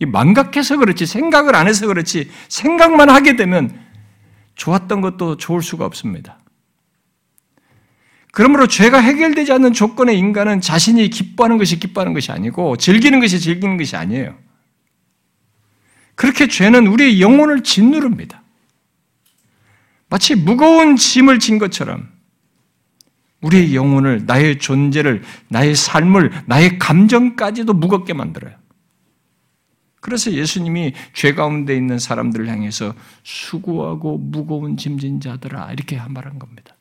망각해서 0.07 0.77
그렇지, 0.77 1.07
생각을 1.07 1.57
안 1.57 1.67
해서 1.67 1.87
그렇지, 1.87 2.31
생각만 2.49 3.11
하게 3.11 3.37
되면 3.37 3.79
좋았던 4.55 5.01
것도 5.01 5.37
좋을 5.37 5.63
수가 5.63 5.85
없습니다. 5.87 6.39
그러므로 8.33 8.67
죄가 8.69 9.01
해결되지 9.01 9.53
않는 9.53 9.73
조건의 9.73 10.19
인간은 10.19 10.61
자신이 10.61 11.09
기뻐하는 11.11 11.59
것이 11.59 11.81
기뻐하는 11.81 12.13
것이 12.13 12.31
아니고 12.31 12.77
즐기는 12.77 13.19
것이 13.19 13.41
즐기는 13.41 13.77
것이 13.77 13.97
아니에요. 13.97 14.37
그렇게 16.15 16.47
죄는 16.47 16.87
우리의 16.87 17.21
영혼을 17.21 17.63
짓누릅니다. 17.63 18.43
마치 20.09 20.35
무거운 20.35 20.97
짐을 20.97 21.39
진 21.39 21.59
것처럼 21.59 22.09
우리의 23.41 23.75
영혼을, 23.75 24.25
나의 24.27 24.59
존재를, 24.59 25.23
나의 25.49 25.75
삶을, 25.75 26.43
나의 26.47 26.79
감정까지도 26.79 27.73
무겁게 27.73 28.13
만들어요. 28.13 28.55
그래서 30.01 30.33
예수님이 30.33 30.95
죄 31.13 31.35
가운데 31.35 31.77
있는 31.77 31.99
사람들을 31.99 32.49
향해서 32.49 32.95
수고하고 33.23 34.19
무거운 34.19 34.77
짐진 34.77 35.21
자들아 35.21 35.73
이렇게 35.73 36.01
말한 36.09 36.39
겁니다. 36.39 36.75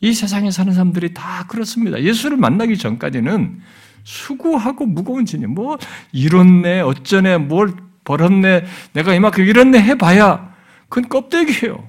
이 0.00 0.14
세상에 0.14 0.50
사는 0.50 0.72
사람들이 0.72 1.12
다 1.12 1.46
그렇습니다. 1.48 2.00
예수를 2.00 2.36
만나기 2.36 2.78
전까지는 2.78 3.60
수고하고 4.04 4.86
무거운 4.86 5.26
짐이 5.26 5.46
뭐 5.46 5.76
이렇네 6.12 6.80
어쩌네 6.80 7.38
뭘 7.38 7.74
벌었네 8.04 8.64
내가 8.92 9.14
이만큼 9.14 9.44
이렇네 9.44 9.82
해봐야 9.82 10.54
그건 10.88 11.08
껍데기예요. 11.08 11.86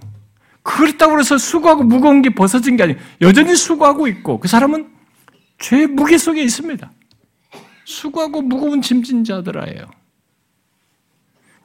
그렇다고 0.63 1.19
해서 1.19 1.37
수고하고 1.37 1.83
무거운 1.83 2.21
게 2.21 2.31
벗어진 2.31 2.75
게 2.75 2.83
아니에요. 2.83 2.99
여전히 3.21 3.55
수고하고 3.55 4.07
있고 4.07 4.39
그 4.39 4.47
사람은 4.47 4.89
죄 5.59 5.85
무게 5.85 6.17
속에 6.17 6.41
있습니다. 6.41 6.91
수고하고 7.89 8.43
무거운 8.43 8.81
짐진 8.81 9.23
자들아예요. 9.23 9.89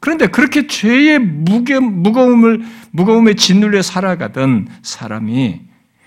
그런데 0.00 0.26
그렇게 0.26 0.66
죄의 0.66 1.18
무게, 1.18 1.78
무거움을, 1.78 2.64
무거움에 2.90 3.34
짓눌려 3.34 3.82
살아가던 3.82 4.68
사람이 4.82 5.60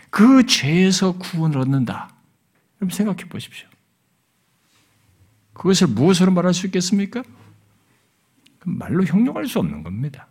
그 0.10 0.46
죄에서 0.46 1.14
구원을 1.14 1.60
얻는다. 1.60 2.10
여러분 2.82 2.96
생각해 2.96 3.30
보십시오. 3.30 3.68
그것을 5.54 5.88
무엇으로 5.88 6.32
말할 6.32 6.54
수 6.54 6.66
있겠습니까? 6.68 7.24
말로 8.66 9.04
형용할 9.06 9.48
수 9.48 9.60
없는 9.60 9.84
겁니다. 9.84 10.28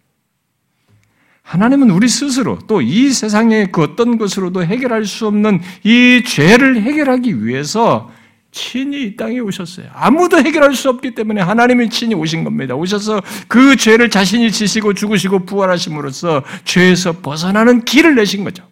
하나님은 1.43 1.91
우리 1.91 2.09
스스로 2.09 2.59
또 2.66 2.82
이 2.82 3.11
세상의 3.11 3.70
그 3.70 3.82
어떤 3.82 4.18
것으로도 4.18 4.64
해결할 4.64 5.05
수 5.05 5.28
없는 5.28 5.61
이 5.84 6.22
죄를 6.26 6.82
해결하기 6.82 7.45
위해서 7.45 8.12
친히 8.57 9.03
이 9.03 9.17
땅에 9.17 9.39
오셨어요. 9.39 9.91
아무도 9.93 10.39
해결할 10.39 10.75
수 10.75 10.89
없기 10.89 11.15
때문에 11.15 11.43
하나님이 11.43 11.91
친히 11.91 12.15
오신 12.15 12.43
겁니다. 12.43 12.75
오셔서 12.75 13.21
그 13.49 13.77
죄를 13.77 14.09
자신이 14.09 14.51
지시고 14.51 14.95
죽으시고 14.95 15.45
부활하심으로써 15.45 16.43
죄에서 16.65 17.21
벗어나는 17.21 17.85
길을 17.85 18.15
내신 18.15 18.45
거죠. 18.45 18.67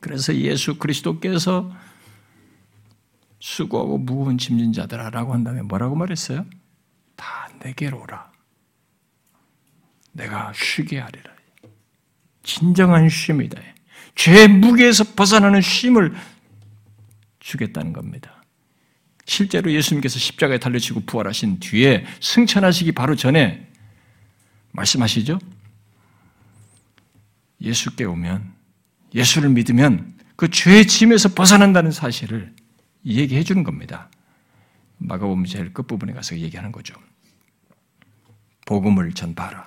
그래서 0.00 0.34
예수 0.34 0.78
그리스도께서 0.78 1.70
수고하고 3.38 3.98
무거운 3.98 4.36
짐진 4.36 4.72
자들아라고 4.72 5.32
한 5.32 5.44
다음에 5.44 5.62
뭐라고 5.62 5.94
말했어요? 5.94 6.44
다 7.14 7.48
내게로 7.62 8.02
오라. 8.02 8.32
내가 10.10 10.52
쉬게 10.56 10.98
하리라. 10.98 11.30
진정한 12.42 13.08
쉼이다. 13.08 13.60
죄 14.16 14.48
무게에서 14.48 15.04
벗어나는 15.14 15.60
쉼을 15.60 16.12
주겠다는 17.42 17.92
겁니다. 17.92 18.42
실제로 19.24 19.70
예수님께서 19.72 20.18
십자가에 20.18 20.58
달려치고 20.58 21.00
부활하신 21.00 21.60
뒤에 21.60 22.04
승천하시기 22.20 22.92
바로 22.92 23.14
전에 23.14 23.68
말씀하시죠? 24.72 25.38
예수께 27.60 28.04
오면, 28.04 28.52
예수를 29.14 29.50
믿으면 29.50 30.18
그 30.36 30.50
죄의 30.50 30.86
짐에서 30.86 31.30
벗어난다는 31.34 31.92
사실을 31.92 32.54
얘기해 33.04 33.42
주는 33.42 33.62
겁니다. 33.62 34.10
마가복음 34.98 35.44
제일 35.44 35.72
끝부분에 35.72 36.12
가서 36.12 36.38
얘기하는 36.38 36.72
거죠. 36.72 36.94
복음을 38.66 39.12
전파하라. 39.12 39.66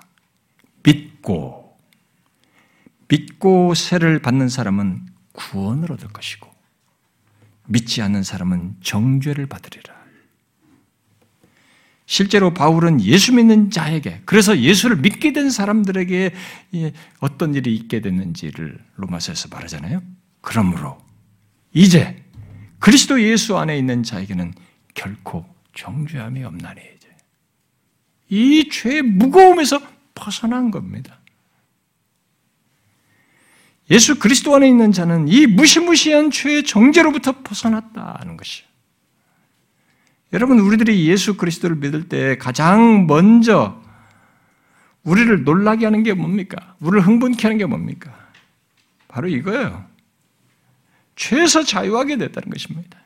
믿고, 0.82 1.78
믿고 3.08 3.74
세를 3.74 4.20
받는 4.20 4.48
사람은 4.48 5.06
구원을 5.32 5.92
얻을 5.92 6.08
것이고, 6.08 6.55
믿지 7.66 8.02
않는 8.02 8.22
사람은 8.22 8.76
정죄를 8.82 9.46
받으리라. 9.46 9.94
실제로 12.08 12.54
바울은 12.54 13.00
예수 13.00 13.34
믿는 13.34 13.70
자에게, 13.70 14.22
그래서 14.24 14.58
예수를 14.58 14.96
믿게 14.98 15.32
된 15.32 15.50
사람들에게 15.50 16.32
어떤 17.18 17.54
일이 17.54 17.74
있게 17.74 18.00
됐는지를 18.00 18.78
로마서에서 18.94 19.48
말하잖아요. 19.50 20.02
그러므로 20.40 20.98
이제 21.72 22.22
그리스도 22.78 23.20
예수 23.20 23.58
안에 23.58 23.76
있는 23.76 24.04
자에게는 24.04 24.54
결코 24.94 25.44
정죄함이 25.74 26.44
없나니 26.44 26.80
이제 26.96 27.08
이 28.28 28.68
죄의 28.70 29.02
무거움에서 29.02 29.80
벗어난 30.14 30.70
겁니다. 30.70 31.15
예수 33.90 34.18
그리스도 34.18 34.54
안에 34.54 34.68
있는 34.68 34.92
자는 34.92 35.28
이 35.28 35.46
무시무시한 35.46 36.30
죄의 36.30 36.64
정죄로부터 36.64 37.42
벗어났다는 37.42 38.36
것이에요. 38.36 38.66
여러분, 40.32 40.58
우리들이 40.58 41.08
예수 41.08 41.36
그리스도를 41.36 41.76
믿을 41.76 42.08
때 42.08 42.36
가장 42.36 43.06
먼저 43.06 43.80
우리를 45.04 45.44
놀라게 45.44 45.84
하는 45.84 46.02
게 46.02 46.14
뭡니까? 46.14 46.74
우리를 46.80 47.06
흥분케 47.06 47.42
하는 47.42 47.58
게 47.58 47.64
뭡니까? 47.64 48.12
바로 49.06 49.28
이거예요. 49.28 49.84
죄에서 51.14 51.62
자유하게 51.62 52.18
됐다는 52.18 52.50
것입니다. 52.50 52.98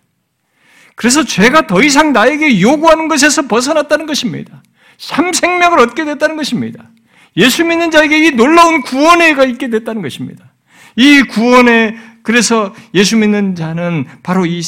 그래서 0.97 1.24
죄가 1.24 1.66
더 1.66 1.83
이상 1.83 2.12
나에게 2.12 2.61
요구하는 2.61 3.09
것에서 3.09 3.43
벗어났다는 3.43 4.07
것입니다. 4.07 4.62
삼생명을 4.99 5.78
얻게 5.78 6.05
됐다는 6.05 6.37
것입니다. 6.37 6.91
예수 7.37 7.64
믿는 7.64 7.91
자에게 7.91 8.26
이 8.26 8.31
놀라운 8.33 8.83
구원회가 8.83 9.45
있게 9.45 9.68
됐다는 9.68 10.03
것입니다. 10.03 10.49
이 10.97 11.22
구원에 11.22 11.97
그래서 12.22 12.74
예수 12.95 13.16
믿는 13.16 13.55
자는 13.55 14.07
바로 14.22 14.47
이 14.47 14.61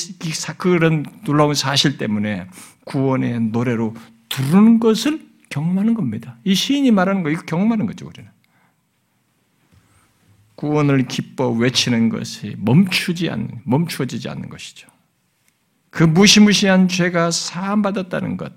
그런 0.57 1.05
놀라운 1.25 1.55
사실 1.55 1.99
때문에 1.99 2.47
구원의 2.85 3.41
노래로 3.41 3.95
부르는 4.29 4.81
것을 4.81 5.21
경험하는 5.51 5.95
겁니다. 5.95 6.39
이 6.45 6.55
시인이 6.55 6.91
말하는 6.91 7.23
거 7.23 7.31
이거 7.31 7.43
경험하는 7.43 7.87
거죠, 7.87 8.07
우리는. 8.07 8.31
구원을 10.55 11.09
기뻐 11.09 11.51
외치는 11.51 12.09
것이 12.09 12.55
멈추지 12.59 13.29
않는 13.29 13.61
멈추어지지 13.65 14.29
않는 14.29 14.49
것이죠. 14.49 14.89
그 15.91 16.05
무시무시한 16.05 16.89
죄가 16.89 17.31
사함받았다는 17.31 18.39
것, 18.39 18.53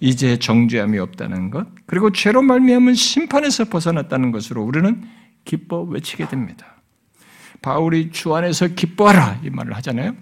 이제 0.00 0.38
정죄함이 0.38 0.98
없다는 0.98 1.50
것, 1.50 1.66
그리고 1.86 2.12
죄로 2.12 2.42
말미암은 2.42 2.94
심판에서 2.94 3.66
벗어났다는 3.66 4.30
것으로 4.30 4.62
우리는 4.62 5.04
기뻐 5.48 5.80
외치게 5.80 6.28
됩니다. 6.28 6.66
바울이 7.62 8.10
주 8.12 8.34
안에서 8.34 8.68
기뻐하라 8.68 9.40
이 9.42 9.50
말을 9.50 9.74
하잖아요. 9.76 10.14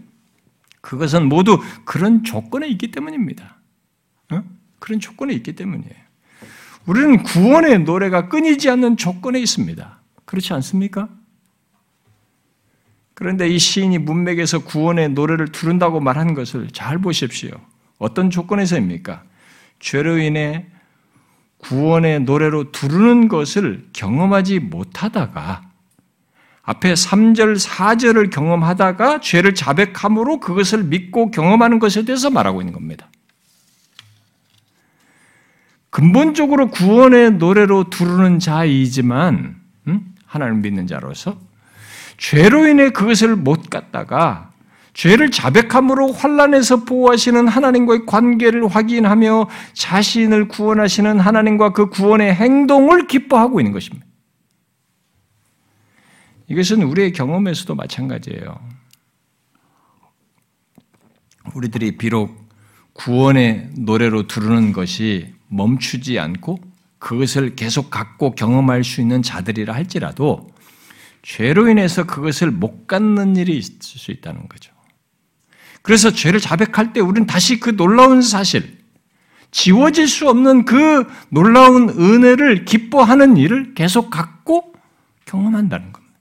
그것은 0.81 1.29
모두 1.29 1.61
그런 1.85 2.23
조건에 2.23 2.69
있기 2.69 2.93
때문입니다. 2.93 3.57
어? 4.31 4.45
그런 4.79 5.01
조건에 5.01 5.35
있기 5.35 5.57
때문이에요. 5.57 5.95
우리는 6.87 7.25
구원의 7.25 7.81
노래가 7.81 8.29
끊이지 8.29 8.71
않는 8.71 8.97
조건에 8.97 9.41
있습니다. 9.41 9.99
그렇지 10.25 10.53
않습니까? 10.53 11.09
그런데 13.15 13.49
이 13.49 13.59
시인이 13.59 13.99
문맥에서 13.99 14.61
구원의 14.61 15.11
노래를 15.11 15.51
두른다고 15.51 15.99
말한 15.99 16.35
것을 16.35 16.69
잘 16.71 16.99
보십시오. 16.99 17.51
어떤 17.99 18.31
조건에서입니까? 18.31 19.25
죄로 19.81 20.19
인해 20.19 20.67
구원의 21.59 22.21
노래로 22.21 22.73
두르는 22.73 23.29
것을 23.29 23.87
경험하지 23.93 24.61
못하다가 24.61 25.63
앞에 26.63 26.95
3절, 26.95 27.59
4절을 27.65 28.31
경험하다가 28.31 29.21
죄를 29.21 29.55
자백함으로 29.55 30.41
그것을 30.41 30.83
믿고 30.83 31.31
경험하는 31.31 31.79
것에 31.79 32.05
대해서 32.05 32.29
말하고 32.29 32.61
있는 32.61 32.73
겁니다. 32.73 33.09
근본적으로 35.91 36.71
구원의 36.71 37.35
노래로 37.35 37.89
두르는 37.89 38.41
자이지만 38.41 39.57
음? 39.87 40.15
하나님 40.27 40.61
믿는 40.61 40.87
자로서 40.87 41.39
죄로 42.19 42.67
인해 42.67 42.91
그것을 42.91 43.37
못 43.37 43.71
갖다가 43.71 44.51
죄를 44.97 45.31
자백함으로 45.31 46.11
환란에서 46.11 46.85
보호하시는 46.85 47.49
하나님과의 47.49 48.07
관계를 48.07 48.67
확인하며 48.67 49.47
자신을 49.75 50.49
구원하시는 50.49 51.21
하나님과 51.21 51.75
그 51.75 51.91
구원의 51.91 52.35
행동을 52.35 53.07
기뻐하고 53.07 53.61
있는 53.61 53.73
것입니다. 53.73 54.07
이것은 56.49 56.83
우리의 56.83 57.13
경험에서도 57.13 57.75
마찬가지예요. 57.75 58.59
우리들이 61.55 61.99
비록 61.99 62.35
구원의 62.95 63.73
노래로 63.77 64.27
두르는 64.29 64.73
것이 64.73 65.35
멈추지 65.49 66.19
않고 66.19 66.59
그것을 66.99 67.55
계속 67.55 67.91
갖고 67.91 68.35
경험할 68.35 68.83
수 68.83 69.03
있는 69.03 69.21
자들이라 69.21 69.75
할지라도 69.75 70.49
죄로 71.21 71.69
인해서 71.69 72.07
그것을 72.07 72.51
못 72.51 72.87
갖는 72.87 73.37
일이 73.37 73.59
있을 73.59 73.77
수 73.83 74.11
있다는 74.11 74.49
거죠. 74.49 74.76
그래서 75.87 76.11
죄를 76.11 76.41
자백할 76.41 76.93
때 76.93 76.99
우리는 76.99 77.29
다시 77.29 77.61
그 77.61 77.77
놀라운 77.77 78.21
사실, 78.21 78.77
지워질 79.53 80.09
수 80.09 80.29
없는 80.29 80.65
그 80.65 81.07
놀라운 81.29 81.89
은혜를 81.89 82.65
기뻐하는 82.65 83.37
일을 83.37 83.75
계속 83.75 84.11
갖고 84.11 84.75
경험한다는 85.27 85.93
겁니다. 85.93 86.19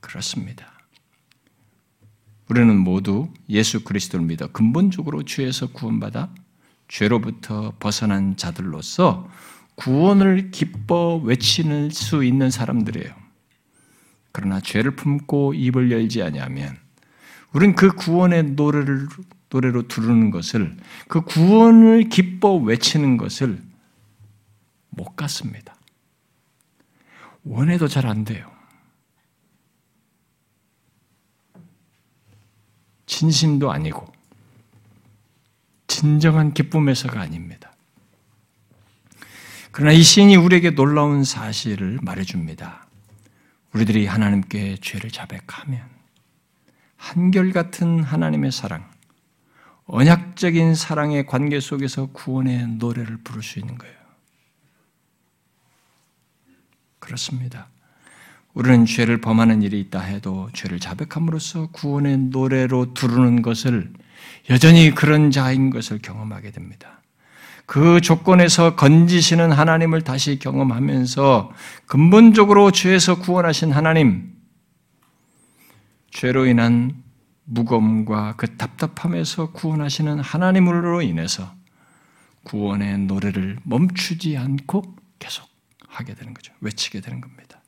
그렇습니다. 0.00 0.72
우리는 2.48 2.76
모두 2.76 3.28
예수 3.50 3.84
그리스도를 3.84 4.26
믿어 4.26 4.48
근본적으로 4.48 5.22
죄에서 5.22 5.68
구원받아 5.68 6.34
죄로부터 6.88 7.72
벗어난 7.78 8.36
자들로서 8.36 9.30
구원을 9.76 10.50
기뻐 10.50 11.18
외치는 11.18 11.90
수 11.90 12.24
있는 12.24 12.50
사람들이에요. 12.50 13.14
그러나 14.32 14.60
죄를 14.60 14.96
품고 14.96 15.54
입을 15.54 15.92
열지 15.92 16.24
아니하면 16.24 16.84
우리는 17.52 17.74
그 17.74 17.92
구원의 17.92 18.52
노래를 18.52 19.08
노래로 19.48 19.88
두르는 19.88 20.30
것을 20.30 20.76
그 21.08 21.22
구원을 21.22 22.08
기뻐 22.08 22.56
외치는 22.56 23.16
것을 23.16 23.62
못 24.90 25.14
갖습니다. 25.16 25.74
원해도 27.44 27.86
잘 27.88 28.06
안 28.06 28.24
돼요. 28.24 28.50
진심도 33.06 33.70
아니고 33.70 34.12
진정한 35.86 36.52
기쁨에서가 36.52 37.20
아닙니다. 37.20 37.72
그러나 39.70 39.92
이 39.92 40.02
시인이 40.02 40.36
우리에게 40.36 40.70
놀라운 40.70 41.22
사실을 41.22 41.98
말해줍니다. 42.02 42.86
우리들이 43.72 44.06
하나님께 44.06 44.78
죄를 44.80 45.10
자백하면 45.10 45.95
한결같은 47.06 48.02
하나님의 48.02 48.50
사랑, 48.50 48.84
언약적인 49.86 50.74
사랑의 50.74 51.26
관계 51.26 51.60
속에서 51.60 52.06
구원의 52.06 52.66
노래를 52.78 53.18
부를 53.18 53.42
수 53.42 53.60
있는 53.60 53.78
거예요. 53.78 53.94
그렇습니다. 56.98 57.68
우리는 58.54 58.86
죄를 58.86 59.20
범하는 59.20 59.62
일이 59.62 59.78
있다 59.80 60.00
해도 60.00 60.50
죄를 60.52 60.80
자백함으로써 60.80 61.68
구원의 61.68 62.18
노래로 62.18 62.94
두르는 62.94 63.42
것을 63.42 63.92
여전히 64.50 64.92
그런 64.92 65.30
자인 65.30 65.70
것을 65.70 66.00
경험하게 66.00 66.50
됩니다. 66.50 67.02
그 67.66 68.00
조건에서 68.00 68.74
건지시는 68.74 69.52
하나님을 69.52 70.02
다시 70.02 70.38
경험하면서 70.38 71.52
근본적으로 71.86 72.70
죄에서 72.72 73.20
구원하신 73.20 73.72
하나님, 73.72 74.35
죄로 76.16 76.46
인한 76.46 77.02
무거움과 77.44 78.36
그 78.38 78.56
답답함에서 78.56 79.52
구원하시는 79.52 80.18
하나님으로 80.20 81.02
인해서 81.02 81.54
구원의 82.44 83.00
노래를 83.00 83.58
멈추지 83.64 84.34
않고 84.38 84.96
계속 85.18 85.46
하게 85.86 86.14
되는 86.14 86.32
거죠. 86.32 86.54
외치게 86.62 87.02
되는 87.02 87.20
겁니다. 87.20 87.60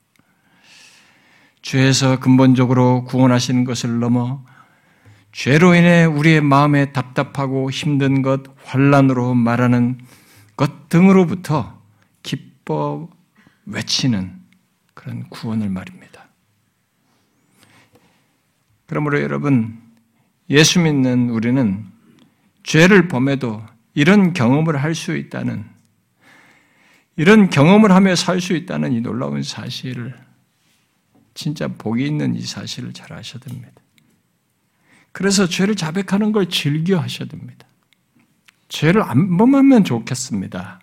죄에서 1.61 2.19
근본적으로 2.19 3.03
구원하시는 3.03 3.65
것을 3.65 3.99
넘어 3.99 4.43
죄로 5.31 5.75
인해 5.75 6.05
우리의 6.05 6.41
마음에 6.41 6.91
답답하고 6.91 7.69
힘든 7.69 8.23
것, 8.23 8.41
환란으로 8.65 9.35
말하는 9.35 9.99
것 10.57 10.89
등으로부터 10.89 11.79
기뻐 12.23 13.07
외치는 13.67 14.41
그런 14.95 15.29
구원을 15.29 15.69
말입니다. 15.69 15.98
그러므로 18.89 19.21
여러분, 19.21 19.79
예수 20.49 20.79
믿는 20.79 21.29
우리는 21.29 21.85
죄를 22.63 23.07
범해도 23.07 23.63
이런 23.93 24.33
경험을 24.33 24.81
할 24.81 24.95
수 24.95 25.15
있다는, 25.15 25.63
이런 27.15 27.51
경험을 27.51 27.91
하며 27.91 28.15
살 28.15 28.41
수 28.41 28.53
있다는 28.53 28.93
이 28.93 29.01
놀라운 29.01 29.43
사실을, 29.43 30.17
진짜 31.35 31.67
복이 31.67 32.03
있는 32.03 32.33
이 32.33 32.41
사실을 32.41 32.91
잘 32.91 33.13
아셔야 33.13 33.39
됩니다. 33.39 33.71
그래서 35.11 35.45
죄를 35.45 35.75
자백하는 35.75 36.31
걸 36.31 36.49
즐겨 36.49 36.99
하셔야 36.99 37.27
됩니다. 37.27 37.67
죄를 38.69 39.03
안 39.03 39.37
범하면 39.37 39.83
좋겠습니다. 39.83 40.81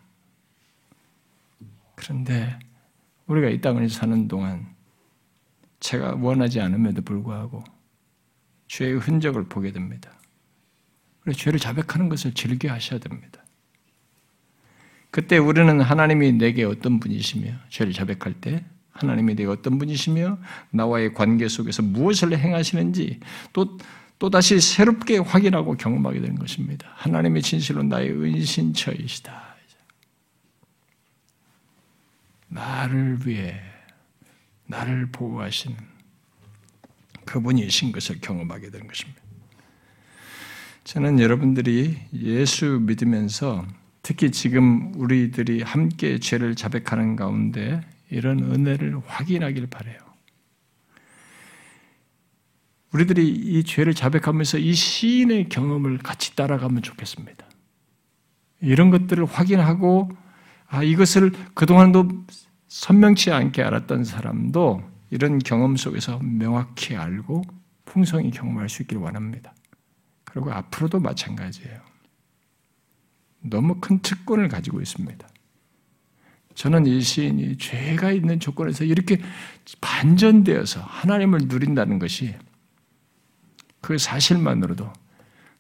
그런데 1.97 2.57
우리가 3.27 3.49
이 3.49 3.61
땅을 3.61 3.91
사는 3.91 4.29
동안 4.29 4.69
제가 5.81 6.15
원하지 6.21 6.61
않음에도 6.61 7.03
불구하고 7.03 7.65
죄의 8.69 8.99
흔적을 8.99 9.45
보게 9.45 9.73
됩니다. 9.73 10.11
그래서 11.21 11.39
죄를 11.39 11.59
자백하는 11.59 12.09
것을 12.09 12.35
즐겨 12.35 12.73
하셔야 12.73 13.01
됩니다. 13.01 13.45
그때 15.11 15.39
우리는 15.39 15.81
하나님이 15.81 16.33
내게 16.33 16.65
어떤 16.65 17.01
분이시며 17.01 17.53
죄를 17.69 17.93
자백할 17.93 18.35
때 18.41 18.65
하나님이 18.93 19.35
내게 19.35 19.49
어떤 19.49 19.79
분이시며 19.79 20.39
나와의 20.71 21.15
관계 21.15 21.49
속에서 21.49 21.83
무엇을 21.83 22.37
행하시는지 22.37 23.21
또 23.53 23.79
또다시 24.19 24.61
새롭게 24.61 25.19
확인하고 25.19 25.77
경험하게 25.77 26.21
되는 26.21 26.37
것입니다. 26.37 26.91
하나님의 26.95 27.43
진실로 27.43 27.83
나의 27.83 28.11
은신처이시다. 28.11 29.57
나를 32.49 33.19
위해 33.27 33.61
나를 34.67 35.11
보호하시는 35.13 35.77
그분이신 37.27 37.93
것을 37.93 38.21
경험하게 38.21 38.71
되는 38.71 38.87
것입니다. 38.87 39.21
저는 40.85 41.21
여러분들이 41.21 41.97
예수 42.15 42.81
믿으면서 42.81 43.67
특히 44.03 44.31
지금 44.31 44.93
우리들이 44.95 45.63
함께 45.63 46.19
죄를 46.19 46.55
자백하는 46.55 47.17
가운데 47.17 47.81
이런 48.09 48.39
은혜를 48.39 49.01
확인하길 49.05 49.67
바래요. 49.67 49.99
우리들이 52.93 53.29
이 53.29 53.65
죄를 53.65 53.95
자백하면서 53.95 54.59
이 54.59 54.73
시인의 54.73 55.49
경험을 55.49 55.99
같이 55.99 56.37
따라가면 56.37 56.83
좋겠습니다. 56.83 57.45
이런 58.63 58.91
것들을 58.91 59.25
확인하고 59.25 60.09
아 60.69 60.83
이것을 60.83 61.33
그동안도 61.55 62.27
선명치 62.69 63.33
않게 63.33 63.63
알았던 63.63 64.05
사람도 64.05 64.83
이런 65.11 65.39
경험 65.39 65.77
속에서 65.77 66.19
명확히 66.21 66.97
알고 66.97 67.43
풍성히 67.85 68.31
경험할 68.31 68.69
수 68.69 68.83
있기를 68.83 69.01
원합니다. 69.03 69.55
그리고 70.25 70.53
앞으로도 70.53 71.01
마찬가지예요. 71.01 71.81
너무 73.41 73.81
큰 73.81 74.01
특권을 74.01 74.49
가지고 74.49 74.81
있습니다. 74.81 75.29
저는 76.55 76.87
이 76.87 77.01
시인이 77.01 77.59
죄가 77.59 78.13
있는 78.13 78.41
조건에서 78.41 78.85
이렇게 78.85 79.21
반전되어서 79.81 80.81
하나님을 80.81 81.41
누린다는 81.45 81.99
것이 81.99 82.35
그 83.81 83.99
사실만으로도 83.99 84.93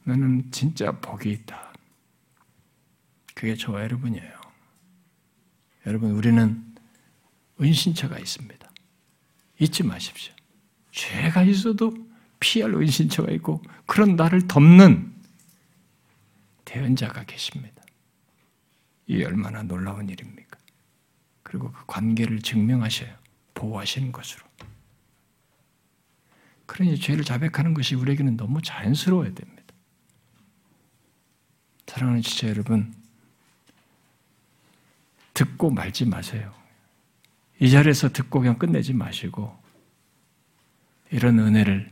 나는 0.04 0.50
진짜 0.50 0.92
복이 0.92 1.30
있다. 1.30 1.72
그게 3.34 3.54
저와 3.54 3.82
여러분이에요. 3.82 4.32
여러분, 5.86 6.12
우리는 6.12 6.64
은신처가 7.60 8.18
있습니다. 8.18 8.65
잊지 9.58 9.82
마십시오. 9.82 10.34
죄가 10.92 11.42
있어도 11.42 11.94
피할 12.40 12.74
은신처가 12.74 13.32
있고 13.32 13.62
그런 13.86 14.16
나를 14.16 14.46
덮는 14.46 15.14
대언자가 16.64 17.24
계십니다. 17.24 17.82
이 19.06 19.22
얼마나 19.22 19.62
놀라운 19.62 20.08
일입니까? 20.08 20.58
그리고 21.42 21.70
그 21.72 21.86
관계를 21.86 22.40
증명하셔요. 22.42 23.14
보호하시는 23.54 24.12
것으로. 24.12 24.44
그러니 26.66 26.98
죄를 26.98 27.24
자백하는 27.24 27.72
것이 27.72 27.94
우리에게는 27.94 28.36
너무 28.36 28.60
자연스러워야 28.60 29.32
됩니다. 29.32 29.62
사랑하는 31.86 32.20
지체 32.20 32.48
여러분, 32.48 32.92
듣고 35.32 35.70
말지 35.70 36.04
마세요. 36.04 36.52
이 37.58 37.70
자리에서 37.70 38.10
듣고 38.10 38.40
그냥 38.40 38.58
끝내지 38.58 38.92
마시고, 38.92 39.56
이런 41.10 41.38
은혜를 41.38 41.90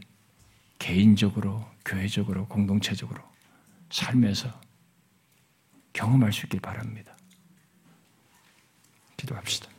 개인적으로, 0.79 1.65
교회적으로, 1.85 2.47
공동체적으로 2.47 3.23
삶에서 3.91 4.61
경험할 5.93 6.33
수 6.33 6.47
있길 6.47 6.61
바랍니다. 6.61 7.17
기도합시다. 9.17 9.74